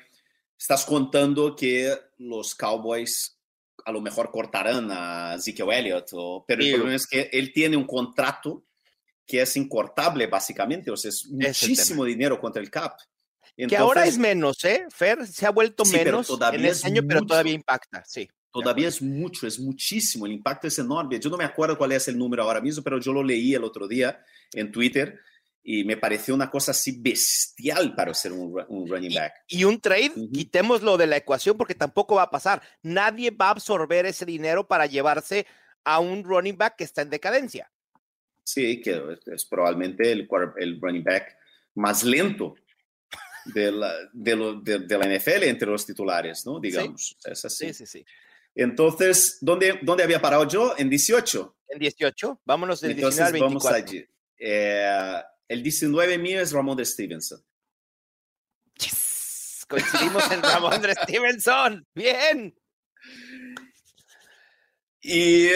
estás 0.57 0.85
contando 0.85 1.55
que 1.55 1.93
los 2.17 2.55
Cowboys 2.55 3.37
a 3.85 3.91
lo 3.91 4.01
mejor 4.01 4.31
cortarán 4.31 4.87
a 4.89 5.35
Ezekiel 5.35 5.69
Elliott, 5.71 6.07
o- 6.13 6.43
pero 6.47 6.63
el 6.63 6.71
problema 6.73 6.95
es 6.95 7.05
que 7.05 7.29
él 7.31 7.53
tiene 7.53 7.77
un 7.77 7.85
contrato 7.85 8.63
que 9.27 9.41
es 9.41 9.55
incortable, 9.57 10.27
básicamente, 10.27 10.89
o 10.91 10.97
sea, 10.97 11.09
es 11.09 11.23
tema. 11.23 11.47
muchísimo 11.47 12.05
dinero 12.05 12.39
contra 12.39 12.61
el 12.61 12.69
cap. 12.71 12.97
que 13.57 13.77
ahora 13.77 14.01
Entonces, 14.01 14.13
es 14.15 14.19
menos, 14.19 14.65
¿eh? 14.65 14.85
Fer 14.89 15.25
se 15.27 15.45
ha 15.45 15.49
vuelto 15.49 15.85
Sí, 15.85 15.93
pero 15.95 16.11
menos 16.23 16.29
en 16.29 16.55
este 16.65 16.67
es 16.67 16.85
año, 16.85 17.03
pero 17.07 17.21
mucho. 17.21 17.27
todavía 17.29 17.53
impacta, 17.53 18.03
sí. 18.05 18.27
Todavía 18.51 18.87
es 18.89 19.01
mucho, 19.01 19.47
es 19.47 19.59
muchísimo, 19.59 20.25
el 20.25 20.33
impacto 20.33 20.67
es 20.67 20.77
enorme. 20.79 21.19
Yo 21.21 21.29
no 21.29 21.37
me 21.37 21.45
acuerdo 21.45 21.77
cuál 21.77 21.93
es 21.93 22.07
el 22.09 22.17
número 22.17 22.43
ahora 22.43 22.59
mismo, 22.59 22.83
pero 22.83 22.99
yo 22.99 23.13
lo 23.13 23.23
leí 23.23 23.53
el 23.53 23.63
otro 23.63 23.87
día 23.87 24.19
en 24.51 24.71
Twitter 24.73 25.19
y 25.67 25.83
me 25.83 25.97
pareció 25.97 26.35
una 26.35 26.51
cosa 26.51 26.71
así 26.71 26.95
bestial 27.01 27.95
para 27.95 28.13
ser 28.13 28.31
un, 28.33 28.53
un 28.69 28.87
running 28.87 29.15
back. 29.15 29.33
Y 29.47 29.63
un 29.63 29.81
trade, 29.81 30.11
Ujú. 30.15 30.31
quitémoslo 30.31 30.95
de 30.95 31.07
la 31.07 31.17
ecuación 31.17 31.57
porque 31.57 31.73
tampoco 31.73 32.15
va 32.15 32.21
a 32.23 32.29
pasar. 32.29 32.61
Nadie 32.83 33.31
va 33.31 33.47
a 33.47 33.51
absorber 33.51 34.05
ese 34.05 34.25
dinero 34.25 34.67
para 34.67 34.85
llevarse 34.85 35.47
a 35.83 35.99
un 35.99 36.23
running 36.23 36.55
back 36.55 36.75
que 36.77 36.83
está 36.83 37.01
en 37.01 37.09
decadencia. 37.09 37.71
Sí, 38.43 38.79
que 38.79 38.91
es, 38.91 39.27
es 39.27 39.45
probablemente 39.45 40.11
el, 40.11 40.27
el 40.57 40.79
running 40.79 41.03
back 41.03 41.35
más 41.73 42.03
lento 42.03 42.53
de 43.45 43.71
la, 43.71 43.91
de, 44.13 44.35
lo- 44.35 44.61
de- 44.61 44.79
de 44.79 44.97
la 44.99 45.05
NFL 45.07 45.43
entre 45.45 45.67
los 45.67 45.83
titulares, 45.83 46.45
¿no? 46.45 46.59
Digamos, 46.59 47.17
es 47.25 47.43
así. 47.43 47.67
Sí, 47.67 47.73
sí, 47.73 47.85
sí. 47.87 48.05
Entonces, 48.53 49.39
¿dónde, 49.41 49.79
¿dónde 49.81 50.03
había 50.03 50.21
parado 50.21 50.47
yo? 50.47 50.75
En 50.77 50.89
18. 50.89 51.57
En 51.69 51.79
18, 51.79 52.41
vámonos 52.45 52.81
del 52.81 52.91
Entonces 52.91 53.17
19 53.31 53.37
al 53.37 53.43
vamos 53.43 53.63
24. 53.63 53.89
allí. 53.89 54.05
Eh, 54.37 55.21
el 55.47 55.63
19 55.63 56.17
mío 56.17 56.41
es 56.41 56.51
Ramón 56.51 56.77
de 56.77 56.85
Stevenson. 56.85 57.43
Yes, 58.77 59.65
Coincidimos 59.67 60.29
en 60.31 60.41
Ramondre 60.41 60.93
Stevenson. 60.95 61.85
Bien. 61.93 62.57
Y 65.01 65.47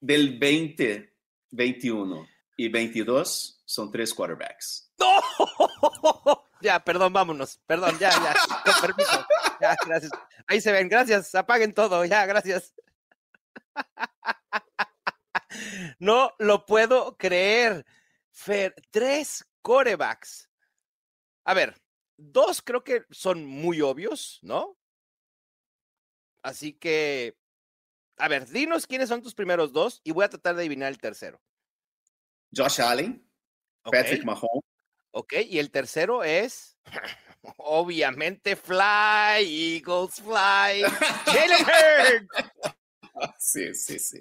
del 0.00 0.38
20, 0.38 1.14
21 1.50 2.28
y 2.56 2.68
22 2.68 3.62
son 3.64 3.90
tres 3.90 4.12
quarterbacks. 4.14 4.92
¡No! 4.98 6.42
Ya, 6.62 6.78
perdón, 6.78 7.12
vámonos. 7.12 7.58
Perdón, 7.66 7.98
ya, 7.98 8.10
ya. 8.10 8.36
Con 8.64 8.80
permiso. 8.80 9.26
Ya, 9.60 9.74
gracias. 9.84 10.12
Ahí 10.46 10.60
se 10.60 10.70
ven, 10.70 10.88
gracias. 10.88 11.34
Apaguen 11.34 11.74
todo, 11.74 12.04
ya, 12.04 12.24
gracias. 12.24 12.72
No 15.98 16.32
lo 16.38 16.64
puedo 16.64 17.18
creer. 17.18 17.84
Fer, 18.32 18.74
tres 18.90 19.46
corebacks. 19.60 20.50
A 21.44 21.54
ver, 21.54 21.74
dos 22.16 22.62
creo 22.62 22.82
que 22.82 23.04
son 23.10 23.44
muy 23.46 23.80
obvios, 23.80 24.38
¿no? 24.42 24.76
Así 26.42 26.72
que, 26.72 27.36
a 28.16 28.28
ver, 28.28 28.48
dinos 28.48 28.86
quiénes 28.86 29.08
son 29.08 29.22
tus 29.22 29.34
primeros 29.34 29.72
dos 29.72 30.00
y 30.02 30.10
voy 30.10 30.24
a 30.24 30.30
tratar 30.30 30.56
de 30.56 30.62
adivinar 30.62 30.90
el 30.90 30.98
tercero. 30.98 31.40
Josh 32.54 32.80
Allen. 32.80 33.28
Patrick 33.84 34.24
Mahomes. 34.24 34.64
Ok, 35.12 35.34
y 35.48 35.58
el 35.58 35.70
tercero 35.70 36.24
es, 36.24 36.78
obviamente, 37.58 38.56
Fly, 38.56 39.76
Eagles 39.76 40.14
Fly, 40.14 40.82
Jalen 41.26 41.66
Hurts. 41.66 42.76
Sí, 43.38 43.74
sí, 43.74 43.98
sí. 43.98 44.20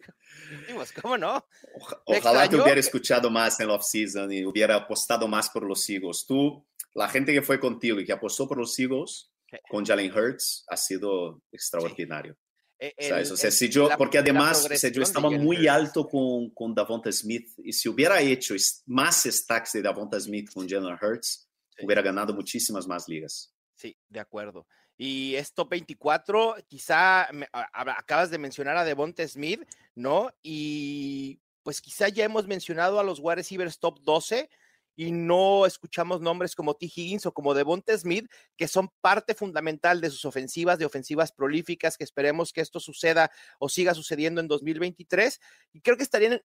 Dijimos, 0.62 0.92
¿Cómo 0.94 1.18
no? 1.18 1.46
Oja- 1.76 2.02
¿Te 2.06 2.18
Ojalá 2.20 2.50
te 2.50 2.56
hubiera 2.56 2.80
escuchado 2.80 3.30
más 3.30 3.60
en 3.60 3.68
la 3.68 3.76
off-season 3.76 4.32
y 4.32 4.46
hubiera 4.46 4.76
apostado 4.76 5.28
más 5.28 5.50
por 5.50 5.64
los 5.64 5.88
Eagles. 5.90 6.26
Tú, 6.28 6.66
la 6.94 7.08
gente 7.10 7.34
que 7.34 7.42
fue 7.42 7.60
contigo 7.60 8.00
y 8.00 8.06
que 8.06 8.12
apostó 8.12 8.48
por 8.48 8.58
los 8.58 8.78
Eagles 8.80 9.32
con 9.70 9.86
Jalen 9.86 10.12
Hurts 10.18 10.66
ha 10.68 10.78
sido 10.78 11.42
extraordinario. 11.52 12.38
Eh, 12.80 12.94
¿sabes? 13.10 13.28
el- 13.28 13.34
O 13.34 13.38
sea, 13.38 13.48
el- 13.50 13.54
si 13.54 13.70
yo, 13.70 13.88
la- 13.90 13.98
porque 13.98 14.18
además, 14.18 14.66
o 14.70 14.76
sea, 14.76 14.90
yo 14.92 15.04
estaba 15.04 15.30
muy 15.30 15.58
Hurts. 15.58 15.70
alto 15.70 16.08
con, 16.10 16.50
con 16.50 16.74
Davonta 16.74 17.12
Smith 17.12 17.50
y 17.64 17.72
si 17.74 17.88
hubiera 17.90 18.20
hecho 18.22 18.56
más 18.88 19.24
stacks 19.24 19.74
de 19.74 19.82
Davonta 19.84 20.20
Smith 20.20 20.50
con 20.54 20.68
Jalen 20.68 20.98
Hurts, 21.02 21.48
Sí. 21.78 21.86
hubiera 21.86 22.02
ganado 22.02 22.34
muchísimas 22.34 22.86
más 22.88 23.08
ligas. 23.08 23.54
Sí, 23.76 23.96
de 24.10 24.20
acuerdo. 24.20 24.68
Y 25.04 25.34
es 25.36 25.56
top 25.56 25.70
24, 25.70 26.58
quizá 26.68 27.28
acabas 27.74 28.30
de 28.30 28.38
mencionar 28.38 28.78
a 28.78 28.86
Devonta 28.86 29.28
Smith, 29.28 29.68
¿no? 29.96 30.30
Y 30.44 31.40
pues 31.64 31.82
quizá 31.82 32.08
ya 32.10 32.24
hemos 32.24 32.46
mencionado 32.46 33.00
a 33.00 33.04
los 33.04 33.18
wide 33.20 33.38
receivers 33.38 33.80
top 33.80 34.00
12 34.02 34.48
y 34.96 35.12
no 35.12 35.66
escuchamos 35.66 36.22
nombres 36.22 36.54
como 36.54 36.76
T. 36.76 36.86
Higgins 36.86 37.26
o 37.26 37.34
como 37.34 37.56
Devonta 37.56 37.98
Smith, 37.98 38.30
que 38.56 38.68
son 38.68 38.90
parte 39.02 39.34
fundamental 39.34 40.02
de 40.02 40.12
sus 40.12 40.24
ofensivas, 40.24 40.78
de 40.78 40.86
ofensivas 40.86 41.32
prolíficas, 41.32 41.98
que 41.98 42.04
esperemos 42.04 42.54
que 42.54 42.62
esto 42.62 42.80
suceda 42.80 43.32
o 43.58 43.70
siga 43.70 43.96
sucediendo 43.96 44.40
en 44.40 44.48
2023. 44.48 45.40
Y 45.74 45.82
creo 45.82 45.98
que 45.98 46.04
estarían 46.04 46.44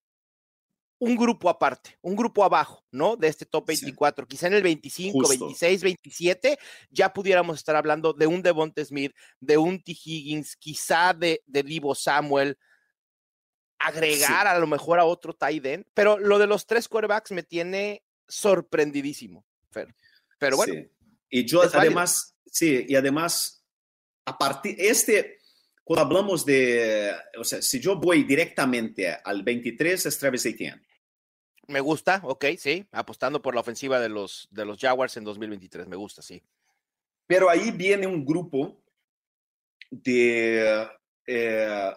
un 0.99 1.15
grupo 1.15 1.49
aparte, 1.49 1.97
un 2.01 2.15
grupo 2.15 2.43
abajo, 2.43 2.83
¿no? 2.91 3.15
De 3.15 3.27
este 3.27 3.45
top 3.45 3.69
Sí. 3.69 3.85
24, 3.85 4.27
quizá 4.27 4.47
en 4.47 4.53
el 4.55 4.63
25, 4.63 5.19
Justo. 5.19 5.45
26, 5.45 5.83
27, 5.83 6.57
ya 6.89 7.13
pudiéramos 7.13 7.57
estar 7.57 7.75
hablando 7.75 8.13
de 8.13 8.25
un 8.27 8.41
Devonta 8.41 8.83
Smith, 8.83 9.13
de 9.39 9.57
un 9.57 9.81
T. 9.81 9.91
Higgins, 9.91 10.55
quizá 10.55 11.13
de, 11.13 11.43
de 11.45 11.63
Divo 11.63 11.93
Samuel, 11.93 12.57
agregar 13.79 14.47
a 14.47 14.57
lo 14.57 14.65
mejor 14.67 14.99
a 14.99 15.05
otro 15.05 15.33
tight 15.35 15.65
end, 15.65 15.85
pero 15.93 16.17
lo 16.17 16.39
de 16.39 16.47
los 16.47 16.65
tres 16.65 16.87
quarterbacks 16.87 17.31
me 17.31 17.43
tiene 17.43 18.03
sorprendidísimo, 18.27 19.45
Fer. 19.71 19.93
Pero 20.39 20.57
bueno, 20.57 20.73
Sí. 20.73 20.91
Y 21.29 21.45
yo 21.45 21.59
válido. 21.59 21.79
además, 21.79 22.35
sí, 22.45 22.85
y 22.87 22.95
además, 22.95 23.63
a 24.25 24.37
partir, 24.37 24.75
este, 24.79 25.37
cuando 25.83 26.05
hablamos 26.05 26.45
de, 26.45 27.13
o 27.37 27.43
sea, 27.43 27.61
si 27.61 27.79
yo 27.79 27.97
voy 27.97 28.23
directamente 28.23 29.09
al 29.23 29.43
23 29.43 30.05
es 30.05 30.17
Travis 30.17 30.45
Etienne. 30.45 30.86
Me 31.67 31.79
gusta, 31.79 32.21
ok, 32.23 32.45
sí, 32.57 32.85
apostando 32.91 33.41
por 33.41 33.53
la 33.53 33.61
ofensiva 33.61 33.99
de 33.99 34.09
los, 34.09 34.47
de 34.51 34.65
los 34.65 34.79
Jaguars 34.79 35.17
en 35.17 35.23
2023, 35.23 35.87
me 35.87 35.95
gusta, 35.95 36.21
sí. 36.21 36.41
Pero 37.25 37.49
ahí 37.49 37.71
viene 37.71 38.07
un 38.07 38.25
grupo 38.25 38.81
de, 39.89 40.87
eh, 41.25 41.93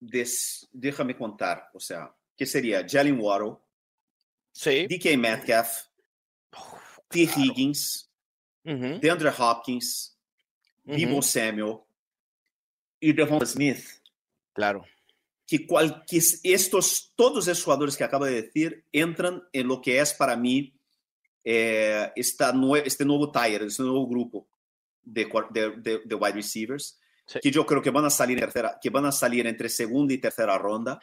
de 0.00 0.28
déjame 0.72 1.16
contar, 1.16 1.68
o 1.74 1.80
sea, 1.80 2.14
¿qué 2.36 2.46
sería? 2.46 2.86
Jalen 2.88 3.20
Waddle, 3.20 3.56
Sí, 4.52 4.86
DK 4.86 5.16
Metcalf, 5.16 5.86
T. 7.08 7.20
Higgins, 7.22 8.10
DeAndre 8.62 9.32
Hopkins, 9.36 10.18
Debo 10.84 11.22
Samuel 11.22 11.78
y 13.00 13.12
Devon 13.12 13.46
Smith. 13.46 13.84
Claro. 14.52 14.84
Que, 15.46 15.66
cual, 15.66 16.04
que 16.06 16.22
estos, 16.44 17.12
todos 17.14 17.48
esos 17.48 17.64
jugadores 17.64 17.96
que 17.96 18.04
acabo 18.04 18.24
de 18.24 18.42
decir 18.42 18.86
entran 18.92 19.42
en 19.52 19.68
lo 19.68 19.82
que 19.82 19.98
es 19.98 20.14
para 20.14 20.36
mí 20.36 20.78
eh, 21.44 22.10
esta 22.14 22.52
nue 22.52 22.82
este 22.86 23.04
nuevo 23.04 23.30
tier, 23.30 23.62
este 23.64 23.82
nuevo 23.82 24.06
grupo 24.06 24.48
de, 25.02 25.26
de, 25.50 26.00
de 26.04 26.14
wide 26.14 26.34
receivers, 26.34 27.00
sí. 27.26 27.40
que 27.42 27.50
yo 27.50 27.66
creo 27.66 27.82
que 27.82 27.90
van 27.90 28.04
a 28.04 28.10
salir 28.10 28.38
en 28.38 28.44
tercera, 28.44 28.78
que 28.80 28.90
van 28.90 29.06
a 29.06 29.12
salir 29.12 29.46
entre 29.46 29.68
segunda 29.68 30.14
y 30.14 30.18
tercera 30.18 30.56
ronda 30.56 31.00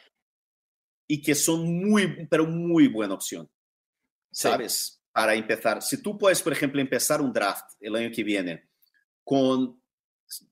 y 1.06 1.20
que 1.20 1.34
son 1.34 1.64
muy, 1.64 2.26
pero 2.28 2.46
muy 2.46 2.86
buena 2.86 3.14
opción. 3.14 3.50
¿Sabes? 4.30 4.72
Sí. 4.72 4.98
Para 5.12 5.34
empezar. 5.34 5.82
Si 5.82 6.00
tú 6.00 6.16
puedes, 6.16 6.40
por 6.40 6.52
ejemplo, 6.52 6.80
empezar 6.80 7.20
un 7.20 7.32
draft 7.32 7.72
el 7.80 7.96
año 7.96 8.10
que 8.14 8.22
viene 8.22 8.68
con, 9.24 9.82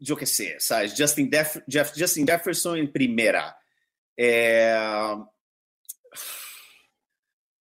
yo 0.00 0.16
qué 0.16 0.26
sé, 0.26 0.56
¿sabes? 0.58 0.94
Justin, 0.98 1.30
Def 1.30 1.58
Jeff, 1.68 1.92
Justin 1.96 2.26
Jefferson 2.26 2.76
en 2.76 2.92
primera. 2.92 3.56
Eh, 4.20 5.14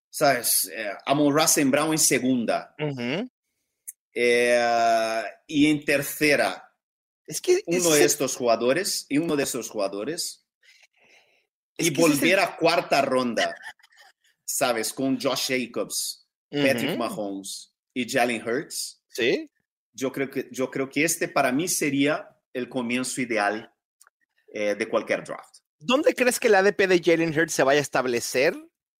¿Sabes? 0.09 0.71
Eh, 0.73 0.91
Amon 1.05 1.31
Russell 1.31 1.69
Brown 1.69 1.91
en 1.91 1.99
segunda. 1.99 2.73
Uh 2.79 2.85
-huh. 2.85 3.29
eh, 4.11 5.23
y 5.45 5.69
en 5.69 5.85
tercera. 5.85 6.63
Es 7.27 7.39
que 7.39 7.61
uno 7.67 7.93
es... 7.93 7.99
de 7.99 8.05
estos 8.05 8.35
jugadores, 8.35 9.05
y 9.09 9.19
uno 9.19 9.35
de 9.35 9.43
esos 9.43 9.69
jugadores, 9.69 10.43
es 11.77 11.87
y 11.87 11.89
volver 11.91 12.33
el... 12.33 12.39
a 12.39 12.55
cuarta 12.55 13.03
ronda, 13.03 13.55
¿sabes? 14.43 14.91
Con 14.91 15.19
Josh 15.21 15.49
Jacobs, 15.49 16.27
uh 16.49 16.57
-huh. 16.57 16.67
Patrick 16.67 16.97
Mahomes 16.97 17.75
y 17.93 18.09
Jalen 18.09 18.41
Hurts. 18.41 19.03
Sí. 19.09 19.51
Yo 19.93 20.11
creo 20.11 20.29
que, 20.31 20.47
yo 20.51 20.71
creo 20.71 20.89
que 20.89 21.03
este 21.03 21.27
para 21.27 21.51
mí 21.51 21.67
sería 21.67 22.27
el 22.53 22.67
comienzo 22.67 23.21
ideal 23.21 23.71
eh, 24.51 24.73
de 24.73 24.89
cualquier 24.89 25.23
draft. 25.23 25.66
¿Dónde 25.80 26.15
crees 26.15 26.39
que 26.39 26.47
el 26.47 26.55
ADP 26.55 26.88
de 26.88 27.01
Jalen 27.03 27.38
Hurts 27.38 27.53
se 27.53 27.63
vaya 27.63 27.80
a 27.80 27.84
establecer 27.84 28.55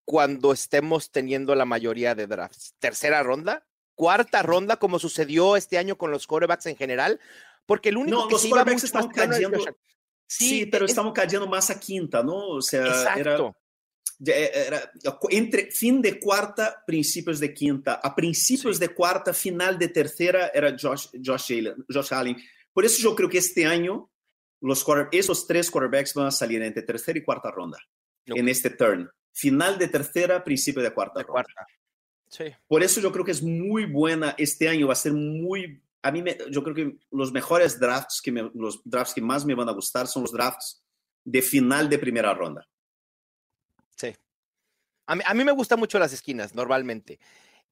cuando 0.06 0.54
estemos 0.54 1.12
teniendo 1.12 1.56
la 1.56 1.66
mayoría 1.66 2.16
de 2.16 2.28
drafts? 2.28 2.76
¿Tercera 2.80 3.24
ronda? 3.24 3.68
¿Cuarta 3.96 4.44
ronda, 4.44 4.78
como 4.78 5.00
sucedió 5.00 5.56
este 5.56 5.78
año 5.78 5.98
con 5.98 6.12
los 6.12 6.28
quarterbacks 6.28 6.68
en 6.68 6.76
general? 6.76 7.20
Porque 7.66 7.90
el 7.90 7.98
único 7.98 8.18
no, 8.18 8.28
que 8.28 8.34
los 8.34 8.42
sí 8.42 8.50
quarterbacks 8.50 8.84
están 8.84 9.08
cayendo. 9.10 9.60
Sí, 10.28 10.50
sí, 10.50 10.66
pero 10.68 10.86
es... 10.86 10.92
estamos 10.92 11.14
cayendo 11.14 11.48
más 11.48 11.70
a 11.70 11.80
quinta, 11.80 12.22
¿no? 12.22 12.50
O 12.50 12.62
sea, 12.62 12.86
Exacto. 12.86 13.56
Era, 14.24 14.36
era, 14.36 14.92
entre 15.30 15.72
fin 15.72 16.02
de 16.02 16.20
cuarta, 16.20 16.84
principios 16.86 17.40
de 17.40 17.54
quinta. 17.54 17.96
A 17.96 18.16
principios 18.16 18.78
sí. 18.78 18.82
de 18.82 18.90
cuarta, 18.90 19.34
final 19.34 19.78
de 19.78 19.90
tercera, 19.90 20.52
era 20.54 20.76
Josh, 20.80 21.08
Josh, 21.24 21.54
Allen, 21.54 21.86
Josh 21.92 22.14
Allen. 22.14 22.38
Por 22.74 22.86
eso 22.86 23.02
yo 23.02 23.16
creo 23.16 23.30
que 23.30 23.38
este 23.40 23.66
año 23.66 24.12
los 24.62 24.86
esos 25.12 25.48
tres 25.48 25.70
quarterbacks 25.70 26.14
van 26.14 26.28
a 26.28 26.32
salir 26.32 26.62
entre 26.62 26.84
tercera 26.84 27.18
y 27.20 27.24
cuarta 27.24 27.52
ronda 27.52 27.78
no. 28.26 28.36
en 28.36 28.50
este 28.50 28.70
turn. 28.70 29.10
Final 29.34 29.78
de 29.78 29.88
tercera, 29.88 30.44
principio 30.44 30.82
de 30.82 30.92
cuarta. 30.94 31.20
De 31.20 31.26
cuarta. 31.26 31.66
Sí. 32.30 32.46
Por 32.68 32.84
eso 32.84 33.00
yo 33.00 33.12
creo 33.12 33.24
que 33.24 33.32
es 33.32 33.44
muy 33.44 33.86
buena. 33.86 34.36
Este 34.38 34.68
año 34.68 34.88
va 34.88 34.94
a 34.94 34.98
ser 34.98 35.14
muy. 35.14 35.82
A 36.02 36.12
mí, 36.12 36.22
me, 36.22 36.38
yo 36.50 36.64
creo 36.64 36.76
que 36.76 36.98
los 37.12 37.32
mejores 37.32 37.80
drafts, 37.80 38.22
que 38.22 38.32
me, 38.32 38.50
los 38.54 38.82
drafts 38.84 39.14
que 39.14 39.22
más 39.22 39.46
me 39.46 39.56
van 39.56 39.70
a 39.70 39.74
gustar 39.74 40.08
son 40.08 40.24
los 40.24 40.32
drafts 40.32 40.84
de 41.24 41.42
final 41.42 41.90
de 41.90 42.00
primera 42.00 42.34
ronda. 42.34 42.68
Sí. 43.96 44.16
A 45.06 45.16
mí, 45.16 45.22
a 45.26 45.34
mí 45.34 45.44
me 45.44 45.52
gustan 45.52 45.80
mucho 45.80 46.00
las 46.00 46.14
esquinas, 46.14 46.56
normalmente. 46.56 47.20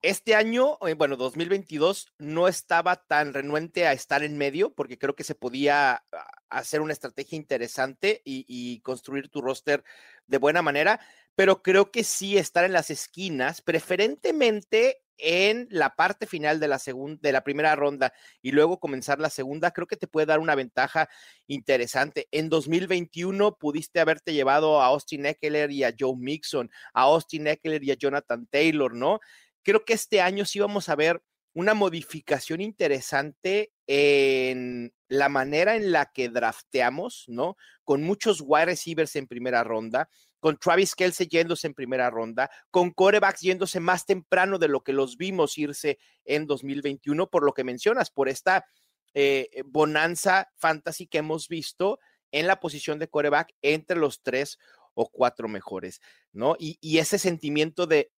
Este 0.01 0.35
año, 0.35 0.77
eh, 0.85 0.93
bueno, 0.93 1.15
2022, 1.15 2.13
no 2.19 2.47
estaba 2.47 2.95
tan 2.95 3.33
renuente 3.33 3.87
a 3.87 3.93
estar 3.93 4.23
en 4.23 4.37
medio 4.37 4.73
porque 4.73 4.97
creo 4.97 5.15
que 5.15 5.23
se 5.23 5.35
podía 5.35 5.93
ah, 6.11 6.31
hacer 6.49 6.81
una 6.81 6.93
estrategia 6.93 7.37
interesante 7.37 8.21
y, 8.23 8.45
y, 8.47 8.81
construir 8.81 9.29
tu 9.29 9.41
roster 9.41 9.83
de 10.27 10.37
buena 10.37 10.61
manera, 10.61 10.99
pero 11.35 11.63
creo 11.63 11.91
que 11.91 12.03
sí 12.03 12.37
estar 12.37 12.63
en 12.65 12.73
las 12.73 12.91
esquinas, 12.91 13.61
preferentemente 13.61 15.01
en 15.17 15.67
la 15.69 15.95
parte 15.95 16.25
final 16.25 16.59
de 16.59 16.67
la 16.67 16.79
segunda, 16.79 17.19
de 17.21 17.31
la 17.31 17.43
primera 17.43 17.75
ronda 17.75 18.13
y 18.41 18.51
luego 18.51 18.79
comenzar 18.79 19.19
la 19.19 19.29
segunda, 19.29 19.71
creo 19.71 19.87
que 19.87 19.97
te 19.97 20.07
puede 20.07 20.25
dar 20.25 20.39
una 20.39 20.55
ventaja 20.55 21.09
interesante. 21.47 22.27
En 22.31 22.49
2021 22.49 23.57
pudiste 23.57 23.99
haberte 23.99 24.33
llevado 24.33 24.81
a 24.81 24.87
Austin 24.87 25.25
Eckler 25.25 25.71
y 25.71 25.83
a 25.83 25.93
Joe 25.97 26.15
Mixon, 26.17 26.69
a 26.93 27.03
Austin 27.03 27.47
Eckler 27.47 27.83
y 27.83 27.91
a 27.91 27.95
Jonathan 27.95 28.47
Taylor, 28.47 28.93
¿no? 28.93 29.19
Creo 29.65 29.83
que 29.83 29.93
este 29.93 30.21
año 30.21 30.45
sí 30.45 30.59
vamos 30.59 30.87
a 30.87 30.95
ver 30.95 31.21
una 31.53 31.73
modificación 31.73 32.61
interesante 32.61 33.71
en 33.87 34.93
la 35.07 35.27
manera 35.29 35.75
en 35.75 35.91
la 35.91 36.11
que 36.13 36.29
drafteamos, 36.29 37.23
¿no? 37.27 37.55
Con 37.83 38.03
muchos 38.03 38.41
wide 38.45 38.65
receivers 38.65 39.15
en 39.15 39.25
primera 39.25 39.63
ronda, 39.63 40.09
con 40.39 40.57
Travis 40.57 40.93
Kelsey 40.95 41.27
yéndose 41.27 41.67
en 41.67 41.73
primera 41.73 42.09
ronda, 42.09 42.51
con 42.69 42.91
corebacks 42.91 43.41
yéndose 43.41 43.79
más 43.79 44.05
temprano 44.05 44.59
de 44.59 44.67
lo 44.67 44.83
que 44.83 44.93
los 44.93 45.17
vimos 45.17 45.57
irse 45.57 45.97
en 46.25 46.45
2021, 46.45 47.29
por 47.29 47.43
lo 47.43 47.53
que 47.53 47.63
mencionas, 47.63 48.11
por 48.11 48.29
esta 48.29 48.65
eh, 49.13 49.49
bonanza 49.65 50.51
fantasy 50.57 51.07
que 51.07 51.19
hemos 51.19 51.47
visto 51.47 51.99
en 52.31 52.47
la 52.47 52.59
posición 52.59 52.99
de 52.99 53.07
coreback 53.07 53.55
entre 53.61 53.97
los 53.97 54.21
tres 54.21 54.59
o 54.93 55.09
cuatro 55.09 55.47
mejores, 55.47 56.01
¿no? 56.33 56.55
Y, 56.59 56.77
y 56.81 56.97
ese 56.97 57.17
sentimiento 57.17 57.87
de, 57.87 58.11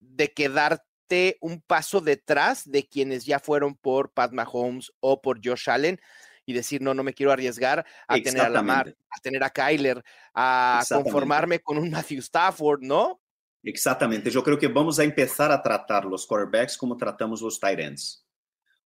de 0.00 0.32
quedarte 0.32 1.38
un 1.40 1.60
paso 1.60 2.00
detrás 2.00 2.70
de 2.70 2.86
quienes 2.86 3.24
ya 3.24 3.38
fueron 3.38 3.76
por 3.76 4.12
Pat 4.12 4.32
Mahomes 4.32 4.92
o 5.00 5.22
por 5.22 5.40
Josh 5.44 5.70
Allen 5.70 6.00
y 6.44 6.52
decir, 6.52 6.80
no, 6.80 6.94
no 6.94 7.02
me 7.02 7.12
quiero 7.12 7.32
arriesgar 7.32 7.84
a 8.06 8.18
tener 8.20 8.40
a 8.40 8.48
Lamar, 8.48 8.96
a 9.10 9.20
tener 9.20 9.42
a 9.44 9.50
Kyler, 9.50 10.02
a 10.34 10.82
conformarme 10.88 11.60
con 11.60 11.76
un 11.76 11.90
Matthew 11.90 12.20
Stafford, 12.20 12.80
¿no? 12.80 13.20
Exactamente. 13.62 14.30
Yo 14.30 14.42
creo 14.42 14.58
que 14.58 14.68
vamos 14.68 14.98
a 14.98 15.04
empezar 15.04 15.52
a 15.52 15.62
tratar 15.62 16.04
los 16.04 16.26
quarterbacks 16.26 16.76
como 16.76 16.96
tratamos 16.96 17.42
los 17.42 17.60
tight 17.60 17.80
ends. 17.80 18.24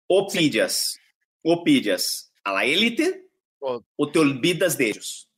O 0.07 0.27
pillas, 0.27 0.99
o 1.41 1.63
pillas 1.63 2.33
a 2.43 2.51
la 2.51 2.65
élite 2.65 3.29
o 3.59 4.11
te 4.11 4.19
olvidas 4.19 4.77
de 4.77 4.89
ellos. 4.89 5.29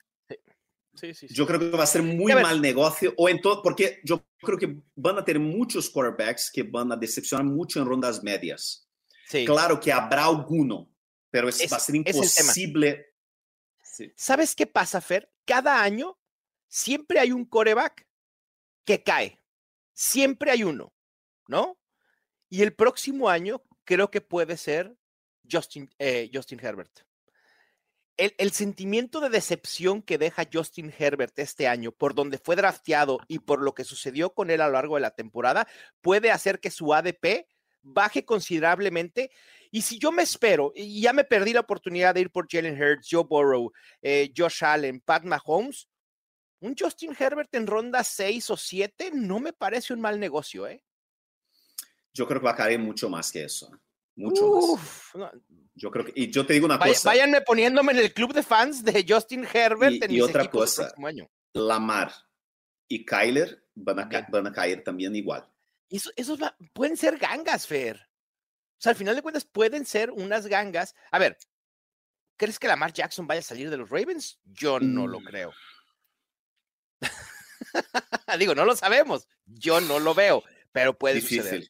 Sí, 0.96 1.14
sí, 1.14 1.28
sí. 1.28 1.34
Yo 1.34 1.46
creo 1.46 1.60
que 1.60 1.70
va 1.70 1.84
a 1.84 1.88
ser 1.88 2.02
muy 2.02 2.32
a 2.32 2.40
mal 2.40 2.62
negocio, 2.62 3.14
o 3.18 3.30
en 3.30 3.42
todo, 3.42 3.62
porque 3.62 4.00
yo 4.04 4.26
creo 4.40 4.58
que 4.58 4.82
van 4.96 5.18
a 5.18 5.26
tener 5.26 5.42
muchos 5.42 5.90
quarterbacks 5.90 6.52
que 6.52 6.64
van 6.64 6.92
a 6.92 6.96
decepcionar 6.96 7.46
mucho 7.46 7.80
en 7.80 7.88
rondas 7.88 8.24
medias. 8.24 8.90
Claro 9.46 9.80
que 9.80 9.92
habrá 9.92 10.26
alguno, 10.26 10.92
pero 11.30 11.50
es, 11.50 11.60
es 11.62 11.72
va 11.72 11.78
a 11.78 11.80
ser 11.80 11.96
imposible. 11.96 13.14
¿Sabes 14.16 14.56
qué 14.56 14.68
pasa, 14.68 15.02
Fer? 15.02 15.32
Cada 15.46 15.82
año 15.82 16.18
siempre 16.68 17.20
hay 17.20 17.32
un 17.32 17.46
coreback 17.46 18.08
que 18.84 19.04
cae. 19.04 19.42
Siempre 19.94 20.52
hay 20.52 20.64
uno, 20.64 20.94
¿no? 21.48 21.78
Y 22.50 22.62
el 22.62 22.74
próximo 22.74 23.30
año 23.30 23.64
creo 23.84 24.12
que 24.12 24.22
puede 24.22 24.58
ser 24.58 24.96
Justin, 25.50 25.90
eh, 26.00 26.30
Justin 26.34 26.60
Herbert 26.60 27.06
el, 28.18 28.52
sentimiento 28.52 29.20
de 29.20 29.30
decepción 29.30 30.02
que 30.02 30.18
deja 30.18 30.48
Justin 30.52 30.94
Herbert 30.98 31.38
este 31.40 31.68
año 31.68 31.92
por 31.92 32.16
donde 32.16 32.38
fue 32.38 32.56
drafteado 32.56 33.20
y 33.28 33.40
por 33.40 33.62
lo 33.62 33.74
que 33.74 33.84
sucedió 33.84 34.34
con 34.34 34.50
él 34.50 34.62
a 34.62 34.68
lo 34.68 34.74
largo 34.74 34.96
de 34.96 35.02
la 35.02 35.12
temporada 35.12 35.68
puede 36.02 36.32
hacer 36.32 36.60
que 36.60 36.72
su 36.72 36.94
ADP 36.94 37.48
baje 37.82 38.26
considerablemente. 38.26 39.32
Y 39.72 39.82
si 39.82 40.00
yo 40.00 40.12
me 40.12 40.24
espero, 40.24 40.72
y 40.76 41.02
ya 41.02 41.14
me 41.14 41.24
perdí 41.24 41.54
la 41.54 41.60
oportunidad 41.60 42.14
de 42.14 42.22
ir 42.22 42.32
por 42.32 42.48
Jalen 42.50 42.82
Hurts, 42.82 43.08
Joe 43.12 43.24
Burrow, 43.24 43.72
eh, 44.02 44.32
Josh 44.36 44.64
Allen, 44.64 45.02
Pat 45.02 45.24
Mahomes, 45.24 45.88
un 46.60 46.76
Justin 46.78 47.16
Herbert 47.18 47.54
en 47.54 47.68
ronda 47.68 48.04
6 48.04 48.50
o 48.50 48.58
7 48.58 49.12
no 49.14 49.40
me 49.40 49.54
parece 49.54 49.94
un 49.94 50.02
mal 50.02 50.20
negocio, 50.20 50.68
¿eh? 50.68 50.82
Yo 52.14 52.26
creo 52.26 52.40
que 52.40 52.46
va 52.46 52.52
a 52.52 52.56
caer 52.56 52.80
mucho 52.80 53.10
más 53.10 53.32
que 53.32 53.44
eso. 53.44 53.70
Mucho 54.16 54.48
Uf, 54.48 55.16
más. 55.16 55.34
No, 55.34 55.42
yo 55.76 55.92
creo 55.92 56.06
que, 56.06 56.14
y 56.16 56.32
yo 56.32 56.46
te 56.46 56.54
digo 56.54 56.66
una 56.66 56.78
Vaya, 56.78 56.94
cosa. 56.94 57.10
Váyanme 57.10 57.42
poniéndome 57.42 57.92
en 57.92 58.00
el 58.00 58.14
club 58.14 58.34
de 58.34 58.44
fans 58.44 58.84
de 58.84 59.06
Justin 59.08 59.46
Herbert 59.52 59.94
y, 59.94 60.04
en 60.04 60.12
y 60.12 60.14
mis 60.16 60.24
otra 60.24 60.50
cosa, 60.50 60.84
el 60.84 60.88
próximo 60.88 61.08
año. 61.08 61.30
Lamar 61.54 62.14
y 62.88 63.06
Kyler 63.06 63.66
van 63.76 64.00
a, 64.00 64.10
ca 64.10 64.26
van 64.30 64.48
a 64.48 64.54
caer 64.54 64.84
también 64.84 65.16
igual. 65.16 65.50
Eso, 65.90 66.12
esos 66.16 66.42
va, 66.42 66.56
pueden 66.74 66.96
ser 66.96 67.18
gangas, 67.18 67.68
Fer. 67.68 67.98
O 67.98 68.82
sea, 68.82 68.92
al 68.92 68.96
final 68.96 69.16
de 69.16 69.22
cuentas 69.22 69.46
pueden 69.46 69.86
ser 69.86 70.12
unas 70.12 70.48
gangas. 70.48 70.96
A 71.12 71.20
ver, 71.20 71.38
¿crees 72.38 72.58
que 72.58 72.68
Lamar 72.68 72.94
Jackson 72.94 73.28
vaya 73.28 73.40
a 73.40 73.44
salir 73.44 73.70
de 73.70 73.78
los 73.78 73.90
Ravens? 73.90 74.40
Yo 74.46 74.80
no 74.80 75.08
mm. 75.08 75.10
lo 75.10 75.20
creo. 75.22 75.54
Digo, 78.40 78.56
no 78.56 78.66
lo 78.66 78.76
sabemos. 78.76 79.28
Yo 79.46 79.82
no 79.82 80.00
lo 80.00 80.14
veo, 80.14 80.44
pero 80.72 80.98
puede 80.98 81.16
Difícil. 81.16 81.44
suceder. 81.44 81.70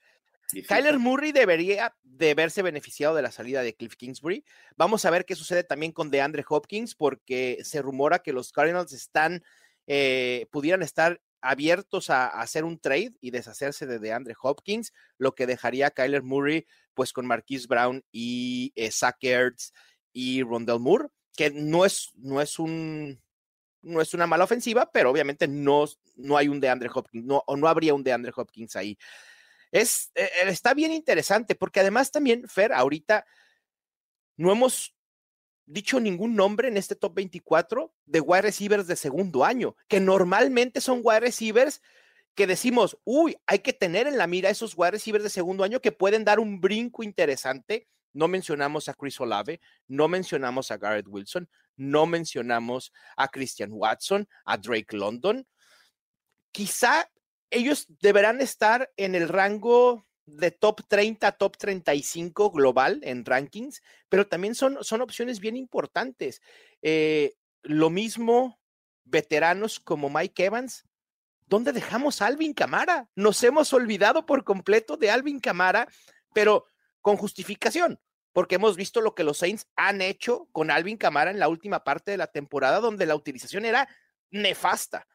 Kyler 0.67 0.99
Murray 0.99 1.31
debería 1.31 1.95
de 2.03 2.33
verse 2.33 2.61
beneficiado 2.61 3.15
de 3.15 3.21
la 3.21 3.31
salida 3.31 3.61
de 3.61 3.75
Cliff 3.75 3.95
Kingsbury. 3.95 4.45
Vamos 4.77 5.05
a 5.05 5.09
ver 5.09 5.25
qué 5.25 5.35
sucede 5.35 5.63
también 5.63 5.91
con 5.91 6.11
DeAndre 6.11 6.45
Hopkins, 6.47 6.95
porque 6.95 7.59
se 7.63 7.81
rumora 7.81 8.19
que 8.19 8.33
los 8.33 8.51
Cardinals 8.51 8.93
están, 8.93 9.43
eh, 9.87 10.47
pudieran 10.51 10.83
estar 10.83 11.21
abiertos 11.41 12.09
a, 12.09 12.27
hacer 12.27 12.63
un 12.63 12.79
trade 12.79 13.13
y 13.21 13.31
deshacerse 13.31 13.85
de 13.85 13.99
DeAndre 13.99 14.35
Hopkins, 14.41 14.93
lo 15.17 15.35
que 15.35 15.47
dejaría 15.47 15.87
a 15.87 15.91
Kyler 15.91 16.23
Murray 16.23 16.65
pues 16.93 17.11
con 17.11 17.25
Marquise 17.25 17.67
Brown 17.67 18.03
y 18.11 18.71
eh, 18.75 18.91
Zach 18.91 19.17
Ertz 19.21 19.73
y 20.13 20.43
Rondell 20.43 20.79
Moore, 20.79 21.09
que 21.35 21.51
no 21.51 21.85
es, 21.85 22.11
no 22.15 22.41
es 22.41 22.57
un 22.57 23.21
no 23.81 24.01
es 24.01 24.15
una 24.15 24.25
mala 24.25 24.45
ofensiva, 24.45 24.89
pero 24.91 25.11
obviamente 25.11 25.47
no, 25.47 25.85
no 26.15 26.37
hay 26.37 26.47
un 26.47 26.59
DeAndre 26.59 26.89
Hopkins, 26.91 27.23
no, 27.23 27.43
o 27.45 27.55
no 27.55 27.67
habría 27.67 27.93
un 27.93 28.03
DeAndre 28.03 28.33
Hopkins 28.35 28.75
ahí. 28.75 28.97
Es, 29.71 30.11
eh, 30.15 30.29
está 30.45 30.73
bien 30.73 30.91
interesante 30.91 31.55
porque 31.55 31.79
además 31.79 32.11
también, 32.11 32.47
Fer, 32.47 32.73
ahorita 32.73 33.25
no 34.37 34.51
hemos 34.51 34.95
dicho 35.65 35.99
ningún 35.99 36.35
nombre 36.35 36.67
en 36.67 36.77
este 36.77 36.95
top 36.95 37.15
24 37.15 37.93
de 38.05 38.19
wide 38.19 38.43
receivers 38.43 38.87
de 38.87 38.95
segundo 38.95 39.43
año, 39.43 39.75
que 39.87 39.99
normalmente 39.99 40.81
son 40.81 41.01
wide 41.03 41.21
receivers 41.21 41.81
que 42.35 42.47
decimos, 42.47 42.97
uy, 43.05 43.37
hay 43.47 43.59
que 43.59 43.73
tener 43.73 44.07
en 44.07 44.17
la 44.17 44.27
mira 44.27 44.49
esos 44.49 44.73
wide 44.75 44.91
receivers 44.91 45.23
de 45.23 45.29
segundo 45.29 45.63
año 45.63 45.79
que 45.79 45.93
pueden 45.93 46.25
dar 46.25 46.39
un 46.39 46.59
brinco 46.59 47.01
interesante. 47.01 47.87
No 48.13 48.27
mencionamos 48.27 48.87
a 48.89 48.93
Chris 48.93 49.19
Olave, 49.19 49.61
no 49.87 50.07
mencionamos 50.07 50.69
a 50.69 50.77
Garrett 50.77 51.07
Wilson, 51.07 51.49
no 51.77 52.05
mencionamos 52.05 52.93
a 53.17 53.29
Christian 53.29 53.69
Watson, 53.71 54.27
a 54.45 54.57
Drake 54.57 54.95
London. 54.95 55.47
Quizá 56.51 57.09
ellos 57.55 57.87
deberán 58.01 58.41
estar 58.41 58.91
en 58.97 59.15
el 59.15 59.29
rango 59.29 60.05
de 60.25 60.51
top 60.51 60.81
30, 60.87 61.31
top 61.33 61.57
35 61.57 62.51
global 62.51 62.99
en 63.03 63.23
rankings, 63.23 63.81
pero 64.09 64.27
también 64.27 64.55
son, 64.55 64.77
son 64.81 65.01
opciones 65.01 65.39
bien 65.39 65.55
importantes. 65.55 66.41
Eh, 66.81 67.33
lo 67.63 67.89
mismo 67.89 68.59
veteranos 69.05 69.79
como 69.79 70.09
Mike 70.09 70.45
Evans. 70.45 70.83
¿Dónde 71.47 71.71
dejamos 71.71 72.21
a 72.21 72.25
Alvin 72.25 72.53
Camara? 72.53 73.07
Nos 73.15 73.41
hemos 73.43 73.71
olvidado 73.71 74.25
por 74.25 74.43
completo 74.43 74.97
de 74.97 75.11
Alvin 75.11 75.39
Camara, 75.39 75.87
pero 76.33 76.65
con 77.01 77.17
justificación, 77.17 77.99
porque 78.33 78.55
hemos 78.55 78.75
visto 78.75 78.99
lo 78.99 79.13
que 79.13 79.23
los 79.23 79.37
Saints 79.37 79.67
han 79.75 80.01
hecho 80.01 80.49
con 80.51 80.71
Alvin 80.71 80.97
Camara 80.97 81.31
en 81.31 81.39
la 81.39 81.47
última 81.47 81.83
parte 81.83 82.11
de 82.11 82.17
la 82.17 82.27
temporada, 82.27 82.79
donde 82.79 83.05
la 83.05 83.15
utilización 83.15 83.63
era 83.63 83.87
nefasta. 84.31 85.07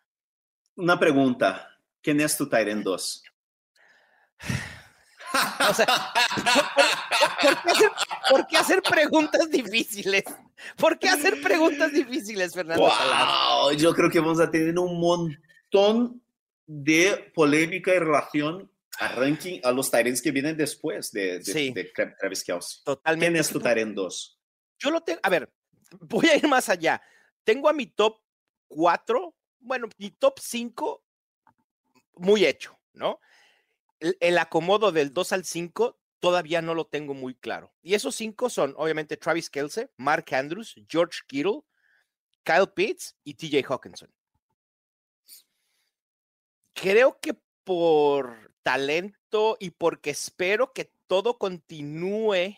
Una 0.76 0.99
pregunta, 1.01 1.80
¿quién 2.03 2.20
es 2.20 2.36
tu 2.36 2.48
Tyrant 2.48 2.84
2? 2.84 3.22
O 5.70 5.74
sea, 5.74 6.12
¿por, 8.30 8.46
qué 8.48 8.57
hacer, 8.57 8.82
preguntas 8.82 9.51
difíciles? 9.51 10.24
¿Por 10.76 10.98
qué 10.98 11.09
hacer 11.09 11.40
preguntas 11.40 11.92
difíciles, 11.92 12.53
Fernando? 12.53 12.82
Wow, 12.82 13.72
yo 13.72 13.94
creo 13.94 14.11
que 14.11 14.18
vamos 14.18 14.40
a 14.40 14.51
tener 14.51 14.76
un 14.78 14.98
montón 14.98 16.22
de 16.66 17.30
polémica 17.34 17.92
en 17.94 18.01
relación 18.01 18.72
a 18.98 19.09
ranking, 19.09 19.61
a 19.62 19.72
los 19.72 19.90
Tyrants 19.90 20.20
que 20.20 20.30
vienen 20.30 20.57
después 20.57 21.11
de, 21.12 21.38
de, 21.38 21.92
Travis 22.18 22.44
Kelsey. 22.44 22.82
Totalmente. 22.84 23.26
¿Quién 23.26 23.40
es 23.40 23.48
tu 23.51 23.61
Tyrant 23.61 23.94
2? 23.94 24.40
Yo 24.78 24.90
lo 24.90 25.01
tengo, 25.01 25.20
a 25.22 25.28
ver, 25.28 25.53
voy 26.01 26.26
a 26.26 26.36
ir 26.36 26.48
más 26.48 26.68
allá. 26.68 27.01
Tengo 27.44 27.68
a 27.68 27.72
mi 27.72 27.86
top 27.86 28.20
4, 28.68 29.34
bueno, 29.61 29.88
mi 29.98 30.11
top 30.11 30.38
5 30.40 31.05
muy 32.21 32.45
hecho, 32.45 32.79
¿no? 32.93 33.21
el, 34.01 34.39
acomodo 34.39 34.93
del 34.93 35.12
2 35.12 35.33
al 35.33 35.45
5 35.45 35.99
todavía 36.21 36.62
no 36.62 36.75
lo 36.75 36.87
tengo 36.87 37.14
muy 37.14 37.35
claro. 37.35 37.73
Y 37.83 37.95
esos 37.95 38.14
cinco 38.14 38.51
son, 38.51 38.75
obviamente, 38.77 39.16
Travis 39.16 39.49
Kelsey, 39.51 39.89
Mark 39.97 40.27
Andrews, 40.33 40.75
George 40.89 41.21
Kittle, 41.27 41.61
Kyle 42.43 42.68
Pitts 42.68 43.16
y 43.25 43.35
TJ 43.35 43.64
Hawkinson. 43.66 44.12
Creo 46.75 47.18
que 47.21 47.35
por 47.64 48.53
talento 48.62 49.57
y 49.59 49.71
porque 49.71 50.11
espero 50.11 50.73
que 50.73 50.93
todo 51.07 51.39
continúe 51.39 52.57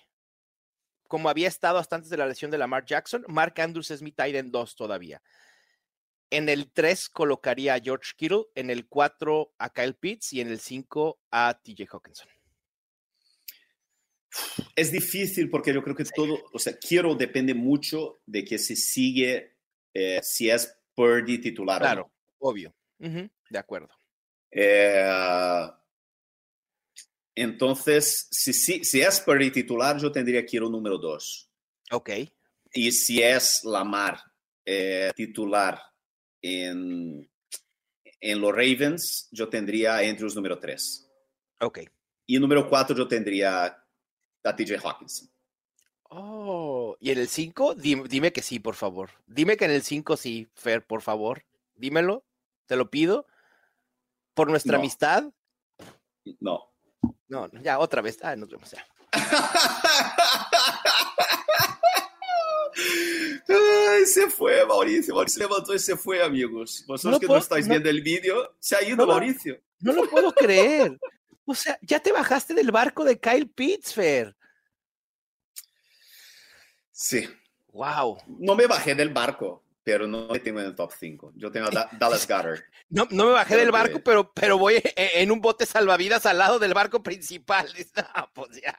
como 1.09 1.29
había 1.29 1.49
estado 1.49 1.79
hasta 1.79 1.97
antes 1.97 2.11
de 2.11 2.17
la 2.17 2.27
lesión 2.27 2.51
de 2.51 2.57
Lamar 2.57 2.87
Jackson, 2.87 3.25
Mark 3.29 3.61
Andrews 3.61 3.91
es 3.91 4.01
mi 4.01 4.13
tight 4.13 4.35
end 4.35 4.51
2 4.51 4.75
todavía. 4.75 5.23
En 6.33 6.49
el 6.49 6.70
3 6.72 7.11
colocaría 7.11 7.74
a 7.74 7.78
George 7.78 8.12
Kittle, 8.16 8.45
en 8.55 8.70
el 8.70 8.89
4 8.89 9.53
a 9.59 9.70
Kyle 9.70 9.93
Pitts 9.93 10.33
y 10.33 10.41
en 10.41 10.49
el 10.49 10.61
5 10.61 11.20
a 11.30 11.61
TJ 11.62 11.87
Hawkinson. 11.91 12.26
Es 14.74 14.91
difícil 14.91 15.51
porque 15.51 15.74
yo 15.74 15.83
creo 15.83 15.95
que 15.95 16.07
todo, 16.07 16.43
o 16.55 16.59
sea, 16.59 16.74
quiero 16.78 17.14
depende 17.14 17.53
mucho 17.53 18.22
de 18.24 18.47
que 18.47 18.57
se 18.57 18.76
sigue, 18.76 19.59
eh, 19.93 20.20
si 20.22 20.49
es 20.49 20.74
Purdy 20.95 21.37
titular. 21.39 21.83
Claro, 21.83 22.11
obvio. 22.39 22.74
de 22.99 23.59
acuerdo. 23.59 23.91
Eh, 24.51 25.70
entonces, 27.35 28.28
si, 28.30 28.55
si, 28.55 28.83
si, 28.85 29.03
es 29.03 29.20
Purdy 29.20 29.51
titular, 29.51 30.01
yo 30.01 30.11
tendría 30.11 30.47
Kittle 30.47 30.70
número 30.70 30.97
2. 30.97 31.51
Ok. 31.91 32.11
Y 32.72 32.91
si 32.91 33.22
es 33.22 33.64
Lamar 33.64 34.18
eh, 34.64 35.11
titular 35.14 35.91
en, 36.43 37.30
en 38.20 38.40
los 38.40 38.53
Ravens, 38.53 39.28
yo 39.30 39.49
tendría 39.49 39.97
a 39.97 40.01
Andrews 40.01 40.34
número 40.34 40.59
3. 40.59 41.11
Ok. 41.61 41.80
Y 42.26 42.38
número 42.38 42.68
4 42.68 42.97
yo 42.97 43.09
tendría 43.09 43.66
a 44.45 44.57
TJ 44.57 44.78
Hawkinson. 44.82 45.32
Oh, 46.14 46.97
y 47.01 47.11
en 47.11 47.18
el 47.18 47.28
5, 47.28 47.74
dime, 47.74 48.32
que 48.32 48.43
sí, 48.43 48.59
por 48.59 48.74
favor. 48.74 49.11
Dime 49.26 49.57
que 49.57 49.64
en 49.64 49.70
el 49.70 49.82
5 49.82 50.18
sí, 50.18 50.47
Fer, 50.55 50.84
por 50.84 51.01
favor. 51.01 51.45
Dímelo, 51.74 52.26
te 52.66 52.76
lo 52.76 52.90
pido. 52.90 53.26
Por 54.34 54.51
nuestra 54.51 54.76
amistad. 54.76 55.24
No. 56.40 56.70
No, 57.28 57.49
ya, 57.62 57.78
otra 57.78 58.03
vez. 58.03 58.18
Ah, 58.22 58.36
nos 58.36 58.51
vemos 58.51 58.70
ya. 58.70 58.86
Ay, 63.93 64.07
se 64.07 64.28
fue, 64.28 64.64
Mauricio. 64.66 65.14
Mauricio 65.14 65.40
levantó 65.40 65.74
y 65.74 65.78
se 65.78 65.97
fue, 65.97 66.22
amigos. 66.22 66.84
Vosotros 66.86 67.20
que 67.20 67.26
no 67.26 67.36
estáis 67.36 67.68
viendo 67.68 67.88
el 67.88 68.01
vídeo, 68.01 68.55
se 68.59 68.76
ha 68.76 68.82
ido 68.82 69.07
Mauricio. 69.07 69.61
No 69.80 69.93
lo 69.93 70.09
puedo 70.09 70.32
creer. 70.32 70.99
O 71.45 71.55
sea, 71.55 71.78
ya 71.82 72.01
te 72.01 72.12
bajaste 72.12 72.55
del 72.55 72.70
barco 72.70 73.05
de 73.05 73.18
Kyle 73.18 73.49
Pittsburgh. 73.49 74.34
Sí. 76.93 77.28
Wow. 77.72 78.18
No 78.26 78.55
me 78.55 78.66
bajé 78.66 78.95
del 78.95 79.11
barco, 79.11 79.64
pero 79.82 80.07
no 80.07 80.28
me 80.28 80.38
tengo 80.38 80.61
en 80.61 80.66
el 80.66 80.74
top 80.74 80.93
5. 80.99 81.32
Yo 81.34 81.51
tengo 81.51 81.66
a 81.66 81.70
Dallas 81.99 82.28
Goddard. 82.28 82.61
No, 82.88 83.09
no 83.11 83.26
me 83.26 83.32
bajé 83.32 83.57
del 83.57 83.72
barco, 83.72 84.01
pero, 84.05 84.32
pero 84.32 84.59
voy 84.59 84.74
e, 84.76 85.22
en 85.22 85.32
un 85.32 85.40
bote 85.40 85.66
salvavidas 85.66 86.26
al 86.26 86.38
lado 86.38 86.59
del 86.59 86.74
barco 86.74 87.03
principal. 87.03 87.68
pues 88.34 88.61
ya. 88.62 88.78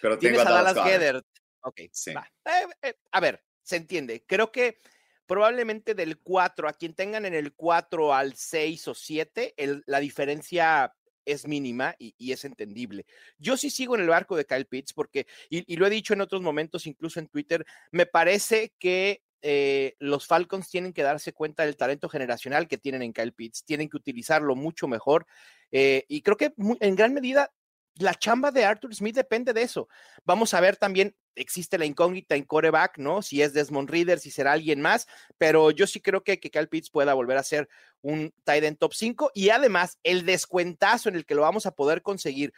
Pero 0.00 0.18
tengo 0.18 0.40
a 0.40 0.44
Dallas, 0.44 0.74
Goddard. 0.74 1.22
Ok, 1.62 1.80
sí. 1.92 2.10
Eh, 2.10 2.66
eh, 2.82 2.94
a 3.12 3.20
ver, 3.20 3.42
se 3.70 3.76
entiende. 3.76 4.24
Creo 4.26 4.52
que 4.52 4.78
probablemente 5.26 5.94
del 5.94 6.18
4 6.18 6.68
a 6.68 6.72
quien 6.72 6.94
tengan 6.94 7.24
en 7.24 7.34
el 7.34 7.54
4 7.54 8.12
al 8.14 8.34
6 8.34 8.88
o 8.88 8.94
7, 8.94 9.54
la 9.86 10.00
diferencia 10.00 10.92
es 11.24 11.46
mínima 11.46 11.94
y, 11.98 12.32
es 12.32 12.44
entendible. 12.44 13.06
Yo 13.38 13.56
sí 13.56 13.70
sigo 13.70 13.94
en 13.94 14.02
el 14.02 14.08
barco 14.08 14.36
de 14.36 14.44
Kyle 14.44 14.66
Pitts 14.66 14.92
porque, 14.92 15.26
y, 15.48 15.76
lo 15.76 15.86
he 15.86 15.90
dicho 15.90 16.14
en 16.14 16.20
otros 16.20 16.42
momentos, 16.42 16.86
incluso 16.86 17.20
en 17.20 17.28
Twitter, 17.28 17.64
me 17.92 18.06
parece 18.06 18.72
que 18.78 19.22
eh, 19.42 19.94
los 20.00 20.26
Falcons 20.26 20.68
tienen 20.68 20.92
que 20.92 21.04
darse 21.04 21.32
cuenta 21.32 21.64
del 21.64 21.76
talento 21.76 22.08
generacional 22.08 22.66
que 22.66 22.78
tienen 22.78 23.02
en 23.02 23.12
Kyle 23.12 23.32
Pitts, 23.32 23.64
tienen 23.64 23.88
que 23.88 23.96
utilizarlo 23.96 24.56
mucho 24.56 24.88
mejor. 24.88 25.26
y 25.70 26.22
creo 26.22 26.36
que 26.36 26.52
en 26.80 26.96
gran 26.96 27.14
medida 27.14 27.52
la 28.00 28.14
chamba 28.14 28.50
de 28.50 28.64
Arthur 28.64 28.94
Smith 28.94 29.14
depende 29.14 29.52
de 29.52 29.62
eso. 29.62 29.88
Vamos 30.24 30.54
a 30.54 30.60
ver 30.60 30.76
también, 30.76 31.14
existe 31.34 31.78
la 31.78 31.84
incógnita 31.84 32.34
en 32.34 32.44
coreback, 32.44 32.98
¿no? 32.98 33.22
Si 33.22 33.42
es 33.42 33.52
Desmond 33.52 33.90
Reader, 33.90 34.18
si 34.18 34.30
será 34.30 34.52
alguien 34.52 34.80
más, 34.80 35.06
pero 35.38 35.70
yo 35.70 35.86
sí 35.86 36.00
creo 36.00 36.22
que, 36.22 36.40
que 36.40 36.50
Cal 36.50 36.68
Pitts 36.68 36.90
pueda 36.90 37.14
volver 37.14 37.36
a 37.36 37.42
ser 37.42 37.68
un 38.02 38.32
tight 38.44 38.64
end 38.64 38.78
top 38.78 38.94
5 38.94 39.32
y 39.34 39.50
además 39.50 39.98
el 40.02 40.24
descuentazo 40.24 41.08
en 41.08 41.16
el 41.16 41.26
que 41.26 41.34
lo 41.34 41.42
vamos 41.42 41.66
a 41.66 41.72
poder 41.72 42.02
conseguir 42.02 42.52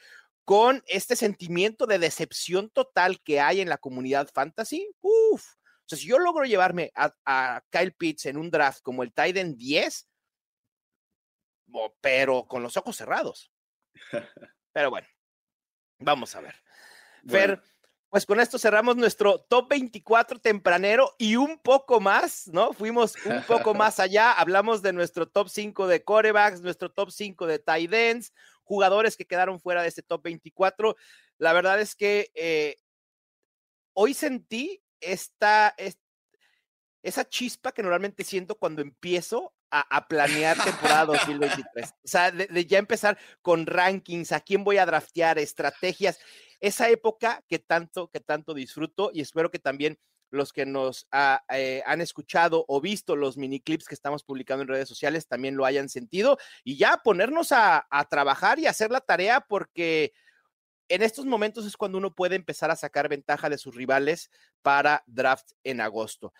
con 0.44 0.82
este 0.86 1.16
sentimiento 1.16 1.86
de 1.86 1.98
decepción 1.98 2.70
total 2.70 3.20
que 3.22 3.40
hay 3.40 3.60
en 3.60 3.68
la 3.68 3.78
comunidad 3.78 4.28
fantasy, 4.32 4.88
uff. 5.00 5.54
O 5.84 5.88
sea, 5.88 5.98
si 5.98 6.06
yo 6.06 6.18
logro 6.18 6.44
llevarme 6.44 6.92
a, 6.94 7.62
Kyle 7.70 7.92
Pitts 7.92 8.26
en 8.26 8.36
un 8.36 8.50
draft 8.50 8.80
como 8.82 9.02
el 9.02 9.12
tight 9.12 9.36
end 9.36 9.56
10, 9.56 10.08
pero 12.00 12.46
con 12.46 12.62
los 12.62 12.76
ojos 12.76 12.96
cerrados. 12.96 13.50
Pero 14.72 14.88
bueno, 14.90 15.06
Vamos 16.02 16.34
a 16.36 16.40
ver. 16.40 16.54
Fer, 17.26 17.62
pues 18.10 18.26
con 18.26 18.40
esto 18.40 18.58
cerramos 18.58 18.96
nuestro 18.96 19.38
top 19.40 19.70
24 19.70 20.38
tempranero 20.40 21.14
y 21.18 21.36
un 21.36 21.58
poco 21.58 22.00
más, 22.00 22.48
¿no? 22.48 22.72
Fuimos 22.72 23.14
un 23.24 23.42
poco 23.44 23.72
más 23.74 24.00
allá, 24.00 24.32
hablamos 24.32 24.82
de 24.82 24.92
nuestro 24.92 25.28
top 25.28 25.48
5 25.48 25.86
de 25.86 26.04
corebacks, 26.04 26.60
nuestro 26.60 26.90
top 26.90 27.10
5 27.10 27.46
de 27.46 27.58
tight 27.58 27.92
ends, 27.92 28.32
jugadores 28.64 29.16
que 29.16 29.26
quedaron 29.26 29.60
fuera 29.60 29.82
de 29.82 29.88
este 29.88 30.02
top 30.02 30.24
24. 30.24 30.96
La 31.38 31.52
verdad 31.52 31.80
es 31.80 31.94
que 31.94 32.30
eh, 32.34 32.76
hoy 33.94 34.14
sentí 34.14 34.82
esta, 35.00 35.74
esa 37.02 37.28
chispa 37.28 37.72
que 37.72 37.82
normalmente 37.82 38.24
siento 38.24 38.56
cuando 38.56 38.82
empiezo 38.82 39.54
a, 39.72 40.06
planear 40.06 40.62
temporada 40.62 41.04
2023. 41.06 41.90
O 41.90 41.94
sea, 42.04 42.30
de, 42.30 42.66
ya 42.66 42.78
empezar 42.78 43.18
con 43.40 43.66
rankings, 43.66 44.32
a 44.32 44.40
quién 44.40 44.64
voy 44.64 44.78
a 44.78 44.86
draftear, 44.86 45.38
estrategias, 45.38 46.18
esa 46.60 46.88
época 46.90 47.42
que 47.48 47.58
tanto, 47.58 48.08
que 48.08 48.20
tanto 48.20 48.54
disfruto 48.54 49.10
y 49.12 49.20
espero 49.20 49.50
que 49.50 49.58
también 49.58 49.98
los 50.30 50.52
que 50.52 50.64
nos 50.64 51.08
eh, 51.50 51.82
han 51.84 52.00
escuchado 52.00 52.64
o 52.68 52.80
visto 52.80 53.16
los 53.16 53.36
mini 53.36 53.60
clips 53.60 53.86
que 53.86 53.94
estamos 53.94 54.24
publicando 54.24 54.62
en 54.62 54.68
redes 54.68 54.88
sociales 54.88 55.26
también 55.26 55.56
lo 55.56 55.66
hayan 55.66 55.90
sentido 55.90 56.38
y 56.64 56.78
ya 56.78 56.98
ponernos 57.04 57.52
a, 57.52 57.86
a 57.90 58.04
trabajar 58.08 58.58
y 58.58 58.66
hacer 58.66 58.90
la 58.90 59.00
tarea 59.00 59.42
porque 59.42 60.14
en 60.88 61.02
estos 61.02 61.26
momentos 61.26 61.66
es 61.66 61.76
cuando 61.76 61.98
uno 61.98 62.14
puede 62.14 62.36
empezar 62.36 62.70
a 62.70 62.76
sacar 62.76 63.08
ventaja 63.08 63.50
de 63.50 63.58
sus 63.58 63.74
rivales 63.74 64.30
para 64.62 65.02
draft 65.06 65.52
en 65.64 65.82
agosto. 65.82 66.32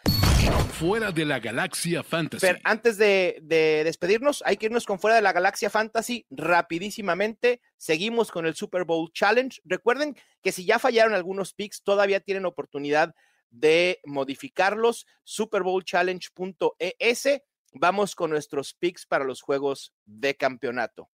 Fuera 0.72 1.12
de 1.12 1.24
la 1.24 1.38
galaxia 1.38 2.02
fantasy. 2.02 2.46
Antes 2.64 2.98
de, 2.98 3.40
despedirnos, 3.84 4.42
hay 4.44 4.56
que 4.56 4.66
irnos 4.66 4.84
con 4.84 4.98
fuera 4.98 5.16
de 5.16 5.22
la 5.22 5.32
galaxia 5.32 5.70
fantasy 5.70 6.26
rapidísimamente. 6.30 7.60
Seguimos 7.76 8.30
con 8.30 8.46
el 8.46 8.54
Super 8.54 8.84
Bowl 8.84 9.12
Challenge. 9.12 9.60
Recuerden 9.64 10.16
que 10.42 10.50
si 10.50 10.64
ya 10.64 10.78
fallaron 10.78 11.14
algunos 11.14 11.54
picks, 11.54 11.82
todavía 11.82 12.20
tienen 12.20 12.46
oportunidad 12.46 13.14
de 13.50 14.00
modificarlos. 14.04 15.06
Superbowlchallenge.es. 15.22 17.28
Vamos 17.74 18.14
con 18.14 18.30
nuestros 18.30 18.74
picks 18.74 19.06
para 19.06 19.24
los 19.24 19.40
juegos 19.40 19.94
de 20.04 20.36
campeonato. 20.36 21.10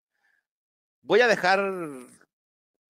Voy 1.03 1.20
a 1.20 1.29
dejar 1.29 1.61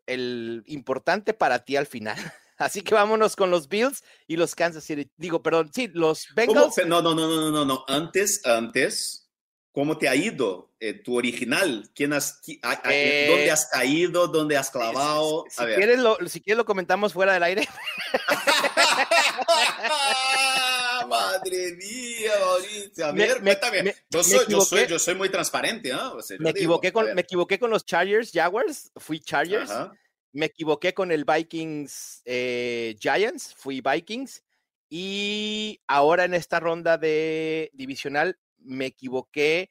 el 0.06 0.62
importante 0.66 1.34
para 1.34 1.64
ti 1.64 1.76
al 1.76 1.86
final. 1.86 2.16
Así 2.58 2.82
que 2.82 2.94
vámonos 2.94 3.36
con 3.36 3.50
los 3.50 3.68
Bills 3.68 4.02
y 4.26 4.36
los 4.36 4.56
Kansas 4.56 4.84
City. 4.84 5.10
Digo, 5.16 5.42
perdón, 5.42 5.70
sí, 5.72 5.88
los 5.94 6.26
Bengals. 6.34 6.76
No, 6.86 7.00
no, 7.00 7.14
no, 7.14 7.26
no, 7.28 7.50
no, 7.50 7.64
no, 7.64 7.84
Antes, 7.86 8.44
antes, 8.44 9.30
¿cómo 9.70 9.96
te 9.96 10.08
ha 10.08 10.16
ido 10.16 10.72
eh, 10.80 10.94
tu 10.94 11.16
original? 11.16 11.88
¿Quién 11.94 12.12
has, 12.12 12.40
eh, 12.48 13.28
¿Dónde 13.30 13.52
has 13.52 13.66
caído? 13.66 14.26
¿Dónde 14.26 14.56
has 14.56 14.70
clavado? 14.70 15.44
Si, 15.48 15.64
Quieres 15.64 16.00
lo, 16.00 16.18
si 16.26 16.40
quieres 16.40 16.58
lo 16.58 16.64
comentamos 16.64 17.12
fuera 17.12 17.32
del 17.32 17.44
aire. 17.44 17.68
Madre 21.08 21.76
mía, 21.76 22.32
Mauricio. 22.40 23.06
A 23.06 23.12
ver, 23.12 23.40
me, 23.40 23.56
cuéntame. 23.56 23.94
yo, 24.10 24.24
soy, 24.24 24.46
yo, 24.48 24.60
soy, 24.62 24.86
yo, 24.88 24.98
soy, 24.98 25.14
muy 25.14 25.28
transparente. 25.28 25.90
¿no? 25.90 26.16
me, 26.40 26.50
equivoqué 26.50 26.92
con, 26.92 27.14
me 27.14 27.20
equivoqué 27.20 27.56
con 27.58 27.70
los 27.70 27.84
Chargers, 27.84 28.32
Jaguars. 28.32 28.90
Fui 28.96 29.20
Chargers. 29.20 29.70
Me 30.38 30.46
equivoqué 30.46 30.94
con 30.94 31.10
el 31.10 31.24
Vikings 31.24 32.22
eh, 32.24 32.96
Giants. 33.00 33.54
Fui 33.54 33.80
Vikings. 33.80 34.44
Y 34.88 35.80
ahora 35.86 36.24
en 36.24 36.34
esta 36.34 36.60
ronda 36.60 36.96
de 36.98 37.70
divisional 37.74 38.38
me 38.58 38.86
equivoqué 38.86 39.70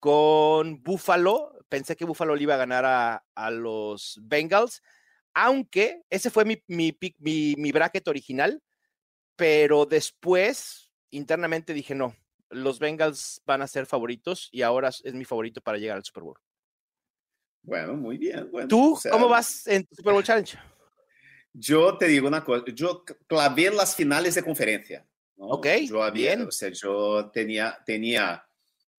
con 0.00 0.82
Buffalo. 0.82 1.52
Pensé 1.68 1.96
que 1.96 2.04
Buffalo 2.04 2.34
le 2.34 2.42
iba 2.42 2.54
a 2.54 2.58
ganar 2.58 2.84
a, 2.84 3.24
a 3.34 3.50
los 3.50 4.18
Bengals. 4.22 4.82
Aunque 5.34 6.02
ese 6.10 6.30
fue 6.30 6.44
mi, 6.44 6.62
mi, 6.66 6.96
mi, 7.18 7.54
mi 7.56 7.72
bracket 7.72 8.08
original 8.08 8.62
pero 9.38 9.86
después 9.86 10.90
internamente 11.10 11.72
dije, 11.72 11.94
no, 11.94 12.16
los 12.50 12.80
Bengals 12.80 13.40
van 13.46 13.62
a 13.62 13.68
ser 13.68 13.86
favoritos 13.86 14.48
y 14.50 14.62
ahora 14.62 14.88
es 14.88 15.14
mi 15.14 15.24
favorito 15.24 15.60
para 15.60 15.78
llegar 15.78 15.96
al 15.96 16.04
Super 16.04 16.24
Bowl. 16.24 16.38
Bueno, 17.62 17.94
muy 17.94 18.18
bien. 18.18 18.50
¿Tú 18.68 18.98
cómo 19.10 19.28
vas 19.28 19.66
en 19.66 19.86
Super 19.92 20.12
Bowl 20.12 20.24
Challenge? 20.24 20.56
Yo 21.52 21.96
te 21.98 22.06
digo 22.06 22.28
una 22.28 22.44
cosa, 22.44 22.62
yo 22.72 23.04
clavé 23.26 23.70
las 23.70 23.96
finales 23.96 24.36
de 24.36 24.44
conferencia. 24.44 25.04
Ok, 25.38 25.66
yo 25.88 26.04
había, 26.04 26.36
bien. 26.36 26.46
O 26.46 26.52
sea, 26.52 26.68
yo 26.68 27.30
tenía, 27.32 27.76
tenía 27.84 28.44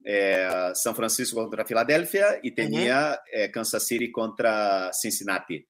eh, 0.03 0.71
San 0.73 0.93
Francisco 0.93 1.39
contra 1.41 1.63
Filadelfia 1.63 2.39
y 2.43 2.51
tenía 2.51 3.21
eh, 3.31 3.49
Kansas 3.49 3.85
City 3.85 4.11
contra 4.11 4.91
Cincinnati. 4.91 5.65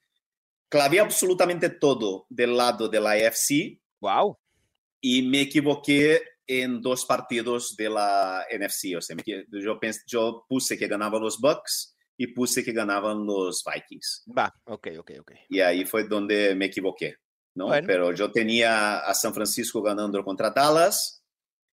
Clavé 0.68 1.00
absolutamente 1.00 1.70
todo 1.70 2.26
del 2.28 2.58
lado 2.58 2.88
de 2.88 3.00
la 3.00 3.12
AFC. 3.12 3.80
Wow 4.00 4.40
y 5.02 5.22
me 5.24 5.42
equivoqué 5.42 6.22
en 6.46 6.82
dos 6.82 7.06
partidos 7.06 7.76
de 7.76 7.90
la 7.90 8.46
NFC. 8.52 8.98
O 8.98 9.02
sea, 9.02 9.16
yo, 9.26 9.80
yo 10.06 10.46
puse 10.48 10.78
que 10.78 10.88
ganaban 10.88 11.22
los 11.22 11.40
Bucks 11.40 11.96
y 12.22 12.28
puse 12.28 12.65
que 12.65 12.74
ganaban 12.74 13.26
los 13.26 13.63
Vikings. 13.63 14.26
Va, 14.38 14.53
ok, 14.65 14.88
ok, 14.99 15.11
ok. 15.22 15.32
Y 15.47 15.61
ahí 15.61 15.86
fue 15.86 16.03
donde 16.03 16.53
me 16.53 16.65
equivoqué, 16.65 17.15
¿no? 17.55 17.70
Pero 17.88 18.11
yo 18.13 18.30
tenía 18.30 18.99
a 18.99 19.13
San 19.13 19.34
Francisco 19.34 19.82
ganando 19.82 20.22
contra 20.22 20.49
Dallas. 20.49 21.24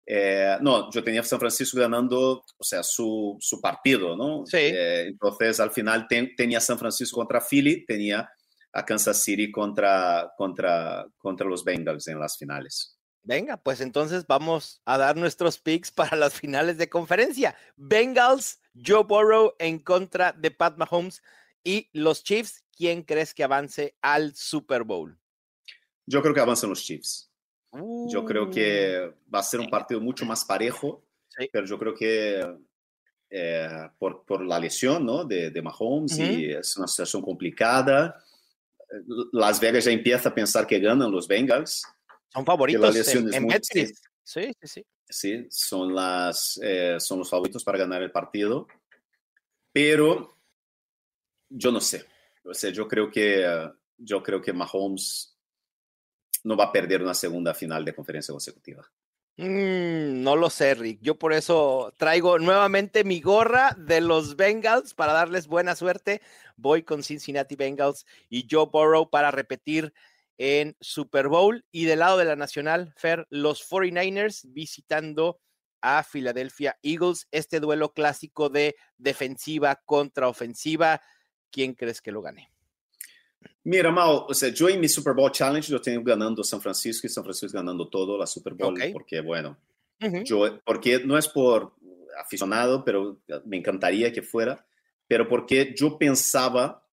Eh, 0.05 0.55
no, 0.61 0.91
yo 0.91 1.03
tenía 1.03 1.21
a 1.21 1.23
San 1.23 1.39
Francisco 1.39 1.79
ganando, 1.79 2.43
o 2.57 2.63
sea, 2.63 2.83
su, 2.83 3.35
su 3.39 3.59
partido, 3.59 4.15
¿no? 4.15 4.45
Sí. 4.45 4.57
Eh, 4.57 5.07
entonces, 5.07 5.59
al 5.59 5.71
final 5.71 6.07
tenía 6.07 6.59
San 6.59 6.77
Francisco 6.77 7.17
contra 7.17 7.41
Philly, 7.41 7.83
tenía 7.83 8.29
a 8.71 8.85
Kansas 8.85 9.23
City 9.23 9.51
contra, 9.51 10.31
contra, 10.37 11.07
contra 11.17 11.47
los 11.47 11.63
Bengals 11.63 12.07
en 12.07 12.19
las 12.19 12.37
finales. 12.37 12.94
Venga, 13.25 13.57
pues 13.57 13.81
entonces 13.81 14.27
vamos 14.27 14.83
a 14.85 14.99
dar 14.99 15.17
nuestros 15.17 15.57
picks 15.57 15.89
para 15.89 16.15
las 16.15 16.35
finales 16.35 16.77
de 16.77 16.89
conferencia. 16.89 17.55
Bengals, 17.75 18.61
Joe 18.75 19.03
Burrow 19.03 19.55
en 19.57 19.79
contra 19.79 20.31
de 20.31 20.51
Pat 20.51 20.77
Mahomes 20.77 21.23
y 21.63 21.89
los 21.91 22.23
Chiefs. 22.23 22.63
¿Quién 22.77 23.01
crees 23.01 23.33
que 23.33 23.43
avance 23.43 23.97
al 24.03 24.35
Super 24.35 24.83
Bowl? 24.83 25.17
Yo 26.05 26.21
creo 26.21 26.35
que 26.35 26.39
avanzan 26.39 26.69
los 26.69 26.83
Chiefs. 26.83 27.31
yo 28.09 28.23
creo 28.23 28.47
que 28.51 29.09
uh, 29.09 29.33
va 29.33 29.39
a 29.39 29.43
ser 29.43 29.59
un 29.59 29.71
partido 29.71 29.99
mucho 29.99 30.23
más 30.23 30.45
parejo, 30.45 31.03
pero 31.51 31.65
yo 31.65 31.79
creo 31.79 31.95
que 31.95 32.45
eh, 33.31 33.89
por, 33.97 34.23
por, 34.23 34.45
la 34.45 34.59
lesión 34.59 35.03
¿no? 35.03 35.25
de, 35.25 35.49
de 35.49 35.61
Mahomes 35.63 36.19
y 36.19 36.51
es 36.51 36.77
una 36.77 36.87
situación 36.87 37.23
complicada. 37.23 38.23
Las 39.31 39.59
Vegas 39.59 39.85
ya 39.85 39.91
empieza 39.91 40.29
a 40.29 40.35
pensar 40.35 40.67
que 40.67 40.79
ganan 40.79 41.11
los 41.11 41.27
Bengals. 41.27 41.83
Son 42.35 42.45
favoritos 42.45 43.15
en, 43.15 43.33
en 43.33 43.63
Sí, 43.63 43.87
sí, 44.23 44.53
sí. 44.63 44.85
Sí, 45.07 45.47
son, 45.49 45.95
las, 45.95 46.59
eh, 46.61 46.97
son 46.99 47.19
los 47.19 47.29
favoritos 47.29 47.63
para 47.63 47.77
ganar 47.77 48.03
el 48.03 48.11
partido. 48.11 48.67
Pero 49.71 50.37
yo 51.47 51.71
no 51.71 51.79
sé. 51.79 52.03
O 52.43 52.53
sea, 52.53 52.71
yo 52.71 52.89
creo 52.89 53.09
que, 53.09 53.71
yo 53.97 54.21
creo 54.21 54.41
que 54.41 54.51
Mahomes 54.51 55.37
no 56.43 56.57
va 56.57 56.65
a 56.65 56.71
perder 56.73 57.01
una 57.01 57.13
segunda 57.13 57.53
final 57.53 57.85
de 57.85 57.95
conferencia 57.95 58.33
consecutiva. 58.33 58.85
Mm, 59.37 60.21
no 60.21 60.35
lo 60.35 60.49
sé, 60.49 60.75
Rick. 60.75 60.99
Yo 61.01 61.15
por 61.17 61.31
eso 61.31 61.93
traigo 61.97 62.37
nuevamente 62.37 63.05
mi 63.05 63.21
gorra 63.21 63.77
de 63.77 64.01
los 64.01 64.35
Bengals 64.35 64.93
para 64.93 65.13
darles 65.13 65.47
buena 65.47 65.75
suerte. 65.75 66.21
Voy 66.57 66.83
con 66.83 67.01
Cincinnati 67.01 67.55
Bengals 67.55 68.05
y 68.29 68.45
Joe 68.51 68.67
Burrow 68.71 69.09
para 69.09 69.31
repetir 69.31 69.93
en 70.37 70.75
Super 70.79 71.27
Bowl. 71.27 71.65
Y 71.71 71.85
del 71.85 71.99
lado 71.99 72.17
de 72.17 72.25
la 72.25 72.35
Nacional, 72.35 72.93
Fer, 72.97 73.25
los 73.29 73.67
49ers 73.69 74.41
visitando 74.51 75.39
a 75.81 76.03
Philadelphia 76.03 76.77
Eagles. 76.81 77.27
Este 77.31 77.59
duelo 77.59 77.93
clásico 77.93 78.49
de 78.49 78.75
defensiva 78.97 79.81
contra 79.85 80.27
ofensiva. 80.27 81.01
¿Quién 81.51 81.73
crees 81.73 82.01
que 82.01 82.11
lo 82.11 82.21
gane? 82.21 82.51
Mira, 83.63 83.91
Mal, 83.91 84.25
o 84.27 84.33
sea, 84.33 84.49
yo 84.49 84.69
en 84.69 84.79
mi 84.79 84.87
Super 84.87 85.13
Bowl 85.13 85.31
Challenge 85.31 85.71
yo 85.71 85.81
tengo 85.81 86.03
ganando 86.03 86.43
San 86.43 86.61
Francisco 86.61 87.07
y 87.07 87.09
San 87.09 87.23
Francisco 87.23 87.57
ganando 87.57 87.87
todo 87.87 88.17
la 88.17 88.27
Super 88.27 88.53
Bowl, 88.53 88.79
porque 88.93 89.21
bueno, 89.21 89.57
yo, 90.23 90.59
porque 90.63 91.03
no 91.03 91.17
es 91.17 91.27
por 91.27 91.73
aficionado, 92.19 92.83
pero 92.83 93.19
me 93.45 93.57
encantaría 93.57 94.13
que 94.13 94.21
fuera, 94.21 94.65
pero 95.07 95.27
porque 95.27 95.73
yo 95.75 95.97
pensaba 95.97 96.84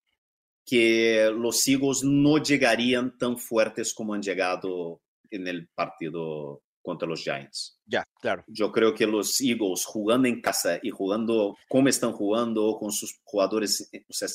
que 0.64 1.30
los 1.34 1.66
Eagles 1.66 2.02
no 2.04 2.38
llegarían 2.38 3.16
tan 3.18 3.38
fuertes 3.38 3.92
como 3.94 4.14
han 4.14 4.22
llegado 4.22 5.02
en 5.30 5.48
el 5.48 5.68
partido 5.68 6.62
contra 6.82 7.08
los 7.08 7.22
Giants. 7.22 7.78
Ya, 7.86 8.04
claro. 8.20 8.44
Yo 8.48 8.72
creo 8.72 8.94
que 8.94 9.06
los 9.06 9.40
Eagles 9.40 9.84
jugando 9.84 10.28
en 10.28 10.40
casa 10.40 10.78
y 10.82 10.90
jugando 10.90 11.56
como 11.68 11.88
están 11.88 12.12
jugando, 12.12 12.76
con 12.78 12.90
sus 12.90 13.20
jugadores, 13.24 13.88
o 14.08 14.12
sea, 14.12 14.28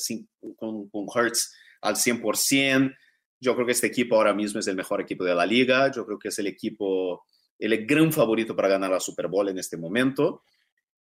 con, 0.56 0.88
con 0.88 1.06
Hurts 1.06 1.54
al 1.82 1.94
100%, 1.94 2.94
yo 3.40 3.54
creo 3.54 3.66
que 3.66 3.72
este 3.72 3.86
equipo 3.86 4.16
ahora 4.16 4.34
mismo 4.34 4.60
es 4.60 4.66
el 4.66 4.76
mejor 4.76 5.00
equipo 5.00 5.24
de 5.24 5.34
la 5.34 5.46
liga, 5.46 5.92
yo 5.92 6.04
creo 6.04 6.18
que 6.18 6.28
es 6.28 6.38
el 6.38 6.48
equipo, 6.48 7.24
el 7.58 7.86
gran 7.86 8.12
favorito 8.12 8.56
para 8.56 8.68
ganar 8.68 8.90
la 8.90 9.00
Super 9.00 9.28
Bowl 9.28 9.48
en 9.48 9.58
este 9.58 9.76
momento. 9.76 10.42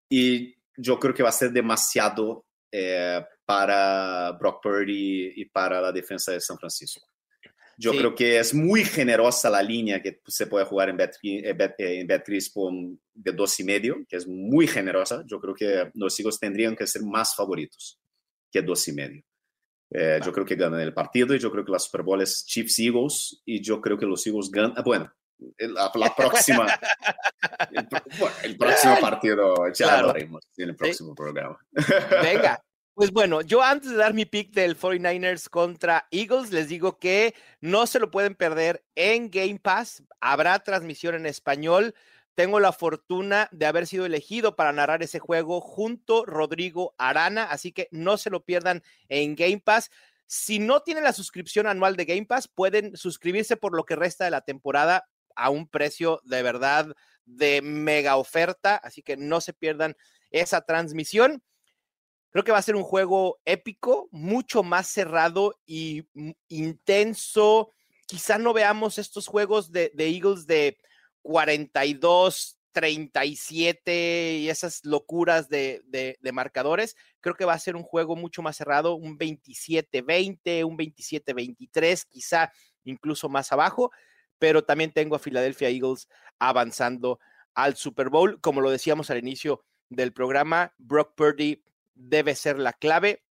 Y 0.09 0.55
yo 0.77 0.99
creo 0.99 1.13
que 1.13 1.23
va 1.23 1.29
a 1.29 1.33
ser 1.33 1.51
demasiado 1.51 2.45
eh, 2.71 3.23
para 3.45 4.31
Brock 4.39 4.61
Purdy 4.61 5.33
y 5.35 5.45
para 5.45 5.81
la 5.81 5.91
defensa 5.91 6.31
de 6.31 6.39
San 6.39 6.57
Francisco. 6.57 7.05
Yo 7.77 7.91
creo 7.91 8.13
que 8.13 8.37
es 8.37 8.53
muy 8.53 8.83
generosa 8.83 9.49
la 9.49 9.63
línea 9.63 10.01
que 10.01 10.19
se 10.27 10.47
puede 10.47 10.65
jugar 10.65 10.89
en, 10.89 10.97
Bet, 10.97 11.15
eh, 11.23 11.55
eh, 11.77 11.99
en 12.01 12.99
de 13.13 13.31
dos 13.31 13.59
y 13.59 13.63
medio, 13.63 14.05
que 14.07 14.17
es 14.17 14.27
muy 14.27 14.67
generosa. 14.67 15.23
Yo 15.25 15.39
creo 15.39 15.55
que 15.55 15.89
los 15.93 16.19
Eagles 16.19 16.39
tendrían 16.39 16.75
que 16.75 16.85
ser 16.85 17.03
más 17.03 17.33
favoritos 17.35 17.97
que 18.51 18.61
dos 18.61 18.85
y 18.89 18.91
medio. 18.91 19.23
Yo 19.91 20.31
creo 20.33 20.45
que 20.45 20.55
ganan 20.55 20.81
el 20.81 20.93
partido 20.93 21.33
y 21.33 21.39
yo 21.39 21.49
creo 21.51 21.65
que 21.65 21.71
la 21.71 21.79
Super 21.79 22.03
Bowl 22.03 22.21
es 22.21 22.45
Chiefs 22.45 22.77
Eagles 22.79 23.41
y 23.45 23.61
yo 23.61 23.81
creo 23.81 23.97
que 23.97 24.05
los 24.05 24.27
Eagles 24.27 24.51
ganan. 24.51 24.73
Ah, 24.75 24.83
bueno, 24.83 25.11
la, 25.57 25.91
la 25.93 26.15
próxima, 26.15 26.79
el, 28.43 28.57
próximo 28.57 28.99
partido 28.99 29.67
ya 29.73 29.85
claro. 29.85 30.03
lo 30.03 30.09
haremos 30.11 30.43
en 30.57 30.69
el 30.69 30.75
próximo 30.75 31.11
sí. 31.11 31.15
programa. 31.15 31.59
Venga, 32.21 32.61
pues 32.93 33.11
bueno, 33.11 33.41
yo 33.41 33.61
antes 33.63 33.91
de 33.91 33.97
dar 33.97 34.13
mi 34.13 34.25
pick 34.25 34.51
del 34.51 34.77
49ers 34.77 35.49
contra 35.49 36.07
Eagles, 36.11 36.51
les 36.51 36.67
digo 36.67 36.99
que 36.99 37.33
no 37.61 37.87
se 37.87 37.99
lo 37.99 38.11
pueden 38.11 38.35
perder 38.35 38.83
en 38.95 39.29
Game 39.29 39.59
Pass. 39.59 40.03
Habrá 40.19 40.59
transmisión 40.59 41.15
en 41.15 41.25
español. 41.25 41.95
Tengo 42.35 42.59
la 42.59 42.71
fortuna 42.71 43.49
de 43.51 43.65
haber 43.65 43.85
sido 43.85 44.05
elegido 44.05 44.55
para 44.55 44.71
narrar 44.71 45.03
ese 45.03 45.19
juego 45.19 45.59
junto 45.59 46.23
a 46.23 46.25
Rodrigo 46.25 46.95
Arana, 46.97 47.43
así 47.43 47.71
que 47.73 47.89
no 47.91 48.17
se 48.17 48.29
lo 48.29 48.45
pierdan 48.45 48.81
en 49.09 49.35
Game 49.35 49.59
Pass. 49.59 49.91
Si 50.25 50.59
no 50.59 50.81
tienen 50.81 51.03
la 51.03 51.11
suscripción 51.11 51.67
anual 51.67 51.95
de 51.95 52.05
Game 52.05 52.25
Pass, 52.25 52.47
pueden 52.47 52.95
suscribirse 52.95 53.57
por 53.57 53.75
lo 53.75 53.83
que 53.83 53.95
resta 53.95 54.25
de 54.25 54.31
la 54.31 54.41
temporada 54.41 55.09
a 55.35 55.49
un 55.49 55.67
precio 55.67 56.21
de 56.23 56.43
verdad 56.43 56.87
de 57.25 57.61
mega 57.61 58.17
oferta, 58.17 58.75
así 58.77 59.01
que 59.01 59.17
no 59.17 59.41
se 59.41 59.53
pierdan 59.53 59.95
esa 60.31 60.61
transmisión. 60.61 61.43
Creo 62.31 62.43
que 62.43 62.51
va 62.51 62.59
a 62.59 62.63
ser 62.63 62.75
un 62.75 62.83
juego 62.83 63.39
épico, 63.45 64.07
mucho 64.11 64.63
más 64.63 64.87
cerrado 64.87 65.59
y 65.65 66.07
intenso. 66.47 67.71
Quizá 68.05 68.37
no 68.37 68.53
veamos 68.53 68.97
estos 68.97 69.27
juegos 69.27 69.71
de, 69.71 69.91
de 69.95 70.07
Eagles 70.09 70.45
de 70.45 70.77
42, 71.23 72.59
37 72.71 74.37
y 74.39 74.49
esas 74.49 74.85
locuras 74.85 75.49
de, 75.49 75.81
de, 75.87 76.31
marcadores. 76.31 76.95
Creo 77.19 77.35
que 77.35 77.45
va 77.45 77.53
a 77.53 77.59
ser 77.59 77.75
un 77.75 77.83
juego 77.83 78.15
mucho 78.15 78.41
más 78.41 78.57
cerrado, 78.57 78.95
un 78.95 79.17
27-20, 79.17 80.63
un 80.63 80.77
27-23, 80.77 82.05
quizá 82.07 82.51
incluso 82.83 83.27
más 83.29 83.51
abajo, 83.51 83.91
pero 84.39 84.63
también 84.63 84.91
tengo 84.91 85.15
a 85.15 85.19
Philadelphia 85.19 85.69
Eagles 85.69 86.07
avanzando 86.39 87.19
al 87.53 87.75
Super 87.75 88.09
Bowl. 88.09 88.39
Como 88.41 88.61
lo 88.61 88.71
decíamos 88.71 89.09
al 89.09 89.19
inicio 89.19 89.63
del 89.89 90.13
programa, 90.13 90.73
Brock 90.77 91.13
Purdy 91.15 91.63
debe 91.93 92.35
ser 92.35 92.57
la 92.57 92.73
clave 92.73 93.23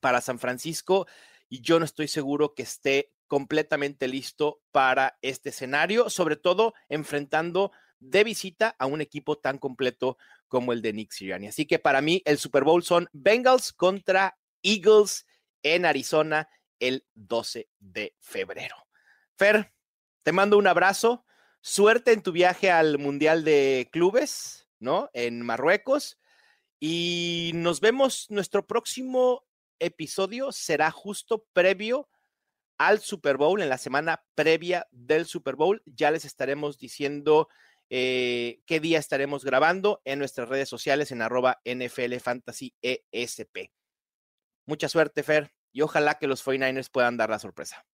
para 0.00 0.20
San 0.20 0.38
Francisco 0.38 1.06
y 1.48 1.60
yo 1.60 1.78
no 1.78 1.84
estoy 1.84 2.08
seguro 2.08 2.54
que 2.54 2.62
esté 2.62 3.12
completamente 3.26 4.08
listo 4.08 4.60
para 4.72 5.18
este 5.22 5.50
escenario, 5.50 6.10
sobre 6.10 6.36
todo 6.36 6.74
enfrentando 6.88 7.70
de 8.00 8.24
visita 8.24 8.74
a 8.78 8.86
un 8.86 9.00
equipo 9.00 9.38
tan 9.38 9.58
completo 9.58 10.16
como 10.48 10.72
el 10.72 10.82
de 10.82 10.92
Nick 10.92 11.12
Sirianni. 11.12 11.48
Así 11.48 11.66
que 11.66 11.78
para 11.78 12.00
mí 12.00 12.22
el 12.24 12.38
Super 12.38 12.64
Bowl 12.64 12.82
son 12.82 13.08
Bengals 13.12 13.72
contra 13.72 14.38
Eagles 14.62 15.26
en 15.62 15.84
Arizona 15.84 16.48
el 16.78 17.04
12 17.14 17.68
de 17.78 18.16
febrero. 18.18 18.76
Fer, 19.36 19.72
te 20.22 20.32
mando 20.32 20.58
un 20.58 20.66
abrazo, 20.66 21.24
suerte 21.60 22.12
en 22.12 22.22
tu 22.22 22.32
viaje 22.32 22.70
al 22.70 22.98
Mundial 22.98 23.44
de 23.44 23.88
Clubes, 23.92 24.68
¿no? 24.78 25.10
En 25.12 25.42
Marruecos 25.42 26.18
y 26.80 27.52
nos 27.54 27.80
vemos, 27.80 28.30
nuestro 28.30 28.66
próximo 28.66 29.44
episodio 29.78 30.50
será 30.50 30.90
justo 30.90 31.46
previo 31.52 32.08
al 32.78 33.00
Super 33.00 33.36
Bowl, 33.36 33.60
en 33.60 33.68
la 33.68 33.76
semana 33.76 34.24
previa 34.34 34.88
del 34.90 35.26
Super 35.26 35.56
Bowl. 35.56 35.82
Ya 35.84 36.10
les 36.10 36.24
estaremos 36.24 36.78
diciendo 36.78 37.48
eh, 37.90 38.62
qué 38.64 38.80
día 38.80 38.98
estaremos 38.98 39.44
grabando 39.44 40.00
en 40.06 40.18
nuestras 40.18 40.48
redes 40.48 40.70
sociales 40.70 41.12
en 41.12 41.20
arroba 41.20 41.60
NFL 41.66 42.16
Fantasy 42.16 42.74
ESP. 42.80 43.70
Mucha 44.64 44.88
suerte, 44.88 45.22
Fer, 45.22 45.52
y 45.72 45.82
ojalá 45.82 46.14
que 46.14 46.28
los 46.28 46.42
49ers 46.42 46.90
puedan 46.90 47.18
dar 47.18 47.28
la 47.28 47.38
sorpresa. 47.38 47.84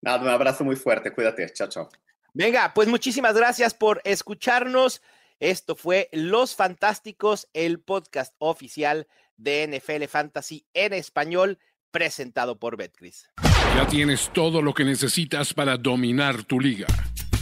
Nada, 0.00 0.22
un 0.22 0.28
abrazo 0.28 0.64
muy 0.64 0.76
fuerte, 0.76 1.12
cuídate, 1.12 1.50
chao, 1.52 1.68
chao. 1.68 1.88
Venga, 2.34 2.72
pues 2.74 2.88
muchísimas 2.88 3.34
gracias 3.34 3.74
por 3.74 4.00
escucharnos. 4.04 5.02
Esto 5.40 5.76
fue 5.76 6.08
Los 6.12 6.54
Fantásticos, 6.54 7.48
el 7.52 7.80
podcast 7.80 8.34
oficial 8.38 9.06
de 9.36 9.66
NFL 9.66 10.04
Fantasy 10.04 10.66
en 10.74 10.92
español, 10.92 11.58
presentado 11.90 12.58
por 12.58 12.76
Betcris. 12.76 13.30
Ya 13.76 13.86
tienes 13.86 14.30
todo 14.32 14.62
lo 14.62 14.74
que 14.74 14.84
necesitas 14.84 15.54
para 15.54 15.76
dominar 15.76 16.42
tu 16.44 16.60
liga. 16.60 16.86